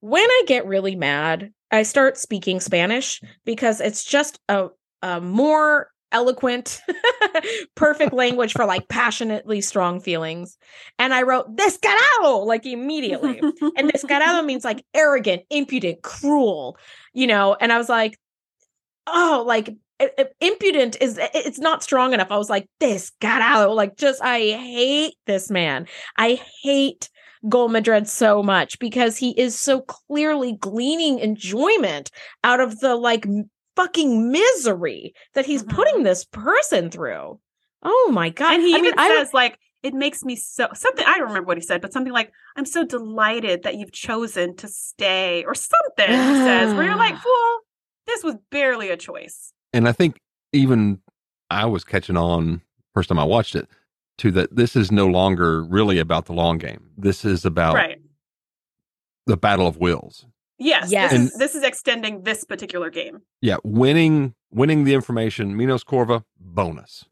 [0.00, 4.68] when I get really mad, I start speaking Spanish because it's just a,
[5.02, 6.80] a more eloquent,
[7.74, 10.56] perfect language for like passionately strong feelings.
[10.98, 13.40] And I wrote descarado like immediately.
[13.76, 16.78] and descarado means like arrogant, impudent, cruel,
[17.12, 17.54] you know.
[17.60, 18.18] And I was like,
[19.06, 19.74] oh, like
[20.40, 22.30] impudent is it's not strong enough.
[22.30, 25.86] I was like descarado, like just I hate this man.
[26.16, 27.10] I hate
[27.48, 32.10] Gul Madred so much because he is so clearly gleaning enjoyment
[32.42, 33.26] out of the like
[33.76, 35.70] fucking misery that he's Mhm.
[35.74, 37.40] putting this person through.
[37.82, 38.54] Oh my god!
[38.54, 41.04] and he I even mean, I says, like, it makes me so something.
[41.06, 44.56] I don't remember what he said, but something like, I'm so delighted that you've chosen
[44.56, 47.58] to stay, or something he says, where you're like, fool,
[48.06, 49.52] this was barely a choice.
[49.72, 50.18] and I think
[50.52, 51.00] even
[51.50, 52.62] I was catching on
[52.94, 53.68] first time I watched it
[54.18, 56.88] to that this is no longer really about the long game.
[56.96, 57.98] This is about Right.
[59.26, 60.26] the battle of wills.
[60.58, 60.90] Yes.
[60.92, 61.10] Yes.
[61.12, 63.22] This, is, this is extending this particular game.
[63.40, 67.04] Yeah, winning winning the information, Minos Corva bonus.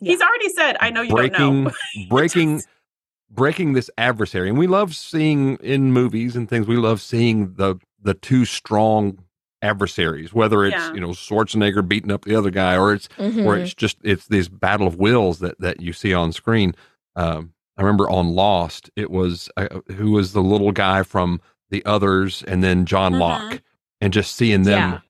[0.00, 0.12] Yeah.
[0.12, 1.70] He's already said, I know you don't breaking know.
[2.08, 2.62] breaking
[3.30, 4.48] breaking this adversary.
[4.48, 9.18] And we love seeing in movies and things we love seeing the the two strong
[9.60, 10.92] adversaries, whether it's, Yeah.
[10.94, 13.60] you know, Schwarzenegger beating up the other guy or it's or Mhm.
[13.62, 16.74] it's just it's this battle of wills that that you see on screen.
[17.16, 21.40] Um, I remember on Lost, it was uh, who was the little guy from
[21.70, 23.20] the others, and then John Mhm.
[23.20, 23.62] Locke,
[24.00, 25.00] and just seeing them Yeah.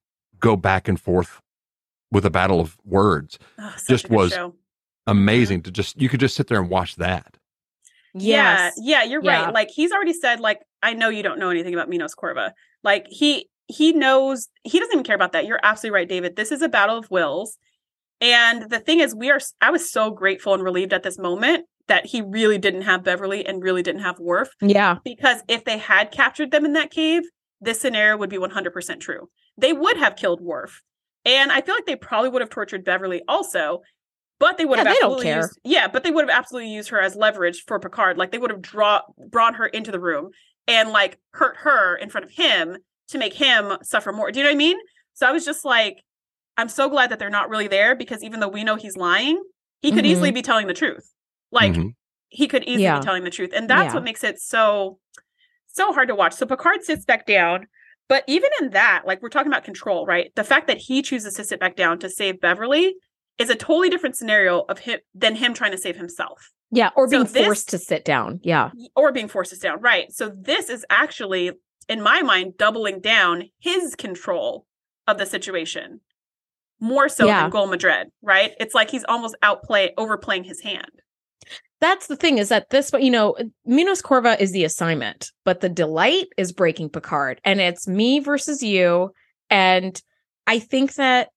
[0.41, 1.41] go back and forth
[2.11, 4.55] with a battle of words, Oh, just was show.
[5.07, 7.37] amazing to just you could just sit there and watch that.
[8.15, 9.45] Yeah, yeah, you're Yeah.
[9.45, 9.55] right.
[9.55, 12.53] Like he's already said, like, I know you don't know anything about Minos Corva.
[12.83, 15.45] Like he he knows he doesn't even care about that.
[15.45, 16.37] You're absolutely right, David.
[16.37, 17.59] This is a battle of wills.
[18.21, 21.67] And the thing is, we are I was so grateful and relieved at this moment
[21.89, 24.51] that he really didn't have Beverly and really didn't have Worf.
[24.61, 24.99] Yeah.
[25.05, 27.22] Because if they had captured them in that cave,
[27.61, 29.28] this scenario would be 100% true.
[29.57, 30.82] They would have killed Worf.
[31.24, 33.80] And I feel like they probably would have tortured Beverly also,
[34.39, 37.01] but they would Yeah, have absolutely used Yeah, but they would have absolutely used her
[37.01, 38.16] as leverage for Picard.
[38.16, 40.30] Like they would have draw brought her into the room
[40.68, 42.76] and like hurt her in front of him
[43.09, 44.30] to make him suffer more.
[44.30, 44.78] Do you know what I mean?
[45.14, 46.03] So I was just like,
[46.57, 49.43] I'm so glad that they're not really there because even though we know he's lying,
[49.80, 50.09] he could Mhm.
[50.09, 51.12] easily be telling the truth.
[51.51, 51.95] Like Mhm.
[52.29, 52.99] he could easily Yeah.
[52.99, 53.53] be telling the truth.
[53.55, 53.95] And that's Yeah.
[53.95, 54.99] what makes it so
[55.67, 56.33] so hard to watch.
[56.33, 57.69] So Picard sits back down,
[58.09, 60.35] but even in that, like we're talking about control, right?
[60.35, 62.97] The fact that he chooses to sit back down to save Beverly
[63.39, 66.91] is a totally different scenario of him than him trying to save himself Yeah.
[66.97, 68.41] Or So being this- forced to sit down.
[68.43, 68.71] Yeah.
[68.97, 69.81] or being forced to sit down.
[69.81, 70.11] Right.
[70.13, 71.53] So this is actually,
[71.89, 74.67] in my mind, doubling down his control
[75.07, 76.01] of the situation
[76.81, 77.43] more so Yeah.
[77.43, 78.55] than Gul Madred, right?
[78.61, 80.91] It's like he's almost outplay overplaying his hand.
[81.81, 85.68] That's the thing is that this, you know, Minos Corva is the assignment, but the
[85.68, 87.41] delight is breaking Picard.
[87.45, 89.11] And it's me versus you.
[89.49, 90.01] And
[90.47, 91.29] I think that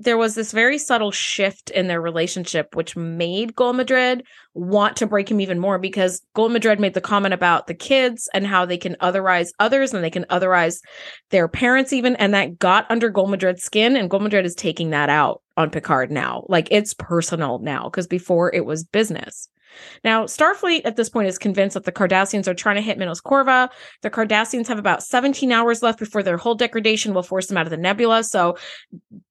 [0.00, 4.24] there was this very subtle shift in their relationship, which made Gul Madred
[4.54, 8.26] want to break him even more because Gul Madred made the comment about the kids
[8.32, 10.80] and how they can otherize others and they can otherize
[11.28, 12.16] their parents even.
[12.16, 13.94] And that got under Gul Madred's skin.
[13.94, 16.46] And Gul Madred is taking that out on Picard now.
[16.48, 19.48] Like it's personal now because before it was business.
[20.04, 23.20] Now, Starfleet at this point is convinced that the Cardassians are trying to hit Minos
[23.20, 23.68] Corva.
[24.02, 27.66] The Cardassians have about 17 hours left before their whole degradation will force them out
[27.66, 28.24] of the nebula.
[28.24, 28.56] So,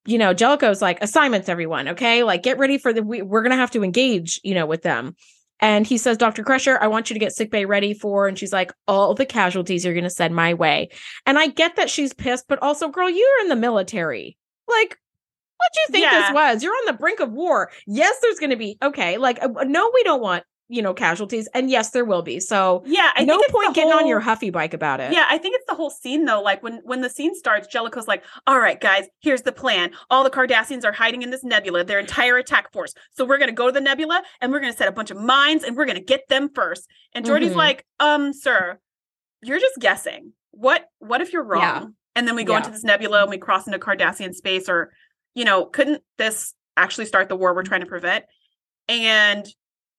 [0.06, 2.24] you know, Jellicoe's like, assignments, everyone, okay?
[2.24, 4.82] Like, get ready for the, we, we're going to have to engage, you know, with
[4.82, 5.16] them.
[5.60, 6.44] And he says, Dr.
[6.44, 9.84] Crusher, I want you to get sickbay ready for, and she's like, all the casualties
[9.84, 10.90] you're going to send my way.
[11.26, 14.38] And I get that she's pissed, but also, girl, you're in the military.
[14.68, 14.98] Like,
[15.60, 16.22] what do you think Yeah.
[16.22, 16.64] this was?
[16.64, 17.70] You're on the brink of war.
[17.86, 19.18] Yes, there's going to be okay.
[19.18, 22.40] Like, uh, no, we don't want you know casualties, and yes, there will be.
[22.40, 25.12] So Yeah, I no think point getting on your huffy bike about it.
[25.12, 26.42] Yeah, I think it's the whole scene though.
[26.44, 29.90] Like when when the scene starts, Jellicoe's like, "All right, guys, here's the plan.
[30.12, 32.94] All the Cardassians are hiding in this nebula, their entire attack force.
[33.14, 35.64] So we're gonna go to the nebula and we're gonna set a bunch of mines
[35.64, 36.88] and we're gonna get them first.
[37.14, 37.56] And Geordi's Mhm.
[37.56, 38.78] like, "Um, sir,
[39.42, 40.34] you're just guessing.
[40.52, 41.62] What what if you're wrong?
[41.62, 41.86] Yeah.
[42.16, 42.60] And then we go Yeah.
[42.60, 44.92] into this nebula and we cross into Cardassian space, or
[45.34, 47.70] you know, couldn't this actually start the war we're mm-hmm.
[47.70, 48.26] trying to prevent?"
[48.88, 49.48] And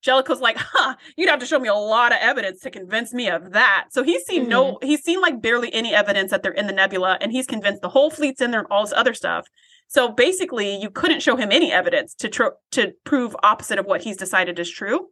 [0.01, 3.29] Jellicoe's like, huh, you'd have to show me a lot of evidence to convince me
[3.29, 3.87] of that.
[3.91, 4.87] So he's seen no, mm-hmm.
[4.87, 7.89] he's seen like barely any evidence that they're in the nebula, and he's convinced the
[7.89, 9.47] whole fleet's in there and all this other stuff.
[9.87, 14.01] So basically, you couldn't show him any evidence to tr- to prove opposite of what
[14.01, 15.07] he's decided is true.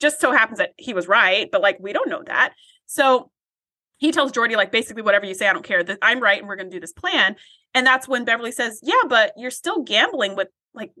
[0.00, 2.52] Just so happens that he was right, but like we don't know that.
[2.86, 3.30] So
[3.98, 5.84] he tells Geordi like basically whatever you say, I don't care.
[5.84, 7.36] That I'm right, and we're going to do this plan.
[7.74, 10.92] And that's when Beverly says, "Yeah, but you're still gambling with like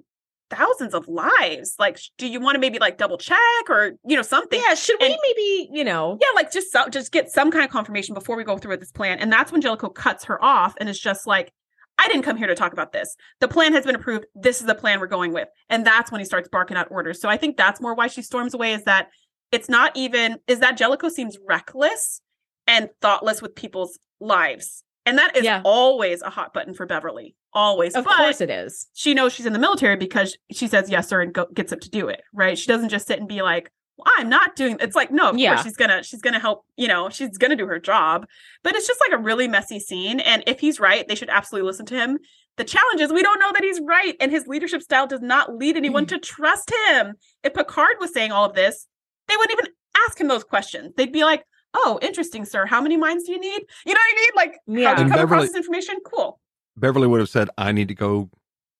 [0.50, 1.74] thousands of lives.
[1.78, 3.38] Like, do you want to maybe like double check
[3.68, 4.60] or you know something?
[4.66, 7.64] Yeah, should And- we maybe, you know, Yeah, like just so, just get some kind
[7.64, 9.18] of confirmation before we go through with this plan.
[9.18, 11.52] And that's when Jellicoe cuts her off and is just like,
[11.98, 13.16] I didn't come here to talk about this.
[13.40, 14.26] The plan has been approved.
[14.34, 15.48] This is the plan we're going with.
[15.70, 17.20] And that's when he starts barking out orders.
[17.20, 19.08] So I think that's more why she storms away is that
[19.52, 22.20] it's not even is that Jellicoe seems reckless
[22.66, 24.82] and thoughtless with people's lives.
[25.04, 25.62] And that is Yeah.
[25.64, 27.34] always a hot button for Beverly.
[27.52, 27.94] Always.
[27.94, 28.88] of But course it is.
[28.94, 31.80] she knows she's in the military because she says yes sir and go, gets up
[31.80, 34.78] to do it right she doesn't just sit and be like well, i'm not doing
[34.80, 35.50] it's like no of Yeah.
[35.54, 38.26] course she's gonna she's gonna help you know she's gonna do her job
[38.62, 41.66] but it's just like a really messy scene and if he's right they should absolutely
[41.66, 42.18] listen to him
[42.56, 45.54] the challenge is we don't know that he's right and his leadership style does not
[45.56, 48.86] lead anyone to trust him if picard was saying all of this
[49.28, 49.70] they wouldn't even
[50.06, 53.38] ask him those questions they'd be like oh interesting sir how many minds do you
[53.40, 54.88] need you know what i mean like Yeah.
[54.90, 56.38] how do you come Beverly- across this information cool
[56.76, 58.30] Beverly would have said, "I need to go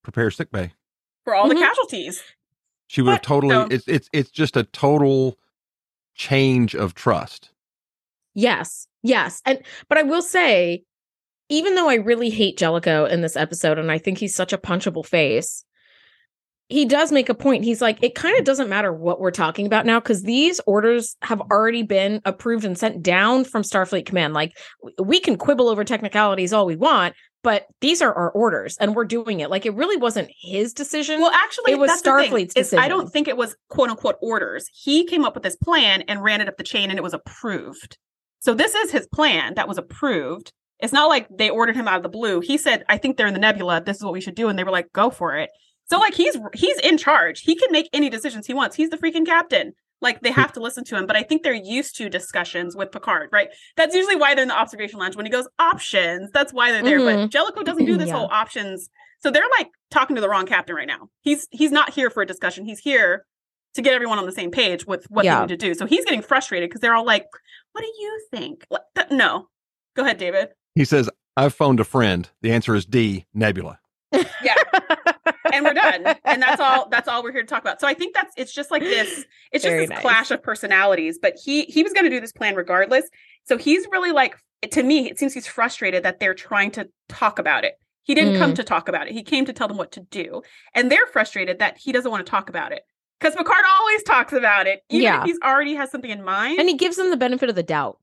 [0.02, 0.73] prepare sick bay."
[1.24, 1.51] for all Mhm.
[1.51, 2.23] the casualties
[2.89, 3.55] She would have totally.
[3.55, 3.69] No.
[3.70, 5.39] It's it's it's just a total
[6.14, 7.51] change of trust.
[8.35, 8.86] Yes.
[9.02, 9.40] Yes.
[9.47, 10.85] And but I will say,
[11.48, 14.59] even though I really hate Jellicoe in this episode, and I think he's such a
[14.59, 15.64] punchable face,
[16.73, 17.65] he does make a point.
[17.65, 21.16] He's like, it kind of doesn't matter what we're talking about now, because these orders
[21.23, 24.35] have already been approved and sent down from Starfleet Command.
[24.35, 24.57] Like,
[25.03, 29.05] we can quibble over technicalities all we want, but these are our orders and we're
[29.05, 29.51] doing it.
[29.51, 31.20] Like, it really wasn't his decision.
[31.20, 33.90] Well, actually, It was that's the thing, Starfleet's is I don't think it was quote
[33.90, 34.69] unquote orders.
[34.73, 37.15] He came up with this plan and ran it up the chain, and it was
[37.15, 37.99] approved.
[38.40, 40.53] So this is his plan that was approved.
[40.81, 42.40] It's not like they ordered him out of the blue.
[42.40, 43.82] He said, "I think they're in the nebula.
[43.85, 45.51] This is what we should do," and they were like, "Go for it."
[45.90, 47.40] So like he's he's in charge.
[47.42, 48.76] He can make any decisions he wants.
[48.76, 49.74] He's the freaking captain.
[50.00, 51.06] Like they have to listen to him.
[51.06, 53.48] But I think they're used to discussions with Picard, right?
[53.76, 56.30] That's usually why they're in the observation lounge when he goes options.
[56.32, 56.98] That's why they're there.
[56.98, 57.30] But Mhm.
[57.30, 58.14] Jellicoe doesn't do this Yeah.
[58.16, 58.88] whole options.
[59.20, 61.09] So they're like talking to the wrong captain right now.
[61.20, 62.64] He's he's not here for a discussion.
[62.64, 63.24] He's here
[63.74, 65.36] to get everyone on the same page with what Yeah.
[65.36, 65.74] they need to do.
[65.74, 67.26] So he's getting frustrated because they're all like,
[67.72, 69.48] "What do you think?" Like, th- no,
[69.94, 70.48] go ahead, David.
[70.74, 73.26] He says, "I've phoned a friend." The answer is D.
[73.32, 73.78] Nebula.
[74.12, 74.56] Yeah,
[75.53, 76.15] and we're done.
[76.24, 76.89] And that's all.
[76.89, 77.81] That's all we're here to talk about.
[77.81, 79.24] So I think that's it's just like this.
[79.53, 80.01] It's just Very this nice.
[80.01, 81.19] clash of personalities.
[81.20, 83.05] But he he was going to do this plan regardless.
[83.45, 84.37] So he's really like
[84.70, 85.11] to me.
[85.11, 87.74] It seems he's frustrated that they're trying to talk about it.
[88.05, 88.57] He didn't come Mm.
[88.57, 89.12] to talk about it.
[89.12, 90.43] He came to tell them what to do,
[90.74, 92.83] and they're frustrated that he doesn't want to talk about it
[93.20, 95.20] because Picard always talks about it, even Yeah.
[95.20, 96.59] if he's already has something in mind.
[96.59, 97.99] and he gives them the benefit of the doubt.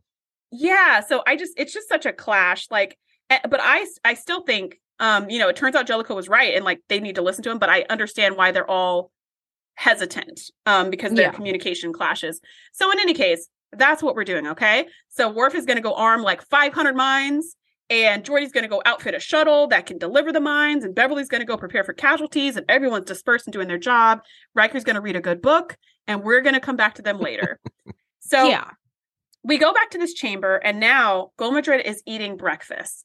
[0.51, 2.97] Yeah, so I just it's just such a clash like
[3.29, 6.55] eh, but I I still think um you know it turns out Jellicoe was right
[6.55, 9.11] and like they need to listen to him but I understand why they're all
[9.75, 11.31] hesitant um because their Yeah.
[11.31, 12.41] communication clashes.
[12.73, 14.87] So in any case, that's what we're doing, okay?
[15.09, 17.55] So Worf is going to go arm like 500 mines
[17.91, 21.29] and Geordi's going to go outfit a shuttle that can deliver the mines and Beverly's
[21.29, 24.21] going to go prepare for casualties and everyone's dispersed and doing their job.
[24.53, 25.77] Riker's going to read a good book
[26.07, 27.59] and we're going to come back to them later.
[28.21, 28.69] So yeah.
[29.43, 33.03] we go back to this chamber and now Gul Madred is eating breakfast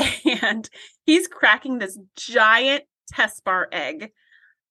[0.42, 0.68] and
[1.06, 4.10] he's cracking this giant taspar egg.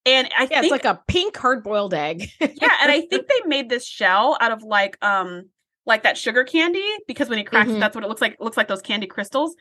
[0.05, 2.29] And i Yeah, think it's like a pink hard boiled egg.
[2.39, 2.47] yeah
[2.81, 5.49] and i think they made this shell out of like um
[5.85, 7.79] like that sugar candy because when he cracks it Mhm.
[7.79, 9.55] that's what it looks like it looks like those candy crystals.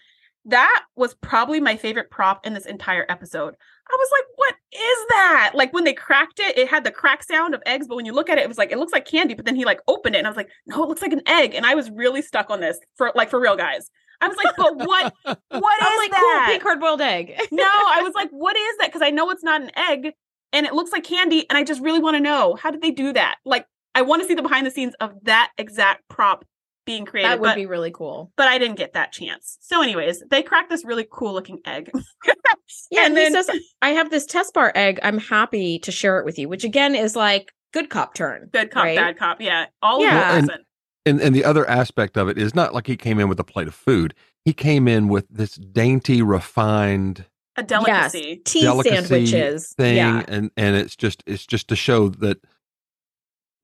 [0.44, 3.54] That was probably my favorite prop in this entire episode.
[3.90, 5.50] I was like what is that?
[5.54, 8.12] Like when they cracked it it had the crack sound of eggs but when you
[8.12, 10.14] look at it it was like it looks like candy but then he like opened
[10.14, 12.22] it and i was like no it looks like an egg and i was really
[12.22, 13.90] stuck on this for like for real guys
[14.20, 15.34] i was like but what what
[15.80, 17.34] is I'm like, that cool, pink hard boiled egg.
[17.52, 18.88] no, I was like, what is that?
[18.88, 20.12] Because I know it's not an egg
[20.52, 21.46] and it looks like candy.
[21.48, 23.36] And I just really want to know how did they do that?
[23.44, 26.44] Like, I want to see the behind the scenes of that exact prop
[26.86, 27.30] being created.
[27.30, 28.32] that would but, be really cool.
[28.36, 29.58] but I didn't get that chance.
[29.60, 31.90] So, anyways, they cracked this really cool looking egg.
[32.90, 33.50] Yeah, And and, he then- says,
[33.82, 34.98] I have this taspar egg.
[35.02, 38.48] I'm happy to share it with you, which again is like good cop turn.
[38.52, 38.96] Good cop, right?
[38.96, 39.40] bad cop.
[39.40, 39.66] Yeah.
[39.82, 40.32] All Yeah.
[40.32, 40.60] of And- it.
[41.08, 43.44] And and the other aspect of it is not like he came in with a
[43.44, 44.14] plate of food.
[44.44, 47.24] He came in with this dainty, refined
[47.56, 48.42] A delicacy.
[48.44, 49.74] Tea delicacy sandwiches.
[49.76, 50.24] thing, Yeah.
[50.28, 52.38] and and it's just it's just to show that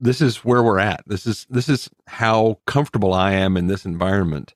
[0.00, 1.02] this is where we're at.
[1.06, 4.54] This is this is how comfortable I am in this environment.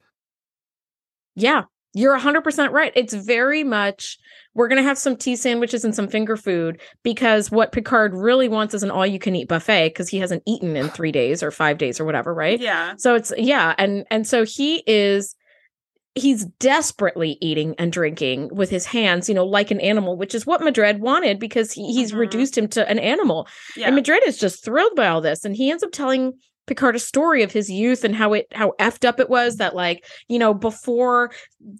[1.37, 1.65] Yeah.
[1.95, 2.93] You're 100% right.
[2.95, 4.19] It's very much
[4.55, 8.49] we're going to have some tea sandwiches and some finger food because what Picard really
[8.49, 11.43] wants is an all you can eat buffet because he hasn't eaten in 3 days
[11.43, 12.59] or 5 days or whatever, right?
[12.61, 12.95] Yeah.
[12.99, 15.35] So it's yeah, and and so he is
[16.15, 20.45] he's desperately eating and drinking with his hands, you know, like an animal, which is
[20.45, 22.19] what Madred wanted because he, he's Mhm.
[22.19, 23.47] reduced him to an animal.
[23.77, 23.87] Yeah.
[23.87, 25.45] And Madred is just thrilled by all this.
[25.45, 26.33] And he ends up telling
[26.69, 29.75] Picard a story of his youth and how it how effed up it was that
[29.75, 31.33] like, you know, before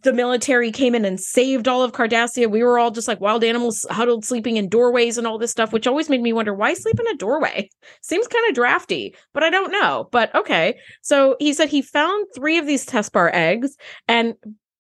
[0.03, 3.45] the military came in and saved all of Cardassia, we were all just like wild
[3.45, 6.75] animals huddled sleeping in doorways and all this stuff, which always made me wonder why
[6.75, 7.69] sleep in a doorway?
[8.03, 10.09] Seems kind of drafty, but I don't know.
[10.11, 10.79] But okay.
[11.03, 13.77] So he said he found three of these taspar eggs
[14.09, 14.35] and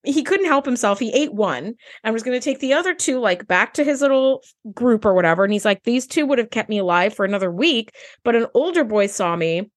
[0.04, 0.98] he couldn't help himself.
[0.98, 4.00] He ate one and was going to take the other two like back to his
[4.00, 5.44] little group or whatever.
[5.44, 7.90] And he's like, these two would have kept me alive for another week.
[8.24, 9.70] But an older boy saw me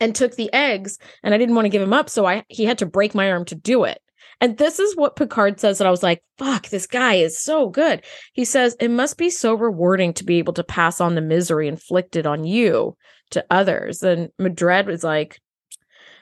[0.00, 2.08] and took the eggs, and I didn't want to give him up.
[2.10, 4.00] So I he had to break my arm to do it.
[4.42, 7.68] And this is what Picard says that I was like, fuck, this guy is so
[7.68, 8.02] good.
[8.32, 11.68] He says, it must be so rewarding to be able to pass on the misery
[11.68, 12.96] inflicted on you
[13.32, 14.02] to others.
[14.02, 15.38] And Madred was like,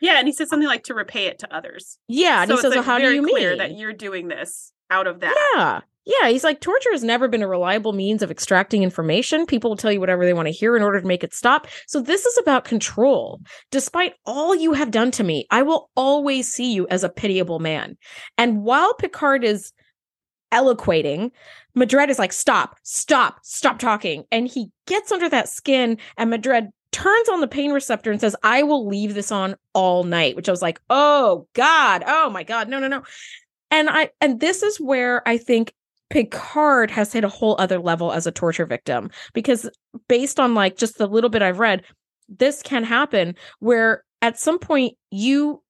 [0.01, 1.99] Yeah, and he said something like to repay it to others.
[2.09, 2.43] yeah.
[2.43, 3.59] And so he says, like, well, how do you clear mean?
[3.59, 5.37] that you're doing this out of that?
[5.55, 5.81] Yeah.
[6.09, 6.31] Yeah.
[6.31, 9.47] He's like, torture has never been a reliable means of extracting information.
[9.47, 11.67] People will tell you whatever they want to hear in order to make it stop.
[11.87, 13.41] So this is about control.
[13.71, 17.59] Despite all you have done to me, I will always see you as a pitiable
[17.59, 17.99] man.
[18.39, 19.73] And while Picard is
[20.51, 21.31] eloquating,
[21.75, 24.25] Madred is like, stop, stop, stop talking.
[24.33, 28.35] And he gets under that skin, and Madred turns on the pain receptor and says,
[28.43, 32.43] I will leave this on all night, which I was like, oh God, oh my
[32.45, 33.03] God, no, no, no.
[33.71, 35.75] And I and this is where I think
[36.11, 39.69] Picard has hit a whole other level as a torture victim because
[40.09, 41.85] based on like just the little bit I've read,
[42.29, 45.63] this can happen where at some point you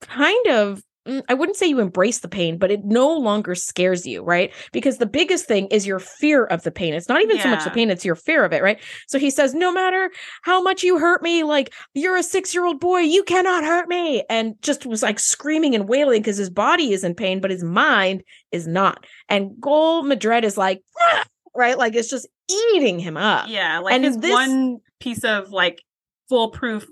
[0.00, 0.82] kind of
[1.28, 4.52] I wouldn't say you embrace the pain, but it no longer scares you, right?
[4.72, 6.94] Because the biggest thing is your fear of the pain.
[6.94, 8.78] It's not even so much the pain, it's your fear of it, right?
[9.06, 10.10] So he says, No matter
[10.42, 13.88] how much you hurt me, like you're a six year old boy, you cannot hurt
[13.88, 14.24] me.
[14.28, 17.64] And just was like screaming and wailing because his body is in pain, but his
[17.64, 18.22] mind
[18.52, 19.06] is not.
[19.28, 21.24] And Gul Madred is like, "Ah!"
[21.54, 21.78] right?
[21.78, 23.48] Like it's just eating him up.
[23.48, 25.82] Yeah, like And his this- one piece of like
[26.28, 26.86] foolproof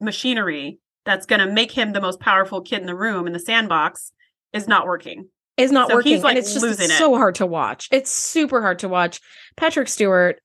[0.00, 0.78] machinery
[1.08, 4.12] that's going to make him the most powerful kid in the room in the sandbox
[4.52, 5.30] is not working.
[5.56, 6.12] is not So working.
[6.12, 6.98] he's, like, and it's just losing it's it.
[6.98, 7.88] so hard to watch.
[7.90, 9.18] It's super hard to watch.
[9.56, 10.38] Patrick Stewart,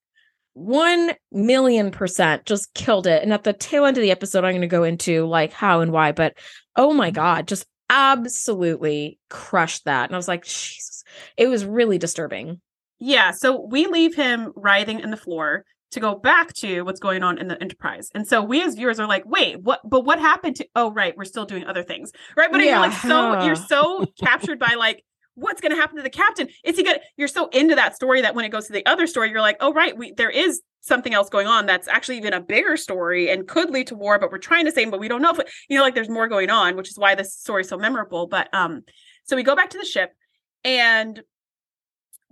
[0.53, 3.23] one million percent just killed it.
[3.23, 5.81] And at the tail end of the episode, I'm going to go into like how
[5.81, 6.37] and why, but
[6.77, 7.15] oh my mm-hmm.
[7.15, 10.05] God, just absolutely crushed that.
[10.05, 11.03] And I was like, Jesus,
[11.35, 12.61] it was really disturbing.
[12.99, 17.23] Yeah, so we leave him writhing in the floor to go back to what's going
[17.23, 18.09] on in the Enterprise.
[18.13, 21.15] And so we as viewers are like, "Wait, what but what happened to Oh, right,
[21.17, 22.51] we're still doing other things." Right?
[22.51, 25.03] But you're like so you're so captured by like
[25.35, 26.47] what's going to happen to the captain?
[26.63, 29.07] Is he going you're so into that story that when it goes to the other
[29.07, 32.33] story, you're like, "Oh, right, we there is something else going on that's actually even
[32.33, 35.07] a bigger story and could lead to war, but we're trying to say, but we
[35.07, 37.33] don't know if it, you know like there's more going on, which is why this
[37.33, 38.27] story is so memorable.
[38.27, 38.83] But um
[39.23, 40.11] so we go back to the ship
[40.63, 41.21] and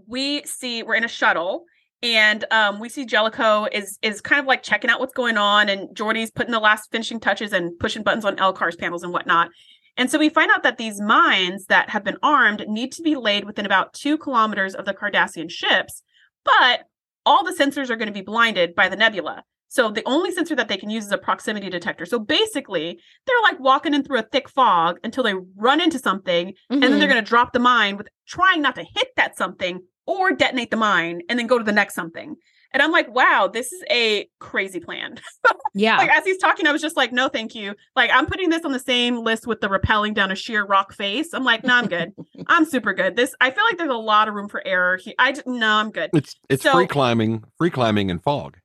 [0.07, 1.65] we see we're in a shuttle
[2.03, 5.69] and um, we see Jellicoe is is kind of like checking out what's going on,
[5.69, 9.49] and Geordi's putting the last finishing touches and pushing buttons on LCARS panels and whatnot.
[9.97, 13.15] And so we find out that these mines that have been armed need to be
[13.15, 16.01] laid within about two kilometers of the Cardassian ships,
[16.45, 16.83] but
[17.25, 19.43] all the sensors are going to be blinded by the nebula.
[19.67, 22.05] So the only sensor that they can use is a proximity detector.
[22.05, 26.53] So basically, they're like walking in through a thick fog until they run into something
[26.69, 27.11] and then they're Mhm.
[27.11, 30.77] going to drop the mine with trying not to hit that something or detonate the
[30.77, 32.35] mine and then go to the next something.
[32.73, 35.19] And I'm like, wow, this is a crazy plan.
[35.73, 35.97] yeah.
[35.97, 37.75] like as he's talking, I was just like, no, thank you.
[37.97, 40.93] Like I'm putting this on the same list with the rappelling down a sheer rock
[40.93, 41.33] face.
[41.33, 42.13] I'm like, no, I'm good.
[42.47, 43.17] I'm super good.
[43.17, 44.95] This I feel like there's a lot of room for error.
[44.97, 46.11] He, I just, no, I'm good.
[46.13, 48.57] It's it's So- free climbing, free climbing and fog.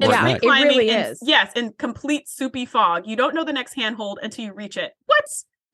[0.00, 1.18] It's Yeah, Like it really in- is.
[1.22, 3.06] Yes, in complete soupy fog.
[3.06, 4.92] You don't know the next handhold until you reach it.
[5.06, 5.24] What?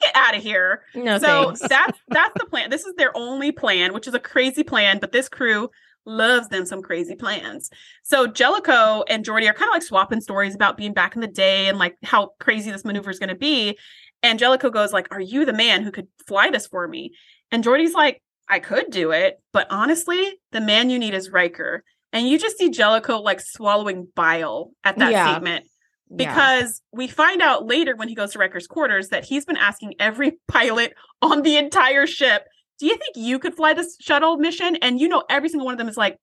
[0.05, 0.83] Get out of here.
[0.95, 1.61] no so thanks.
[1.69, 2.71] that's that's the plan.
[2.71, 5.71] This is their only plan, which is a crazy plan, but this crew
[6.07, 7.71] loves them some crazy plans.
[8.03, 11.27] So Jellicoe and Geordi are kind of like swapping stories about being back in the
[11.27, 13.79] day and like how crazy this maneuver is going to be.
[14.23, 17.13] And Jellicoe goes like, "Are you the man who could fly this for me?"
[17.51, 21.85] And Geordi's like, "I could do it, but honestly, the man you need is Riker."
[22.13, 25.31] And you just see Jellicoe like swallowing bile at that Yeah.
[25.33, 25.67] statement
[26.11, 26.17] Yeah.
[26.35, 29.95] because we find out later when he goes to Riker's quarters that he's been asking
[29.99, 32.45] every pilot on the entire ship,
[32.79, 35.75] "Do you think you could fly this shuttle mission?" And you know, every single one
[35.75, 36.19] of them is like,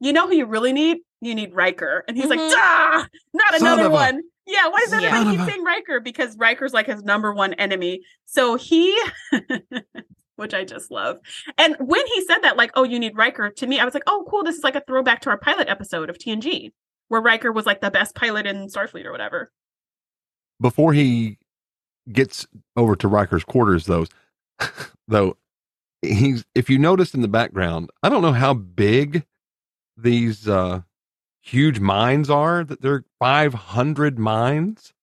[0.00, 0.98] "You know who you really need?
[1.20, 2.30] You need Riker." And he's Mhm.
[2.30, 4.96] like, "Ah, not Son another of a- one." Yeah, why does Yeah.
[4.96, 6.00] everybody Son keep of saying Riker?
[6.00, 8.00] Because Riker's like his number one enemy.
[8.24, 8.98] So he
[10.36, 11.18] which I just love.
[11.58, 14.04] And when he said that, like, oh, you need Riker, to me, I was like,
[14.06, 14.42] oh, cool.
[14.42, 16.70] This is like a throwback to our pilot episode of TNG,
[17.10, 19.50] where Riker was like the best pilot in Starfleet or whatever.
[20.60, 21.38] Before he
[22.10, 22.46] gets
[22.76, 24.06] over to Riker's quarters, though,
[25.08, 25.36] though
[26.02, 29.24] he's if you notice in the background, I don't know how big
[29.96, 30.82] these uh
[31.42, 32.62] huge mines are.
[32.64, 34.94] That they're five hundred mines.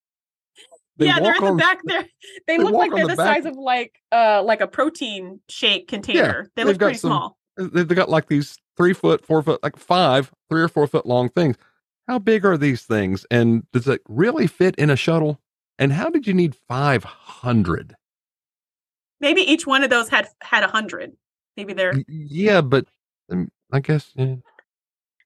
[0.95, 2.05] They yeah, they're in the back there.
[2.47, 5.89] They, they look like they're the, the size of like uh like a protein shake
[5.89, 6.43] container.
[6.43, 7.37] Yeah, they look pretty some, small.
[7.57, 11.27] They've got like these three foot, four foot, like five, three or four foot long
[11.29, 11.57] things.
[12.07, 13.25] How big are these things?
[13.29, 15.39] And does it really fit in a shuttle?
[15.79, 17.95] And how did you need five hundred?
[19.19, 21.13] Maybe each one of those had had a hundred.
[21.55, 22.85] Maybe they're yeah, but
[23.31, 24.11] um, I guess.
[24.15, 24.35] Yeah.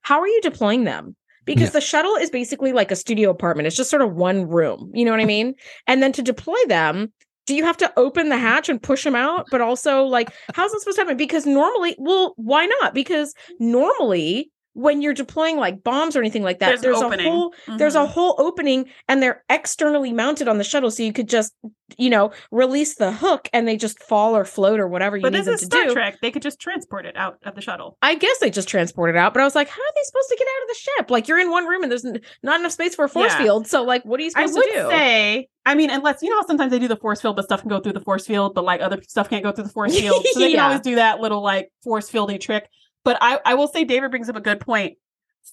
[0.01, 1.15] How are you deploying them?
[1.45, 1.71] because yeah.
[1.71, 3.67] the shuttle is basically like a studio apartment.
[3.67, 4.91] It's just sort of one room.
[4.93, 5.55] You know what I mean?
[5.87, 7.11] And then to deploy them,
[7.47, 9.47] do you have to open the hatch and push them out?
[9.49, 11.17] But also, like, how's this supposed to happen?
[11.17, 12.93] Because normally, well, why not?
[12.93, 17.51] Because normally when you're deploying like bombs or anything like that there's, there's a whole
[17.51, 17.77] mm-hmm.
[17.77, 21.53] there's a whole opening and they're externally mounted on the shuttle so you could just
[21.97, 25.33] you know release the hook and they just fall or float or whatever you but
[25.33, 27.97] need them to Star do Trek they could just transport it out of the shuttle
[28.01, 30.29] I guess they just transport it out but I was like how are they supposed
[30.29, 32.05] to get out of the ship like you're in one room and there's
[32.43, 33.39] not enough space for a force yeah.
[33.39, 36.29] field so like what are you supposed I to do say I mean, unless you
[36.29, 38.55] know sometimes they do the force field, but stuff can go through the force field,
[38.55, 40.25] but like other stuff can't go through the force field.
[40.31, 40.55] So they yeah.
[40.55, 42.67] can always do that little like force fieldy trick.
[43.03, 44.93] But I, I will say David brings up a good point.
[44.93, 44.97] point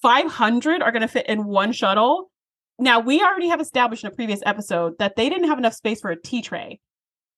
[0.01, 2.31] 500 are going to fit in one shuttle.
[2.77, 6.01] Now, we already have established in a previous episode that they didn't have enough space
[6.01, 6.79] for a tea tray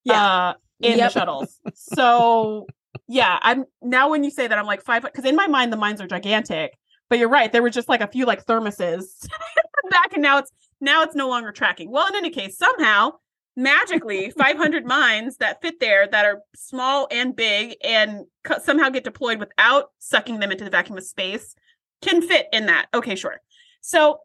[0.04, 0.24] yeah.
[0.24, 1.12] Uh, in yep.
[1.12, 1.60] the shuttles.
[1.74, 2.68] So,
[3.08, 5.78] yeah, I'm now when you say that, I'm like five because in my mind the
[5.78, 6.78] mines are gigantic.
[7.10, 9.04] But you're right, there were just like a few like thermoses
[9.90, 11.92] back, and now it's now it's no longer tracking.
[11.92, 13.14] Well, in any case, somehow
[13.62, 18.26] magically 500 mines that fit there that are small and big and
[18.64, 21.56] somehow get deployed without sucking them into the vacuum of space
[22.02, 22.88] can fit in that.
[22.94, 23.42] Okay, sure.
[23.82, 24.20] So,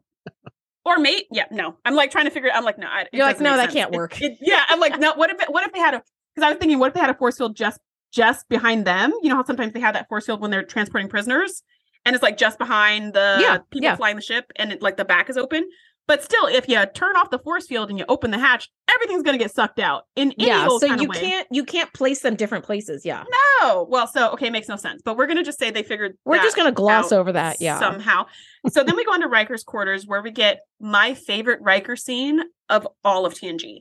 [0.85, 1.77] or mate, yeah, no.
[1.85, 2.49] I'm like trying to figure.
[2.53, 2.87] I'm like, no.
[3.13, 3.73] You're like, no, that sense.
[3.73, 4.21] can't work.
[4.21, 5.13] It, it, yeah, I'm like, no.
[5.13, 6.03] What if what if they had a?
[6.33, 7.79] Because I was thinking, what if they had a force field just
[8.11, 9.13] just behind them?
[9.21, 11.63] You know how sometimes they have that force field when they're transporting prisoners,
[12.05, 13.95] and it's like just behind the yeah, people yeah.
[13.95, 15.67] flying the ship, and it, like the back is open.
[16.07, 19.23] But still, if you turn off the force field and you open the hatch, everything's
[19.23, 20.03] going to get sucked out.
[20.15, 23.05] In yeah, so you can't you can't place them different places.
[23.05, 23.25] Yeah.
[23.61, 23.85] No.
[23.89, 25.01] Well, so okay, makes no sense.
[25.03, 26.13] But we're going to just say they figured.
[26.23, 27.57] We're just going to gloss over that.
[27.59, 27.77] Yeah.
[27.79, 28.27] Somehow.
[28.69, 32.87] so then we go into Riker's quarters, where we get my favorite Riker scene of
[33.03, 33.79] all of TNG.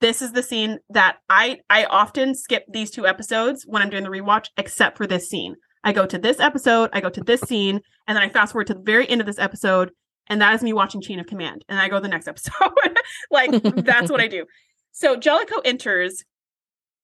[0.00, 4.04] This is the scene that I I often skip these two episodes when I'm doing
[4.04, 5.56] the rewatch, except for this scene.
[5.84, 8.66] I go to this episode, I go to this scene, and then I fast forward
[8.68, 9.90] to the very end of this episode,
[10.30, 11.64] and that is me watching Chain of Command.
[11.68, 12.54] And I go to the next episode.
[13.30, 14.46] like that's what I do.
[14.92, 16.24] So Jellicoe enters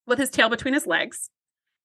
[0.06, 1.28] with his tail between his legs.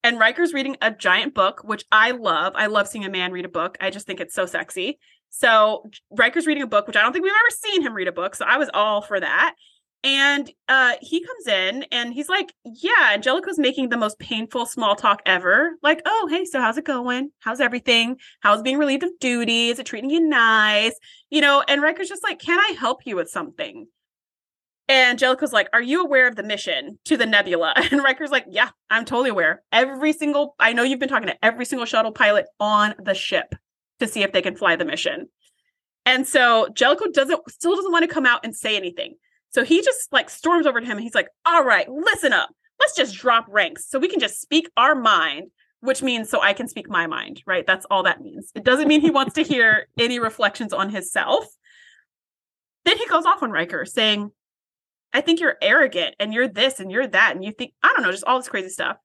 [0.04, 2.54] And Riker's reading a giant book, which I love.
[2.56, 3.78] I love seeing a man read a book.
[3.82, 5.00] I just think it's so sexy.
[5.30, 8.12] So Riker's reading a book, which I don't think we've ever seen him read a
[8.12, 8.36] book.
[8.36, 9.56] So I was all for that.
[10.04, 14.96] And uh, he comes in and he's like, Yeah, Jellicoe's making the most painful small
[14.96, 15.74] talk ever.
[15.84, 17.32] Like, oh, hey, so how's it going?
[17.40, 18.18] How's everything?
[18.40, 19.70] How's being relieved of duty?
[19.70, 20.96] Is it treating you nice?
[21.30, 23.88] You know, and Riker's just like, Can I help you with something?
[24.88, 27.74] And Jellicoe's like, Are you aware of the mission to the nebula?
[27.92, 29.62] And Riker's like, Yeah, I'm totally aware.
[29.72, 33.54] Every single, I know you've been talking to every single shuttle pilot on the ship
[34.00, 35.30] to see if they can fly the mission.
[36.08, 39.16] And so Jellicoe doesn't, still doesn't want to come out and say anything.
[39.52, 42.50] So he just like storms over to him and he's like, all right, listen up.
[42.80, 45.52] Let's just drop ranks so we can just speak our mind,
[45.82, 47.68] which means so I can speak my mind, right?
[47.68, 48.52] That's all that means.
[48.56, 51.46] It doesn't mean he wants to hear any reflections on himself.
[52.86, 54.32] Then he goes off on Riker saying,
[55.14, 57.36] I think you're arrogant and you're this and you're that.
[57.36, 58.98] And you think, I don't know, just all this crazy stuff.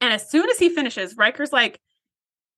[0.00, 1.80] And as soon as he finishes, Riker's like,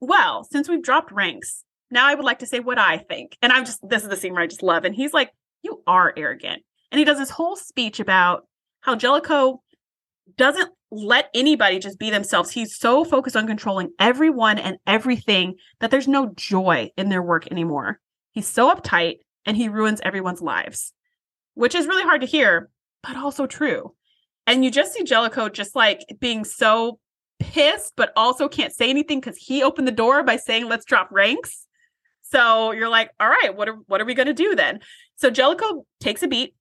[0.01, 3.37] well, since we've dropped ranks, now I would like to say what I think.
[3.43, 4.85] And I'm just, this is the scene where I just love.
[4.85, 5.31] And he's like,
[5.63, 6.63] you are arrogant.
[6.91, 8.47] And he does this whole speech about
[8.81, 9.63] how Jellicoe
[10.37, 12.51] doesn't let anybody just be themselves.
[12.51, 17.51] He's so focused on controlling everyone and everything that there's no joy in their work
[17.51, 18.01] anymore.
[18.33, 20.93] He's so uptight and he ruins everyone's lives,
[21.55, 22.71] which is really hard to hear,
[23.03, 23.95] but also true.
[24.47, 26.99] And you just see Jellicoe just like being so
[27.39, 31.09] pissed, but also can't say anything because he opened the door by saying, let's drop
[31.11, 31.67] ranks.
[32.23, 34.81] So you're like, all right, what are what are we gonna do then?
[35.17, 36.55] So Jellicoe takes a beat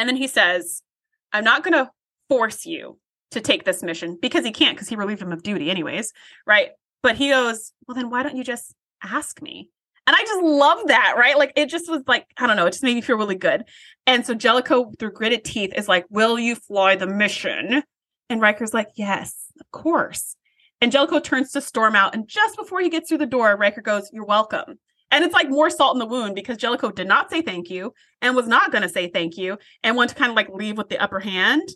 [0.00, 0.82] and then he says,
[1.30, 1.90] I'm not going to
[2.30, 2.98] force you
[3.32, 6.14] to take this mission because he can't because he relieved him of duty anyways,
[6.46, 6.70] right?
[7.02, 8.74] But he goes, well, then why don't you just
[9.04, 9.68] ask me?
[10.06, 11.36] And I just love that, right?
[11.36, 13.64] Like it just was like, I don't know, it just made me feel really good.
[14.06, 17.82] And so Jellicoe, through gritted teeth, is like, Will you fly the mission?
[18.30, 20.34] And Riker's like, yes, of course.
[20.80, 22.14] And Jellicoe turns to storm out.
[22.14, 24.78] And just before he gets through the door, Riker goes, You're welcome.
[25.10, 27.92] And it's like more salt in the wound because Jellicoe did not say thank you
[28.22, 30.78] and was not going to say thank you and want to kind of like leave
[30.78, 31.68] with the upper hand.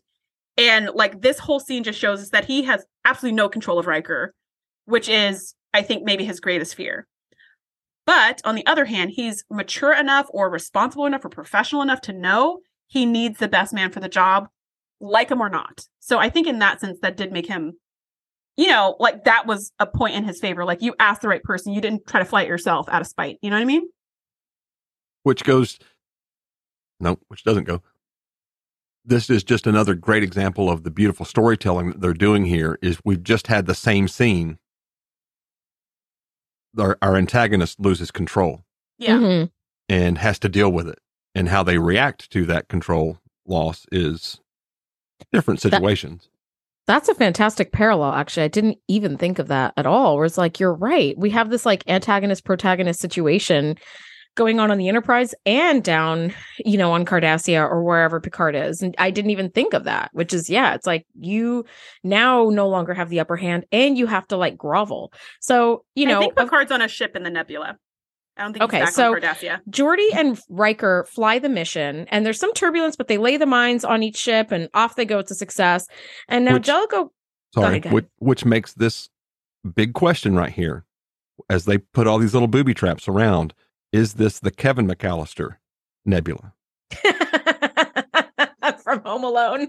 [0.57, 3.87] And like this whole scene just shows us that he has absolutely no control of
[3.87, 4.35] Riker,
[4.85, 7.09] which is, I think, maybe his greatest fear.
[8.07, 12.13] But on the other hand, he's mature enough or responsible enough or professional enough to
[12.13, 14.49] know he needs the best man for the job,
[15.01, 15.81] like him or not.
[16.01, 17.73] So I think in that sense, that did make him,
[18.57, 20.65] you know, like that was a point in his favor.
[20.65, 23.39] Like you asked the right person, you didn't try to flight yourself out of spite.
[23.43, 23.89] You know what I mean?
[25.25, 25.79] Which goes,
[27.01, 27.83] no, which doesn't go.
[29.05, 32.79] This is just another great example of the beautiful storytelling that they're doing here.
[32.81, 34.59] Is we've just had the same scene
[36.79, 38.65] our, our antagonist loses control
[38.99, 39.19] Yeah.
[39.19, 39.51] Mhm.
[39.89, 40.99] and has to deal with it.
[41.35, 44.41] And how they react to that control loss is
[45.33, 46.29] different That- situations.
[46.87, 48.45] That's a fantastic parallel, actually.
[48.45, 50.17] I didn't even think of that at all.
[50.17, 51.17] Where it's like, you're right.
[51.17, 53.77] We have this like antagonist protagonist situation
[54.35, 58.83] going on on the Enterprise and down, you know, on Cardassia or wherever Picard is.
[58.83, 61.65] And I didn't even think of that, which is, yeah, it's like you
[62.03, 65.13] now no longer have the upper hand and you have to like grovel.
[65.41, 67.79] So, you know, I think of- Picard's on a ship in the Nebula.
[68.37, 69.61] I don't think Okay, he's back so- on Cardassia.
[69.71, 73.85] Geordi and Riker fly the mission, and there's some turbulence, but they lay the mines
[73.85, 75.19] on each ship, and off they go.
[75.21, 75.87] It's a success.
[76.29, 77.13] And now Which- Jellicoe,
[77.55, 79.09] Sorry, ahead, which, which makes this
[79.75, 80.85] big question right here
[81.49, 83.55] as they put all these little booby traps around.
[83.93, 85.57] Is this the Kevin McAllister
[86.05, 86.53] nebula?
[88.83, 89.69] from Home Alone,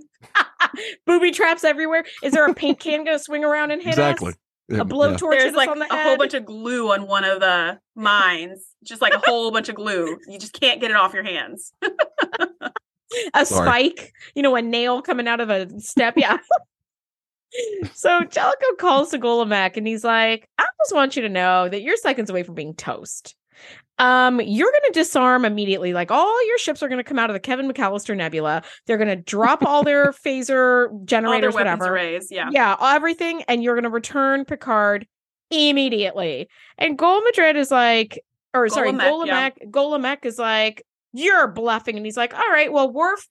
[1.05, 2.03] booby traps everywhere.
[2.23, 4.31] Is there a paint can going to swing around and hit exactly.
[4.31, 4.35] us?
[4.67, 6.07] Yeah, A blowtorch hit There's like on the a head?
[6.07, 9.75] whole bunch of glue on one of the mines, just like a whole bunch of
[9.75, 10.17] glue.
[10.27, 11.71] You just can't get it off your hands.
[13.33, 13.67] a Sorry.
[13.67, 16.15] spike, you know, a nail coming out of a step.
[16.17, 16.37] Yeah.
[17.93, 21.69] so Jellicoe calls to Gul Lemec and he's like, I just want you to know
[21.69, 23.35] that you're seconds away from being toast.
[23.97, 25.93] Um, you're gonna disarm immediately.
[25.93, 28.63] Like all your ships are gonna come out of the Kevin McAllister Nebula.
[28.85, 31.85] They're gonna drop all their phaser All their generators, whatever.
[31.85, 32.27] arrays.
[32.29, 32.49] Yeah.
[32.51, 35.07] Yeah, everything, and you're gonna return Picard
[35.49, 36.49] immediately.
[36.77, 38.19] And Gul Madred is like,
[38.53, 39.49] or sorry, Gul Lemec, yeah.
[39.71, 43.27] Gul Lemec is like, you're bluffing, and he's like, all right, well, Worf,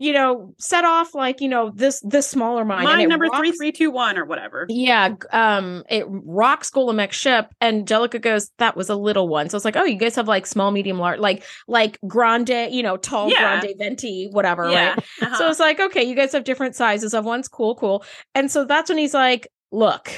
[0.00, 3.52] you know, set off like you know this this smaller mine, Mine number rocks- three,
[3.52, 4.66] three, two, one, or whatever.
[4.68, 9.48] Yeah, um, it rocks Gul Lemec's ship, and Jellicoe goes, "That was a little one."
[9.48, 12.82] So it's like, oh, you guys have like small, medium, large, like like grande, you
[12.82, 13.60] know, tall, Yeah.
[13.60, 14.90] grande, venti, whatever, yeah.
[14.90, 14.98] right?
[15.22, 15.36] Uh-huh.
[15.36, 17.46] So it's like, okay, you guys have different sizes of ones.
[17.48, 18.04] Cool, cool.
[18.34, 20.10] And so that's when he's like, look,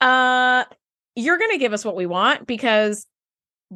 [0.00, 0.64] uh,
[1.14, 3.06] you're gonna give us what we want because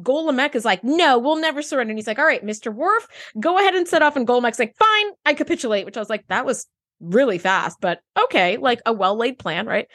[0.01, 1.91] Gul Lemec is like, no, we'll never surrender.
[1.91, 2.73] And he's like, all right, Mr.
[2.73, 3.07] Worf,
[3.39, 4.15] go ahead and set off.
[4.15, 6.67] And Gul Lemec's like, fine, I capitulate, which I was like, that was
[6.99, 9.87] really fast, but okay, like a well-laid plan, right?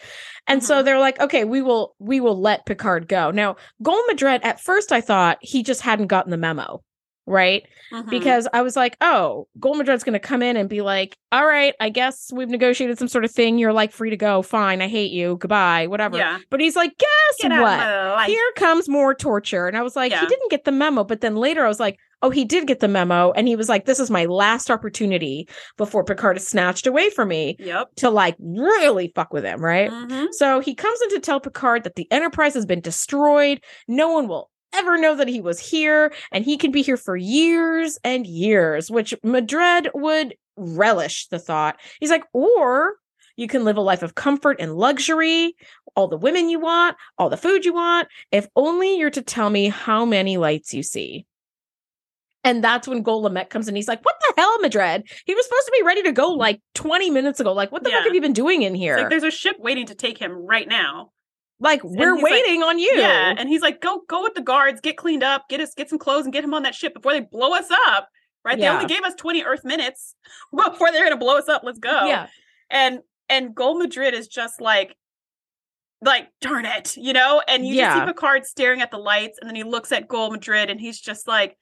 [0.48, 0.84] And so Mhm.
[0.84, 3.30] they're like, okay, we will we will let Picard go.
[3.30, 6.82] Now, Gul Madred, at first I thought he just hadn't gotten the memo,
[7.26, 7.64] right?
[7.92, 8.10] Mhm.
[8.10, 11.46] because I was like, oh, Gul Madred's going to come in and be like, all
[11.46, 13.58] right, I guess we've negotiated some sort of thing.
[13.58, 14.42] You're like free to go.
[14.42, 14.82] Fine.
[14.82, 15.36] I hate you.
[15.36, 15.86] Goodbye.
[15.86, 16.16] Whatever.
[16.18, 16.38] yeah.
[16.50, 18.26] But he's like, guess Get what?
[18.26, 19.68] Here comes more torture.
[19.68, 21.04] And I was like, he didn't get the memo.
[21.04, 23.30] But then later I was like, oh, he did get the memo.
[23.32, 27.28] And he was like, this is my last opportunity before Picard is snatched away from
[27.28, 27.88] me Yep.
[27.96, 29.60] to like really fuck with him.
[29.60, 29.90] Right.
[29.90, 30.28] Mhm.
[30.32, 33.60] So he comes in to tell Picard that the Enterprise has been destroyed.
[33.86, 37.16] No one will ever know that he was here, and he can be here for
[37.16, 41.78] years and years, which Madred would relish the thought.
[42.00, 42.94] He's like, or
[43.36, 45.54] you can live a life of comfort and luxury,
[45.94, 49.50] all the women you want, all the food you want, if only you're to tell
[49.50, 51.26] me how many lights you see.
[52.44, 53.74] And that's when Gul Lemec comes in.
[53.74, 55.02] He's like, What the hell, Madred?
[55.24, 57.52] He was supposed to be ready to go like 20 minutes ago.
[57.52, 58.96] Like, what the fuck have you been doing in here?
[58.96, 61.10] Like, there's a ship waiting to take him right now.
[61.58, 62.92] We're he's like, waiting on you.
[62.94, 65.88] Yeah, and he's like, "Go, go with the guards, get cleaned up, get us, get
[65.88, 68.08] some clothes, and get him on that ship before they blow us up."
[68.44, 68.58] Right?
[68.58, 70.14] They only gave us twenty Earth minutes
[70.56, 71.62] before they're gonna blow us up.
[71.64, 72.06] Let's go.
[72.06, 72.26] Yeah.
[72.70, 74.94] And and Gul Madred is just like,
[76.02, 77.42] like darn it, you know.
[77.48, 77.86] And you Yeah.
[77.94, 80.80] just see Picard staring at the lights, and then he looks at Gul Madred, and
[80.80, 81.56] he's just like,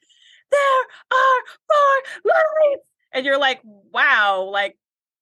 [0.50, 1.40] "There are
[2.24, 2.34] more
[2.72, 4.76] lights," and you're like, "Wow!" Like.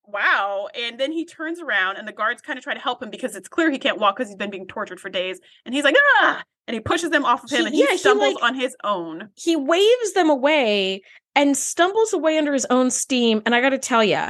[0.06, 0.68] Wow.
[0.74, 3.36] And then he turns around and the guards kind of try to help him because
[3.36, 5.40] it's clear he can't walk because he's been being tortured for days.
[5.64, 7.86] And he's like, ah, and he pushes them off of him He- and he yeah,
[7.92, 9.28] he, stumbles like- on his own.
[9.34, 11.02] He waves them away
[11.34, 13.42] and stumbles away under his own steam.
[13.46, 14.26] And I got to tell you,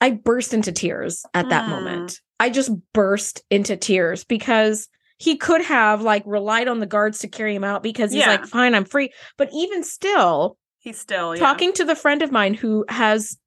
[0.00, 1.68] I burst into tears at that Mm.
[1.70, 2.20] moment.
[2.40, 4.88] I just burst into tears because
[5.18, 8.30] he could have like relied on the guards to carry him out because he's Yeah.
[8.32, 9.12] like, fine, I'm free.
[9.38, 11.40] But even still, He's still yeah.
[11.40, 13.38] talking to the friend of mine who has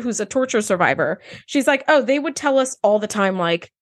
[0.00, 1.20] who's a torture survivor.
[1.46, 3.72] She's like, "Oh, they would tell us all the time like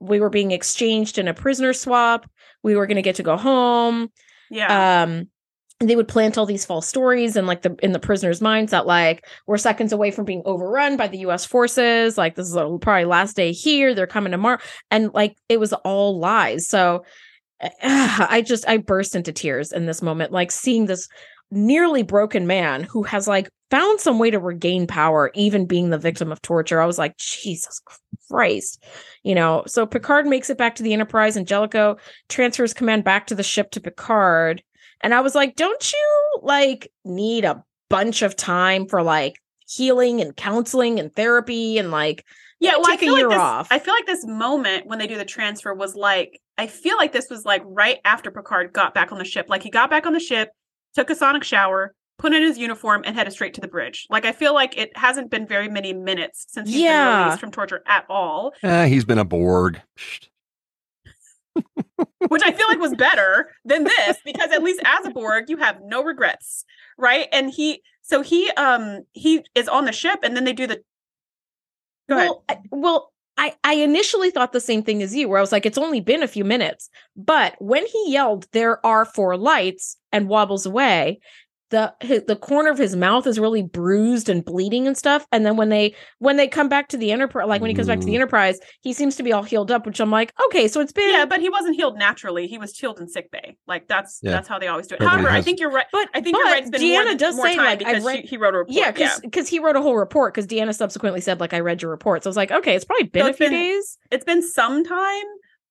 [0.00, 2.28] we were being exchanged in a prisoner swap.
[2.62, 4.10] We were going to get to go home.
[4.50, 5.02] Yeah.
[5.02, 5.28] Um
[5.80, 8.86] they would plant all these false stories and like the in the prisoners' minds that
[8.86, 11.44] like we're seconds away from being overrun by the U.S.
[11.44, 12.16] forces.
[12.16, 13.94] Like this is probably last day here.
[13.94, 14.58] They're coming tomorrow,
[14.90, 16.68] and like it was all lies.
[16.68, 17.04] So
[17.60, 21.08] uh, I just I burst into tears in this moment, like seeing this
[21.54, 25.98] nearly broken man who has like found some way to regain power, even being the
[25.98, 26.80] victim of torture.
[26.80, 27.80] I was like, Jesus
[28.30, 28.82] Christ,
[29.22, 29.64] you know.
[29.66, 31.96] So Picard makes it back to the Enterprise, and Jellicoe
[32.28, 34.62] transfers command back to the ship to Picard.
[35.00, 40.20] And I was like, don't you like need a bunch of time for like healing
[40.20, 42.24] and counseling and therapy and like
[42.60, 43.68] yeah, well, I take a year like this, off.
[43.70, 47.12] I feel like this moment when they do the transfer was like I feel like
[47.12, 49.46] this was like right after Picard got back on the ship.
[49.48, 50.50] Like he got back on the ship,
[50.94, 54.06] took a sonic shower, put in his uniform, and headed straight to the bridge.
[54.10, 57.50] Like I feel like it hasn't been very many minutes since he's been released from
[57.50, 58.52] torture at all.
[58.62, 59.80] Eh, he's been a Borg.
[62.28, 65.56] Which I feel like was better than this because at least as a Borg, you
[65.58, 66.64] have no regrets,
[66.98, 67.28] right?
[67.32, 70.82] And he, so he, um, he is on the ship, and then they do the.
[72.08, 72.28] Go ahead.
[72.28, 75.52] well, I, well, I I initially thought the same thing as you, where I was
[75.52, 79.96] like, it's only been a few minutes, but when he yelled, "There are four lights,"
[80.12, 81.20] and wobbles away.
[81.74, 85.26] The his, the corner of his mouth is really bruised and bleeding and stuff.
[85.32, 87.88] And then when they when they come back to the enterprise, like when he comes
[87.88, 89.84] back to the enterprise, he seems to be all healed up.
[89.84, 92.46] Which I'm like, okay, so it's been Yeah, but he wasn't healed naturally.
[92.46, 93.56] He was healed in sick bay.
[93.66, 94.30] Like that's Yeah.
[94.30, 95.02] that's how they always do it.
[95.02, 95.86] Everybody However, I think you're right.
[95.90, 96.62] But I think you're right.
[96.62, 98.54] It's been more, Deanna than, does more say like I because read, she, he wrote
[98.54, 98.76] a report.
[98.76, 100.32] yeah, because because he wrote a whole report.
[100.32, 102.84] Because Deanna subsequently said like I read your report, so I was like, okay, it's
[102.84, 103.98] probably been So a few been- days.
[104.12, 105.24] it's been some time,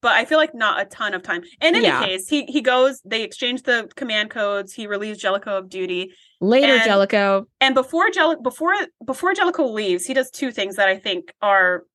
[0.03, 1.41] but I feel like not a ton of time.
[1.61, 2.05] In any Yeah.
[2.05, 3.01] case, he he goes.
[3.03, 4.73] They exchange the command codes.
[4.73, 6.13] He relieves Jellicoe of duty.
[6.39, 7.47] Later, And- Jellicoe.
[7.61, 11.85] And before Jellicoe before before Jellicoe leaves, he does two things that I think are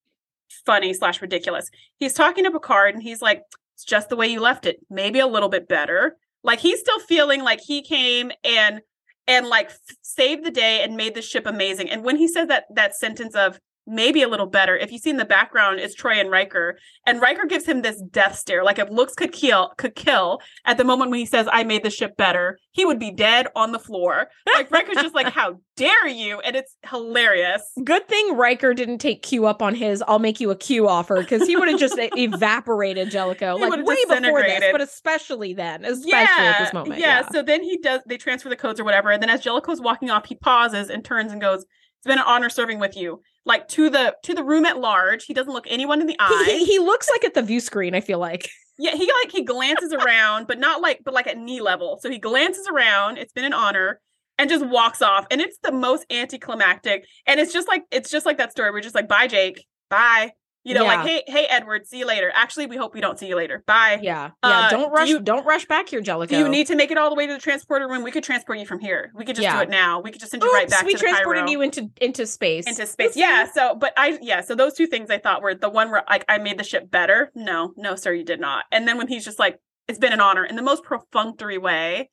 [0.66, 1.70] funny slash ridiculous.
[1.98, 3.42] He's talking to Picard and he's like,
[3.74, 4.78] "It's just the way you left it.
[4.90, 8.80] Maybe a little bit better." Like he's still feeling like he came and
[9.26, 11.90] and like f- saved the day and made the ship amazing.
[11.90, 15.10] And when he says that that sentence of maybe a little better, if you see
[15.10, 18.78] in the background, it's Troi and Riker, and Riker gives him this death stare, like
[18.78, 21.90] if looks could kill could kill at the moment when he says, "I made the
[21.90, 24.28] ship better," he would be dead on the floor.
[24.58, 27.62] Like Riker's just like, "How dare you?" And it's hilarious.
[27.84, 31.16] Good thing Riker didn't take Q up on his "I'll make you a Q offer"
[31.20, 36.12] because he would have just evaporated Jellicoe like way before this, but especially then, especially
[36.46, 37.00] at this moment.
[37.00, 37.20] Yeah.
[37.20, 38.00] Yeah, So then he does.
[38.06, 41.04] They transfer the codes or whatever, and then as Jellicoe's walking off, he pauses and
[41.04, 41.64] turns and goes,
[41.98, 45.24] "It's been an honor serving with you." Like to the to the room at large.
[45.24, 46.44] He doesn't look anyone in the eye.
[46.46, 47.94] he, he looks like at the view screen.
[47.94, 51.38] I feel like yeah, he like he glances around, but not like but like at
[51.38, 51.98] knee level.
[52.02, 53.18] So he glances around.
[53.18, 54.00] It's been an honor.
[54.40, 57.04] And just walks off, and it's the most anticlimactic.
[57.26, 58.70] And it's just like it's just like that story.
[58.70, 59.66] We're just like, "Bye, Jake.
[59.90, 60.30] Bye."
[60.68, 61.86] You know, like, "Hey, hey, Edward.
[61.86, 63.62] See you later." Actually, we hope we don't see you later.
[63.66, 63.98] Bye.
[64.02, 64.50] yeah, yeah.
[64.66, 65.08] Uh, don't do rush.
[65.08, 66.34] you- don't rush back here, Jellicoe.
[66.36, 68.02] Do you need to make it all the way to the transporter room?
[68.02, 69.10] We could transport you from here.
[69.14, 70.00] We could just do it now.
[70.00, 72.66] We could just send you right back we transported you into into space.
[72.66, 73.16] into space.
[73.16, 73.46] Yeah.
[73.52, 74.40] So, but I yeah.
[74.42, 76.90] So those two things I thought were the one where like I made the ship
[76.90, 77.30] better.
[77.34, 78.64] No, no, sir, you did not.
[78.70, 79.58] And then when he's just like,
[79.88, 82.10] it's been an honor in the most perfunctory way.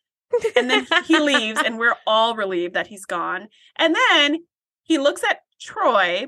[0.56, 3.48] And then he- he leaves, and we're all relieved that he's gone.
[3.76, 4.40] And then
[4.84, 6.28] he looks at Troi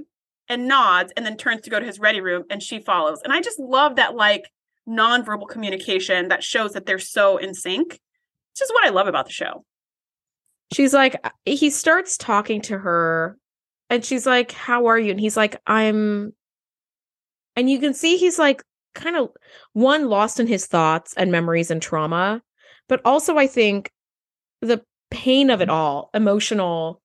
[0.50, 3.22] and nods, and then turns to go to his ready room, and she follows.
[3.24, 4.50] And I just love that like
[4.88, 7.94] nonverbal communication that shows that they're so in sync.
[7.94, 9.66] It's just what I love about the show.
[10.74, 13.38] She's like, uh, he starts talking to her,
[13.90, 16.34] and she's like, "How are you?" And he's like, "I'm,"
[17.56, 18.64] and you can see he's like
[18.96, 19.30] kind of
[19.74, 22.42] one lost in his thoughts and memories and trauma,
[22.90, 23.92] but also I think
[24.62, 25.76] the pain of it mm-hmm.
[25.76, 27.02] all, emotional,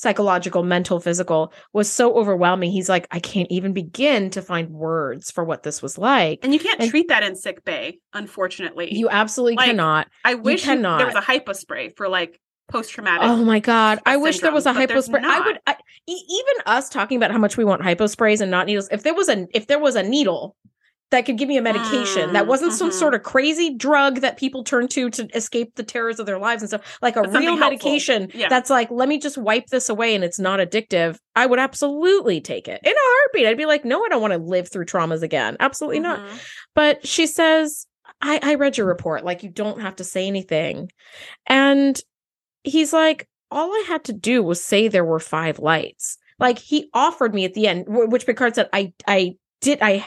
[0.00, 2.70] psychological, mental, physical, was so overwhelming.
[2.70, 6.38] He's like, I can't even begin to find words for what this was like.
[6.42, 8.94] And you can't And- treat that in sick bay, unfortunately.
[8.94, 10.08] You absolutely Like, cannot.
[10.24, 10.98] I wish you- cannot.
[10.98, 13.22] there was a hypo spray for like post traumatic.
[13.28, 13.98] Oh my god!
[14.06, 15.22] I wish there was a hypospray.
[15.22, 18.66] I would I, e- even us talking about how much we want hyposprays and not
[18.66, 18.88] needles.
[18.90, 20.56] If there was a if there was a needle
[21.10, 22.94] that could give me a medication that Mm, wasn't some mhm.
[22.94, 26.62] sort of crazy drug that people turn to to escape the terrors of their lives
[26.62, 28.48] and stuff, like a real medication Yeah.
[28.48, 31.16] that's like, let me just wipe this away and it's not addictive.
[31.34, 33.46] I would absolutely take it in a heartbeat.
[33.46, 35.56] I'd be like, no, I don't want to live through traumas again.
[35.58, 36.20] Absolutely not.
[36.20, 36.44] Mhm.
[36.74, 37.86] But she says,
[38.22, 39.24] I, I read your report.
[39.24, 40.90] Like, you don't have to say anything.
[41.46, 41.98] And
[42.64, 46.18] he's like, all I had to do was say there were five lights.
[46.38, 50.06] Like, he offered me at the end, which Picard said, I, I did, I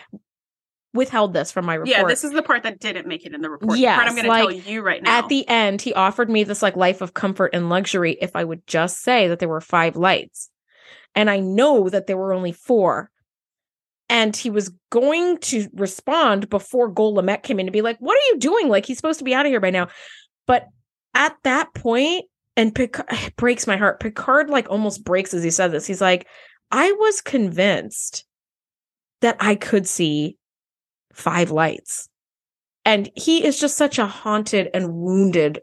[0.94, 1.90] withheld this from my report.
[1.90, 3.78] Yeah, this is the part that didn't make it in the report.
[3.78, 5.20] Yeah, I'm going to like, tell you right now.
[5.20, 8.44] At the end, he offered me this like life of comfort and luxury if I
[8.44, 10.49] would just say that there were five lights.
[11.15, 13.10] and I know that there were only four.
[14.10, 18.34] And he was going to respond before Gul came in to be like, What are
[18.34, 18.68] you doing?
[18.68, 19.88] Like, he's supposed to be out of here by now.
[20.45, 20.68] But
[21.15, 22.26] at that point,
[22.56, 23.99] and Picard it breaks my heart.
[23.99, 25.88] Picard like almost breaks as he said this.
[25.88, 26.28] He's like,
[26.72, 28.26] I was convinced
[29.22, 30.38] that I could see
[31.14, 32.10] five lights.
[32.85, 35.61] And he is just such a haunted and wounded,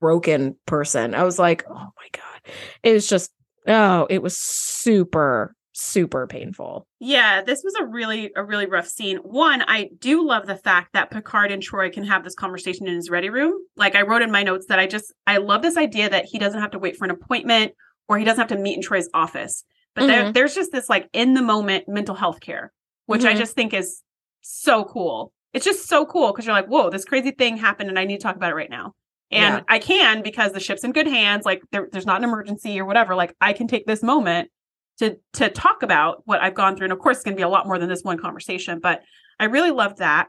[0.00, 1.14] broken person.
[1.14, 2.52] I was like, oh my God.
[2.82, 3.30] It was just,
[3.66, 6.86] oh, it was super, super painful.
[7.00, 9.18] Yeah, this was a really, a really rough scene.
[9.18, 12.94] One, I do love the fact that Picard and Troi can have this conversation in
[12.94, 13.52] his ready room.
[13.76, 16.38] Like I wrote in my notes that I just, I love this idea that he
[16.38, 17.72] doesn't have to wait for an appointment
[18.08, 19.64] or he doesn't have to meet in Troi's office.
[19.94, 20.10] But mm-hmm.
[20.10, 22.72] there, there's just this like in the moment mental health care,
[23.06, 23.36] which mm-hmm.
[23.36, 24.02] I just think is
[24.40, 25.32] so cool.
[25.52, 28.18] It's just so cool because you're like, whoa, this crazy thing happened and I need
[28.18, 28.94] to talk about it right now.
[29.30, 29.62] And yeah.
[29.68, 31.44] I can because the ship's in good hands.
[31.44, 33.14] Like there, there's not an emergency or whatever.
[33.14, 34.50] Like I can take this moment
[34.98, 36.86] to to talk about what I've gone through.
[36.86, 38.80] And of course, it's going to be a lot more than this one conversation.
[38.80, 39.02] But
[39.38, 40.28] I really loved that.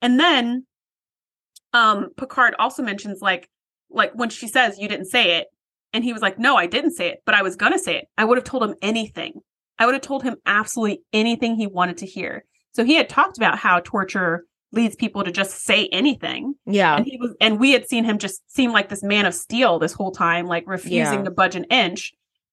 [0.00, 0.66] And then,
[1.72, 3.48] um, Picard also mentions like
[3.90, 5.48] like when she says you didn't say it,
[5.92, 8.06] and he was like, no, I didn't say it, but I was gonna say it.
[8.16, 9.40] I would have told him anything.
[9.78, 12.44] I would have told him absolutely anything he wanted to hear.
[12.76, 16.54] So he had talked about how torture leads people to just say anything.
[16.66, 16.96] Yeah.
[16.96, 19.78] And he was and we had seen him just seem like this man of steel
[19.78, 21.24] this whole time, like refusing yeah.
[21.24, 22.12] to budge an inch.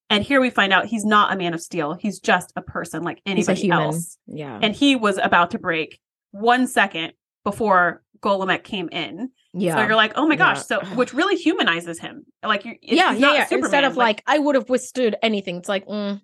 [0.09, 1.93] And here we find out he's not a man of steel.
[1.93, 4.17] He's just a person like anybody else.
[4.25, 4.59] Yeah.
[4.61, 5.99] And he was about to break
[6.31, 7.11] one second
[7.43, 9.29] before Gul came in.
[9.53, 9.75] Yeah.
[9.75, 10.57] So you're like, oh my gosh.
[10.57, 10.61] Yeah.
[10.61, 12.23] So which really humanizes him.
[12.41, 13.47] Like you're yeah, yeah, yeah.
[13.51, 15.57] Instead of like, like, I would have withstood anything.
[15.57, 16.21] It's like, mm,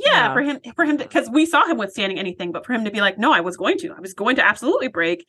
[0.00, 2.84] yeah, yeah, for him, for him, because we saw him withstanding anything, but for him
[2.84, 5.26] to be like, no, I was going to, I was going to absolutely break,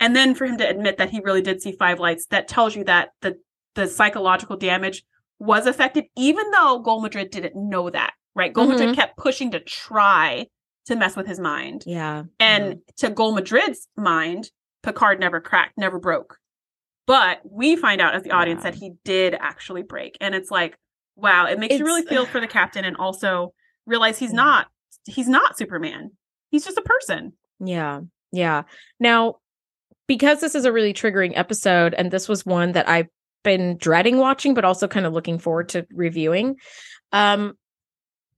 [0.00, 2.74] and then for him to admit that he really did see five lights, that tells
[2.74, 3.36] you that the
[3.74, 5.04] the psychological damage
[5.38, 8.52] was affected, even though Gul Madred didn't know that, right?
[8.52, 8.78] Gul mm-hmm.
[8.78, 10.46] Madred kept pushing to try
[10.86, 12.74] to mess with his mind, yeah, and yeah.
[12.98, 14.50] to Gul Madred's mind,
[14.82, 16.38] Picard never cracked, never broke,
[17.06, 18.70] but we find out as the audience yeah.
[18.70, 20.78] that he did actually break, and it's like,
[21.16, 23.52] wow, it makes it's, you really feel for the captain, and also
[23.86, 24.68] realize he's not
[25.06, 26.10] he's not Superman.
[26.50, 27.32] He's just a person.
[27.60, 28.00] Yeah.
[28.32, 28.62] Yeah.
[29.00, 29.36] Now,
[30.06, 33.08] because this is a really triggering episode and this was one that I've
[33.42, 36.56] been dreading watching but also kind of looking forward to reviewing,
[37.12, 37.54] um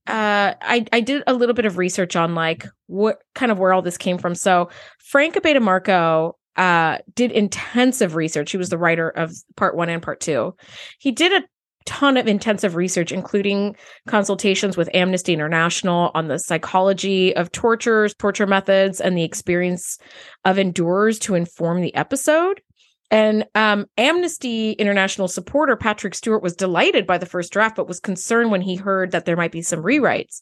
[0.07, 3.73] uh I I did a little bit of research on like what kind of where
[3.73, 4.35] all this came from.
[4.35, 4.69] So,
[4.99, 8.51] Frank Abatemarco uh did intensive research.
[8.51, 10.55] He was the writer of part 1 and part 2.
[10.99, 11.45] He did a
[11.87, 13.75] ton of intensive research, including
[14.07, 19.97] consultations with Amnesty International on the psychology of tortures, torture methods, and the experience
[20.45, 22.61] of endurers to inform the episode.
[23.09, 28.01] And um, Amnesty International supporter Patrick Stewart was delighted by the first draft, but was
[28.01, 30.41] concerned when he heard that there might be some rewrites.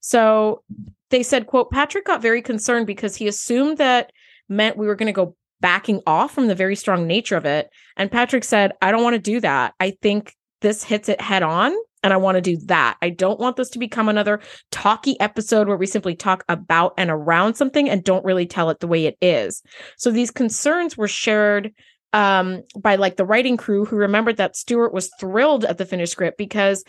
[0.00, 0.62] So
[1.08, 4.12] they said, quote, Patrick got very concerned because he assumed that
[4.48, 7.70] meant we were going to go backing off from the very strong nature of it.
[7.96, 9.72] And Patrick said, I don't want to do that.
[9.80, 12.96] I think this hits it head on and I want to do that.
[13.00, 14.40] I don't want this to become another
[14.70, 18.80] talky episode where we simply talk about and around something and don't really tell it
[18.80, 19.62] the way it is.
[19.96, 21.72] So these concerns were shared
[22.12, 26.12] um, by like the writing crew who remembered that Stewart was thrilled at the finished
[26.12, 26.84] script because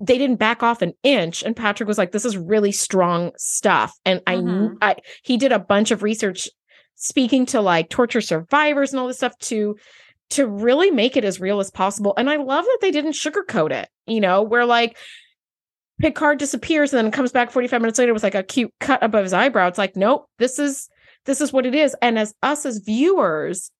[0.00, 1.42] they didn't back off an inch.
[1.42, 4.74] And Patrick was like, "This is really strong stuff." And mm-hmm.
[4.82, 6.50] I, I, he did a bunch of research
[6.96, 9.76] speaking to like torture survivors and all this stuff to
[10.30, 12.14] to really make it as real as possible.
[12.16, 14.96] And I love that they didn't sugarcoat it, you know, where like
[16.00, 19.24] Picard disappears and then comes back 45 minutes later with like a cute cut above
[19.24, 19.68] his eyebrow.
[19.68, 20.88] It's like, nope, this is
[21.24, 21.96] this is what it is.
[22.02, 23.70] And as us as viewers,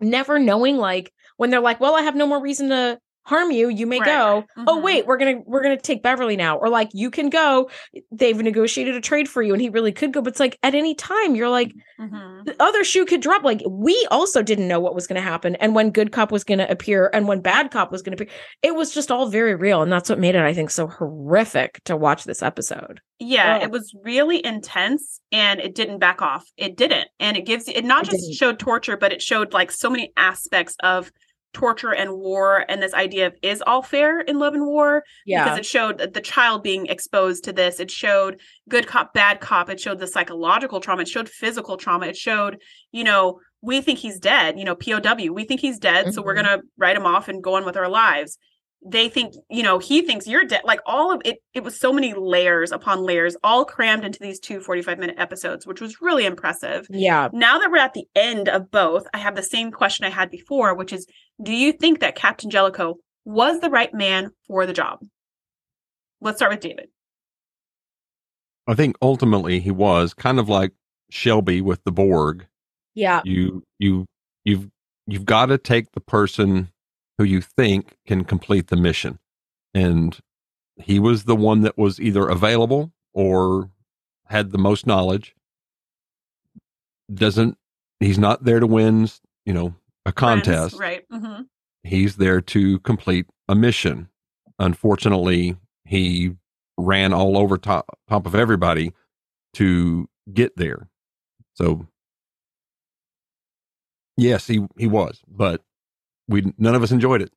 [0.00, 3.68] never knowing like when they're like, well, I have no more reason to harm you
[3.68, 4.06] you may right.
[4.06, 4.64] go oh, mm-hmm.
[4.68, 7.70] oh wait we're gonna we're gonna take beverly now or like you can go
[8.10, 10.74] they've negotiated a trade for you and he really could go but it's like at
[10.74, 12.44] any time you're like mm-hmm.
[12.44, 15.74] the other shoe could drop like we also didn't know what was gonna happen and
[15.74, 18.28] when good cop was gonna appear and when bad cop was gonna appear
[18.62, 21.80] it was just all very real and that's what made it i think so horrific
[21.84, 23.64] to watch this episode yeah oh.
[23.64, 27.84] it was really intense and it didn't back off it didn't and it gives it
[27.84, 28.36] not it just didn't.
[28.36, 31.12] showed torture but it showed like so many aspects of
[31.52, 35.44] torture and war and this idea of is all fair in love and war yeah
[35.44, 39.68] because it showed the child being exposed to this it showed good cop bad cop
[39.68, 42.58] it showed the psychological trauma it showed physical trauma it showed
[42.90, 46.12] you know we think he's dead you know pow we think he's dead mm-hmm.
[46.12, 46.46] so we're mm-hmm.
[46.46, 48.38] gonna write him off and go on with our lives
[48.84, 51.92] they think you know he thinks you're dead like all of it it was so
[51.92, 56.26] many layers upon layers all crammed into these two 45 minute episodes which was really
[56.26, 60.04] impressive yeah now that we're at the end of both i have the same question
[60.04, 61.06] i had before which is
[61.42, 64.98] do you think that captain jellicoe was the right man for the job
[66.20, 66.88] let's start with david
[68.66, 70.72] I think ultimately he was kind of like
[71.10, 72.46] Shelby with the Borg.
[72.94, 73.20] Yeah.
[73.24, 74.06] You you
[74.44, 74.68] you've
[75.06, 76.70] you've got to take the person
[77.22, 79.18] who you think can complete the mission.
[79.74, 80.18] And
[80.76, 83.70] he was the one that was either available or
[84.26, 85.36] had the most knowledge.
[87.14, 87.56] Doesn't
[88.00, 89.08] he's not there to win,
[89.46, 89.74] you know,
[90.04, 90.78] a Friends, contest.
[90.80, 91.04] right?
[91.10, 91.42] hmm
[91.84, 94.08] He's there to complete a mission.
[94.58, 96.32] Unfortunately, he
[96.76, 98.92] ran all over top, top of everybody
[99.54, 100.88] to get there.
[101.54, 101.86] So
[104.16, 105.62] yes, he he was, but
[106.28, 107.30] we none of us enjoyed it.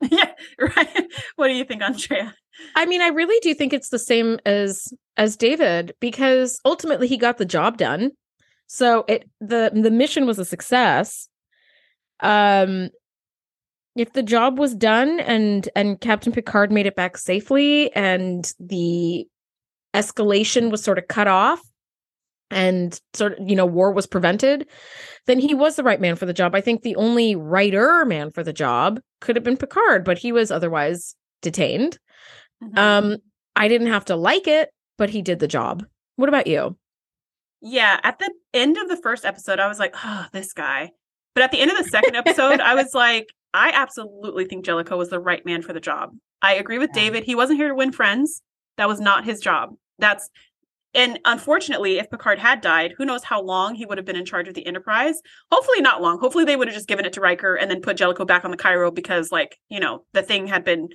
[0.10, 1.06] yeah, right.
[1.36, 2.34] What do you think, Andrea?
[2.74, 7.16] I mean, I really do think it's the same as as David because ultimately he
[7.16, 8.10] got the job done.
[8.66, 11.28] So it the the mission was a success.
[12.20, 12.90] Um
[13.94, 19.26] if the job was done and and Captain Picard made it back safely and the
[19.94, 21.62] escalation was sort of cut off
[22.50, 24.68] and sort of you know war was prevented
[25.26, 28.30] then he was the right man for the job i think the only righter man
[28.30, 31.98] for the job could have been picard but he was otherwise detained
[32.62, 32.78] Mhm.
[32.78, 33.16] um,
[33.54, 35.84] I didn't have to like it, but he did the job.
[36.16, 36.76] What about you?
[37.60, 40.90] Yeah, at the end of the first episode, I was like, oh, this guy.
[41.34, 44.96] But at the end of the second episode, I was like, I absolutely think Jellicoe
[44.96, 46.10] was the right man for the job.
[46.42, 47.02] I agree with Yeah.
[47.02, 47.24] David.
[47.24, 48.40] He wasn't here to win friends.
[48.78, 49.74] That was not his job.
[49.98, 50.28] That's
[50.94, 54.24] and unfortunately, if Picard had died, who knows how long he would have been in
[54.24, 55.20] charge of the Enterprise.
[55.52, 56.18] Hopefully not long.
[56.18, 58.50] Hopefully they would have just given it to Riker and then put Jellicoe back on
[58.50, 60.88] the Cairo because like, you know, the thing had been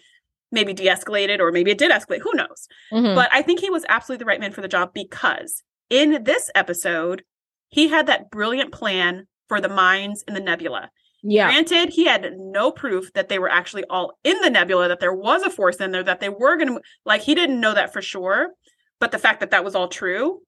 [0.52, 2.22] maybe de-escalated or maybe it did escalate.
[2.22, 2.68] Who knows?
[2.92, 3.16] Mhm.
[3.16, 6.50] But I think he was absolutely the right man for the job because in this
[6.56, 7.24] episode,
[7.70, 10.90] he had that brilliant plan for the mines in the nebula.
[11.24, 15.00] yeah, Granted, he had no proof that they were actually all in the nebula, that
[15.00, 17.74] there was a force in there, that they were going to, like, he didn't know
[17.76, 18.50] that for sure.
[19.02, 20.40] But the fact that that was all true,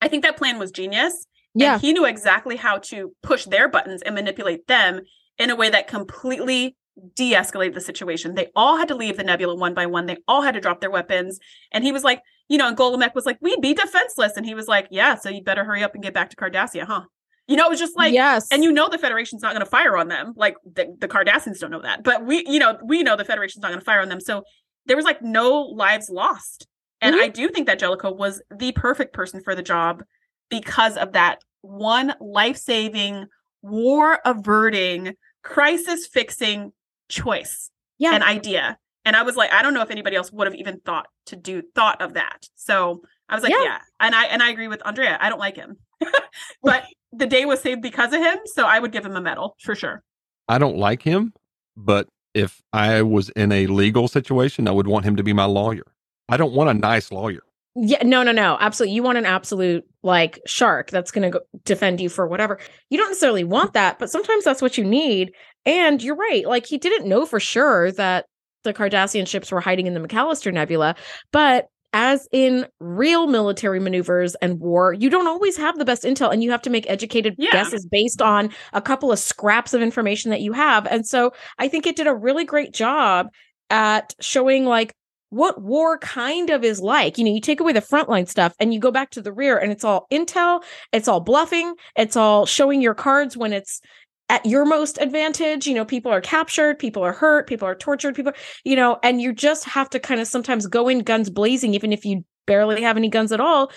[0.00, 1.26] I think that plan was genius.
[1.54, 5.02] yeah, And he knew exactly how to push their buttons and manipulate them
[5.38, 6.76] in a way that completely
[7.14, 8.34] de escalated the situation.
[8.34, 10.06] They all had to leave the nebula one by one.
[10.06, 11.38] They all had to drop their weapons.
[11.72, 14.36] And he was like, you know, and Gul Lemec was like, we'd be defenseless.
[14.36, 16.84] And he was like, yeah, so you better hurry up and get back to Cardassia,
[16.84, 17.02] huh?
[17.48, 19.70] You know, it was just like, yes, and you know the Federation's not going to
[19.70, 20.32] fire on them.
[20.36, 23.62] Like the, the Cardassians don't know that, but we, you know, we know the Federation's
[23.62, 24.20] not going to fire on them.
[24.20, 24.44] So
[24.86, 26.68] there was like no lives lost.
[27.02, 27.20] And Mhm.
[27.20, 30.04] I do think that Jellicoe was the perfect person for the job
[30.48, 33.26] because of that one life-saving,
[33.62, 36.72] war averting, crisis fixing
[37.08, 38.78] choice yeah, and idea.
[39.04, 41.36] And I was like, I don't know if anybody else would have even thought to
[41.36, 42.48] do thought of that.
[42.54, 43.62] So I was like, Yeah.
[43.64, 43.78] yeah.
[43.98, 45.18] And I and I agree with Andrea.
[45.20, 45.78] I don't like him.
[46.62, 49.56] but the day was saved because of him, so I would give him a medal
[49.60, 50.02] for sure.
[50.48, 51.32] I don't like him,
[51.76, 55.44] but if I was in a legal situation, I would want him to be my
[55.44, 55.84] lawyer.
[56.28, 57.40] I don't want a nice lawyer.
[57.74, 58.02] yeah.
[58.04, 58.56] No, no, no.
[58.60, 62.58] Absolutely, you want an absolute like shark that's going to defend you for whatever.
[62.90, 65.32] You don't necessarily want that, but sometimes that's what you need.
[65.64, 66.46] And you're right.
[66.46, 68.26] Like he didn't know for sure that
[68.64, 70.94] the Cardassian ships were hiding in the McAllister Nebula,
[71.32, 76.32] but as in real military maneuvers and war, you don't always have the best intel
[76.32, 77.50] and you have to make educated Yeah.
[77.52, 80.86] guesses based on a couple of scraps of information that you have.
[80.86, 83.28] And so I think it did a really great job
[83.68, 84.94] at showing like
[85.32, 87.16] what war kind of is like.
[87.16, 89.56] You know, you take away the frontline stuff and you go back to the rear
[89.56, 93.80] and it's all intel, it's all bluffing, it's all showing your cards when it's
[94.28, 95.66] at your most advantage.
[95.66, 98.32] You know, people are captured, people are hurt, people are tortured, people,
[98.64, 101.94] you know, and you just have to kind of sometimes go in guns blazing, even
[101.94, 103.72] if you barely have any guns at all.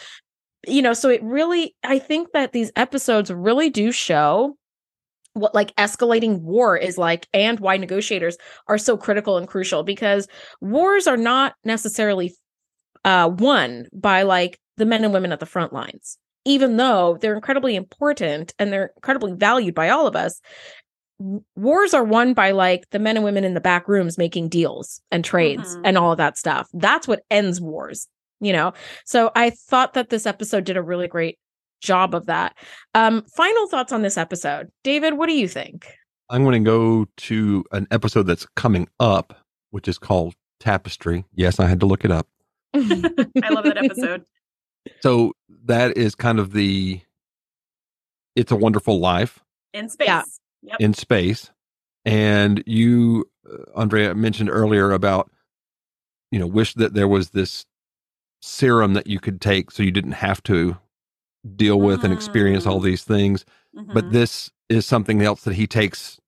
[0.67, 4.57] You know, so it really, I think that these episodes really do show
[5.35, 8.37] what like escalating war is like and why negotiators
[8.67, 10.27] are so critical and crucial because
[10.61, 12.33] wars are not necessarily
[13.03, 16.17] uh won by like the men and women at the front lines.
[16.45, 20.41] Even though they're incredibly important and they're incredibly valued by all of us
[21.55, 24.99] wars are won by like the men and women in the back rooms making deals
[25.11, 25.81] and trades Mhm.
[25.85, 26.67] and all of that stuff.
[26.73, 28.07] That's what ends wars
[28.41, 28.73] you know?
[29.05, 31.39] So i thought that this episode did a really great
[31.81, 32.55] job of that
[32.93, 35.87] um final thoughts on this episode david what do you think
[36.29, 41.25] I'm going to go to an episode that's coming up, which is called Tapestry.
[41.33, 42.27] Yes, I had to look it up.
[42.73, 42.79] I
[43.49, 44.25] love that episode.
[45.01, 45.33] So
[45.65, 47.01] that is kind of the
[48.35, 49.39] It's a Wonderful Life
[49.73, 50.07] In space.
[50.07, 50.23] Yeah.
[50.63, 50.77] Yep.
[50.79, 51.51] in space.
[52.05, 55.29] And you, uh, Andrea, mentioned earlier about,
[56.31, 57.65] you know, wish that there was this
[58.41, 60.75] serum that you could take so you didn't have to
[61.55, 62.85] deal with and experience all Mm.
[62.85, 63.45] these things.
[63.73, 64.11] But Mhm.
[64.11, 66.19] this is something else that he takes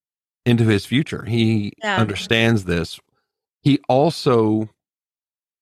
[0.45, 1.25] into his future.
[1.25, 1.97] He Yeah.
[1.97, 2.99] understands this.
[3.61, 4.69] He also,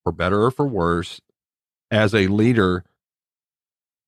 [0.04, 1.22] for better or for worse,
[1.90, 2.84] as a leader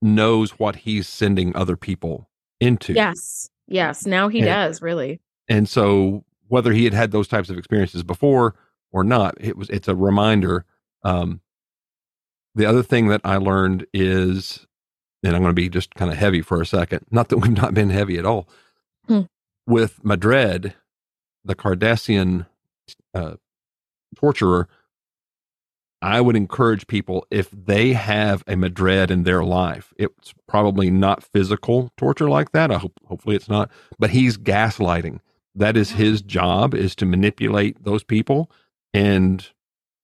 [0.01, 2.29] knows what he's sending other people
[2.59, 2.93] into.
[2.93, 3.49] Yes.
[3.67, 4.05] Yes.
[4.05, 5.19] Now he And- does, really.
[5.47, 8.55] And so whether he had had those types of experiences before
[8.91, 10.65] or not, it was it's a reminder.
[11.03, 11.41] Um,
[12.53, 14.66] the other thing that I learned is,
[15.27, 17.01] and I'm going to be just kind of heavy for a second.
[17.11, 18.47] Not that we've not been heavy at all.
[19.07, 19.21] Hmm.
[19.67, 20.73] With Madred,
[21.43, 22.45] the Cardassian
[23.13, 23.35] uh,
[24.15, 24.67] torturer,
[26.01, 31.23] I would encourage people if they have a Madred in their life, it's probably not
[31.23, 32.71] physical torture like that.
[32.71, 33.71] I hope, hopefully, it's not.
[33.97, 35.19] But he's gaslighting.
[35.55, 38.51] That is his job is to manipulate those people,
[38.93, 39.45] and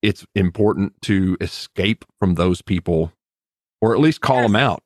[0.01, 3.13] it's important to escape from those people,
[3.79, 4.45] or at least call Yes.
[4.47, 4.83] them out.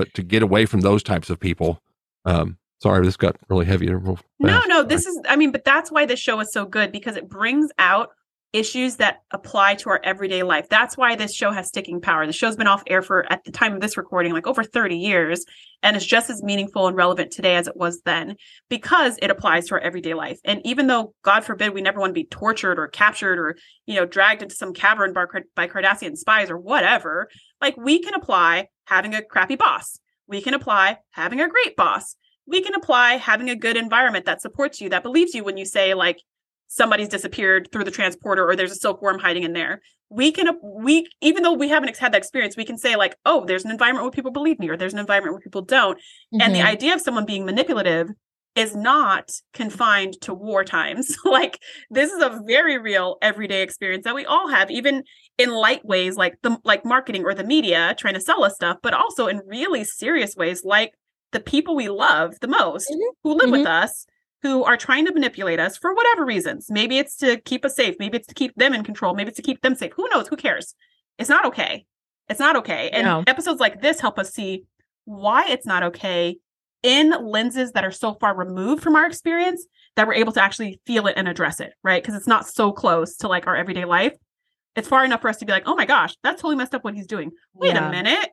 [0.00, 1.78] But to get away from those types of people,
[2.24, 3.92] um, sorry, this got really heavy.
[3.92, 6.90] real No, no, this is, I mean, but that's why this show is so good
[6.90, 8.08] because it brings out
[8.54, 10.70] issues that apply to our everyday life.
[10.70, 12.26] That's why this show has sticking power.
[12.26, 14.96] The show's been off air for, at the time of this recording, like over 30
[14.96, 15.44] years,
[15.82, 18.36] and it's just as meaningful and relevant today as it was then
[18.70, 20.40] because it applies to our everyday life.
[20.46, 23.96] And even though, God forbid, we never want to be tortured or captured or, you
[23.96, 27.28] know, dragged into some cavern by, by Cardassian spies or whatever,
[27.60, 29.98] like we can apply having a crappy boss.
[30.26, 32.16] We can apply having a great boss
[32.50, 35.64] we can apply having a good environment that supports you, that believes you when you
[35.64, 36.20] say like
[36.66, 39.80] somebody's disappeared through the transporter or there's a silkworm hiding in there.
[40.08, 43.44] We can we even though we haven't had that experience, we can say like, oh,
[43.44, 45.98] there's an environment where people believe me, or there's an environment where people don't.
[46.40, 46.66] And the Mhm.
[46.66, 48.08] idea of someone being manipulative
[48.56, 51.16] is not confined to war times.
[51.24, 51.60] like
[51.90, 55.04] this is a very real everyday experience that we all have, even
[55.40, 58.76] in light ways like the like marketing or the media trying to sell us stuff,
[58.82, 60.92] but also in really serious ways like
[61.32, 62.98] the people we love the most Mhm.
[63.22, 63.82] who live with Mhm.
[63.84, 64.06] us
[64.42, 66.66] who are trying to manipulate us for whatever reasons.
[66.70, 69.36] Maybe it's to keep us safe, maybe it's to keep them in control, maybe it's
[69.36, 69.92] to keep them safe.
[69.96, 70.28] Who knows?
[70.28, 70.74] Who cares?
[71.18, 71.84] It's not okay.
[72.28, 72.88] It's not okay.
[72.90, 73.24] And No.
[73.26, 74.64] episodes like this help us see
[75.04, 76.36] why it's not okay
[76.82, 80.80] in lenses that are so far removed from our experience that we're able to actually
[80.86, 82.02] feel it and address it, right?
[82.02, 84.16] Because it's not so close to like our everyday life.
[84.76, 86.84] It's far enough for us to be like, oh my gosh, that's totally messed up
[86.84, 87.32] what he's doing.
[87.54, 87.88] Wait Yeah.
[87.88, 88.30] a minute.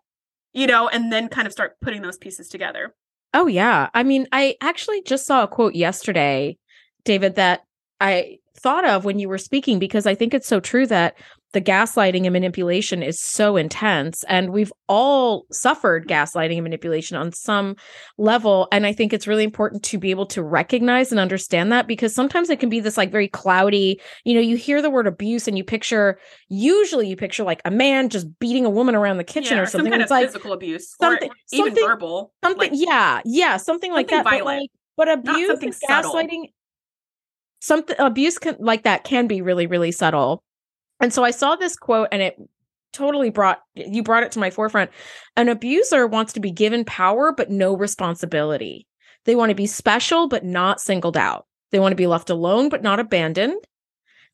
[0.53, 2.95] You know, and then kind of start putting those pieces together.
[3.33, 3.89] Oh yeah.
[3.93, 6.57] I mean, I actually just saw a quote yesterday,
[7.03, 7.61] David, that
[7.99, 11.15] I thought of when you were speaking because I think it's so true that
[11.53, 17.31] the gaslighting and manipulation is so intense and we've all suffered gaslighting and manipulation on
[17.31, 17.75] some
[18.17, 21.87] level and I think it's really important to be able to recognize and understand that
[21.87, 25.07] because sometimes it can be this like very cloudy, you know, you hear the word
[25.07, 26.19] abuse and you picture
[26.49, 29.65] usually you picture like a man just beating a woman around the kitchen Yeah, or
[29.67, 29.91] some something.
[29.91, 32.33] kind It's like physical abuse something- or even something- verbal.
[32.43, 36.13] something like- yeah yeah something like something that but like but abuse something and subtle.
[36.13, 36.43] gaslighting
[37.61, 40.43] something abuse can, like that can be really really subtle
[40.99, 42.37] and so i saw this quote and it
[42.97, 44.91] totally brought you brought it to my forefront.
[45.35, 48.87] An abuser wants to be given power but no responsibility.
[49.25, 51.45] They want to be special but not singled out.
[51.71, 53.61] They want to be left alone but not abandoned.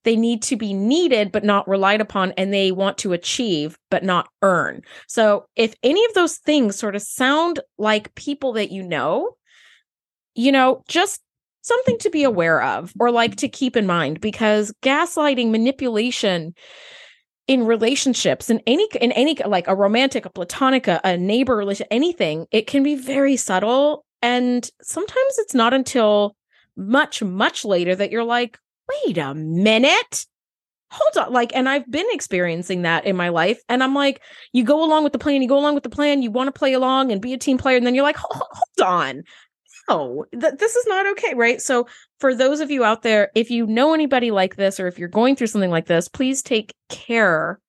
[0.04, 4.04] They need to be needed but not relied upon and they want to achieve but
[4.04, 4.82] not earn.
[5.08, 9.36] So if any of those things sort of sound like people that you know
[10.36, 11.22] you know just
[11.64, 16.54] something to be aware of or like to keep in mind because gaslighting manipulation
[17.48, 21.88] in relationships in any in any like a romantic a platonic a, a neighbor relation
[21.92, 26.36] anything it can be very subtle and sometimes it's not until
[26.78, 28.58] much much later that you're like
[29.06, 30.26] wait a minute.
[30.92, 31.34] Hold on.
[31.34, 34.22] Like and i've been experiencing that in my life and i'm like
[34.52, 36.58] you go along with the plan you go along with the plan you want to
[36.58, 39.24] play along and be a team player and then you're like hold, hold on
[39.90, 41.62] no th- this is not okay right?
[41.62, 41.88] So
[42.20, 45.10] for those of you out there if you know anybody like this or if you're
[45.10, 47.60] going through something like this please take care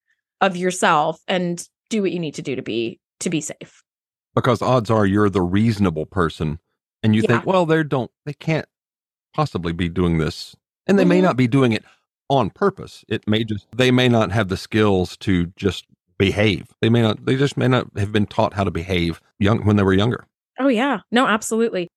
[0.41, 3.83] of yourself and do what you need to do to be to be safe.
[4.35, 6.59] Because odds are you're the reasonable person
[7.03, 7.29] and you Yeah.
[7.29, 8.67] think well they don't they can't
[9.35, 10.55] possibly be doing this
[10.87, 11.25] and they may Mhm.
[11.25, 11.85] not be doing it
[12.29, 13.05] on purpose.
[13.09, 15.85] It may just they may not have the skills to just
[16.19, 16.69] behave.
[16.81, 19.77] They may not they just may not have been taught how to behave young when
[19.77, 20.25] they were younger.
[20.59, 21.01] Oh yeah.
[21.11, 21.89] No absolutely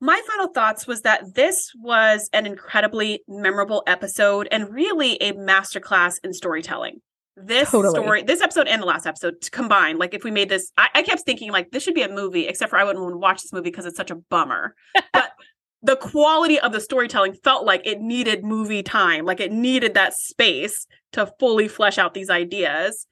[0.00, 6.14] My final thoughts was that this was an incredibly memorable episode and really a masterclass
[6.24, 7.02] in storytelling.
[7.36, 7.94] This Totally.
[7.94, 11.02] story, this episode and the last episode combined, like if we made this, I, I
[11.02, 13.42] kept thinking like this should be a movie, except for I wouldn't want to watch
[13.42, 14.74] this movie because it's such a bummer.
[15.12, 15.32] but
[15.82, 20.14] the quality of the storytelling felt like it needed movie time, like it needed that
[20.14, 23.06] space to fully flesh out these ideas.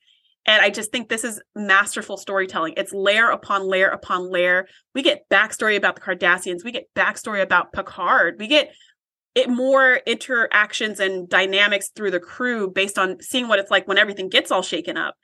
[0.49, 2.75] And I just think this is masterful storytelling.
[2.79, 4.66] It's layer upon layer upon layer.
[4.95, 6.65] We get backstory about the Cardassians.
[6.65, 8.37] We get backstory about Picard.
[8.39, 8.73] We get
[9.35, 13.99] it more interactions and dynamics through the crew based on seeing what it's like when
[13.99, 15.15] everything gets all shaken up.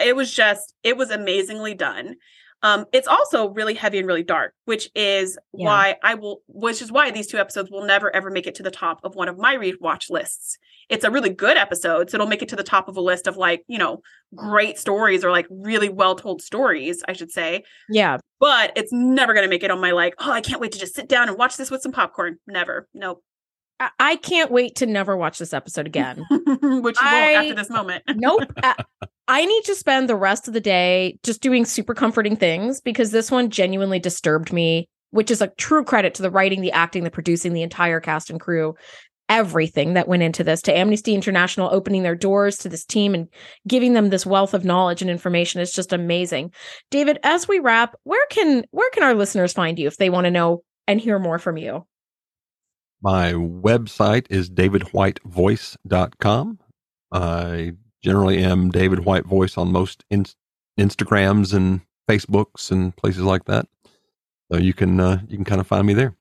[0.00, 2.14] it was just it was amazingly done.
[2.62, 5.66] Um, it's also really heavy and really dark, which is Yeah.
[5.66, 8.62] why I will, which is why these two episodes will never ever make it to
[8.62, 10.56] the top of one of my rewatch lists.
[10.88, 13.26] It's a really good episode, so it'll make it to the top of a list
[13.26, 14.00] of like, you know,
[14.34, 17.64] great stories or like really well told stories, I should say.
[17.88, 18.18] Yeah.
[18.40, 20.94] But it's never gonna make it on my like, oh, I can't wait to just
[20.94, 22.38] sit down and watch this with some popcorn.
[22.46, 22.88] Never.
[22.94, 23.22] Nope.
[23.80, 26.24] I, I can't wait to never watch this episode again.
[26.30, 28.04] which you won't I- after this moment.
[28.16, 28.50] nope.
[29.28, 33.10] I need to spend the rest of the day just doing super comforting things because
[33.10, 37.04] this one genuinely disturbed me, which is a true credit to the writing, the acting,
[37.04, 38.74] the producing, the entire cast and crew,
[39.28, 43.28] everything that went into this, to Amnesty International opening their doors to this team and
[43.66, 46.52] giving them this wealth of knowledge and information is just amazing.
[46.90, 50.24] David, as we wrap, where can where can our listeners find you if they want
[50.24, 51.86] to know and hear more from you?
[53.02, 56.58] My website is davidwhitevoice.com.
[57.12, 57.72] I
[58.02, 60.26] generally am David White Voice on most in-
[60.78, 63.66] Instagrams and Facebooks and places like that.
[64.50, 66.14] So you can uh, you can kind of find me there.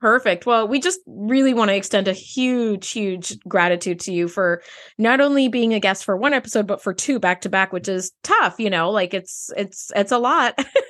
[0.00, 0.46] Perfect.
[0.46, 4.62] Well, we just really want to extend a huge, huge gratitude to you for
[4.96, 7.88] not only being a guest for one episode, but for two back to back, which
[7.88, 10.56] is tough, you know, like it's it's it's a lot.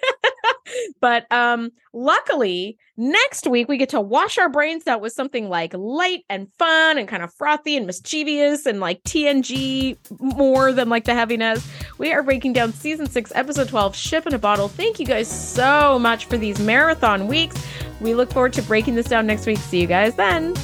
[1.01, 5.73] but um luckily next week we get to wash our brains out with something like
[5.75, 11.05] light and fun and kind of frothy and mischievous and like TNG more than like
[11.05, 11.67] the heaviness.
[11.99, 14.69] We are breaking down season six, episode 12, Ship in a Bottle.
[14.69, 17.57] Thank you guys so much for these marathon weeks.
[18.01, 19.59] We look forward to breaking this down next week.
[19.59, 20.55] See you guys then.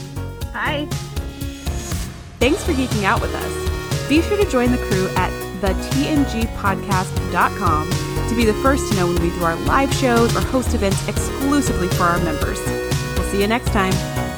[0.52, 0.86] Hi.
[2.38, 4.08] Thanks for geeking out with us.
[4.08, 9.20] Be sure to join the crew at thetngpodcast.com to be the first to know when
[9.20, 12.58] we do our live shows or host events exclusively for our members.
[13.16, 14.33] We'll see you next time.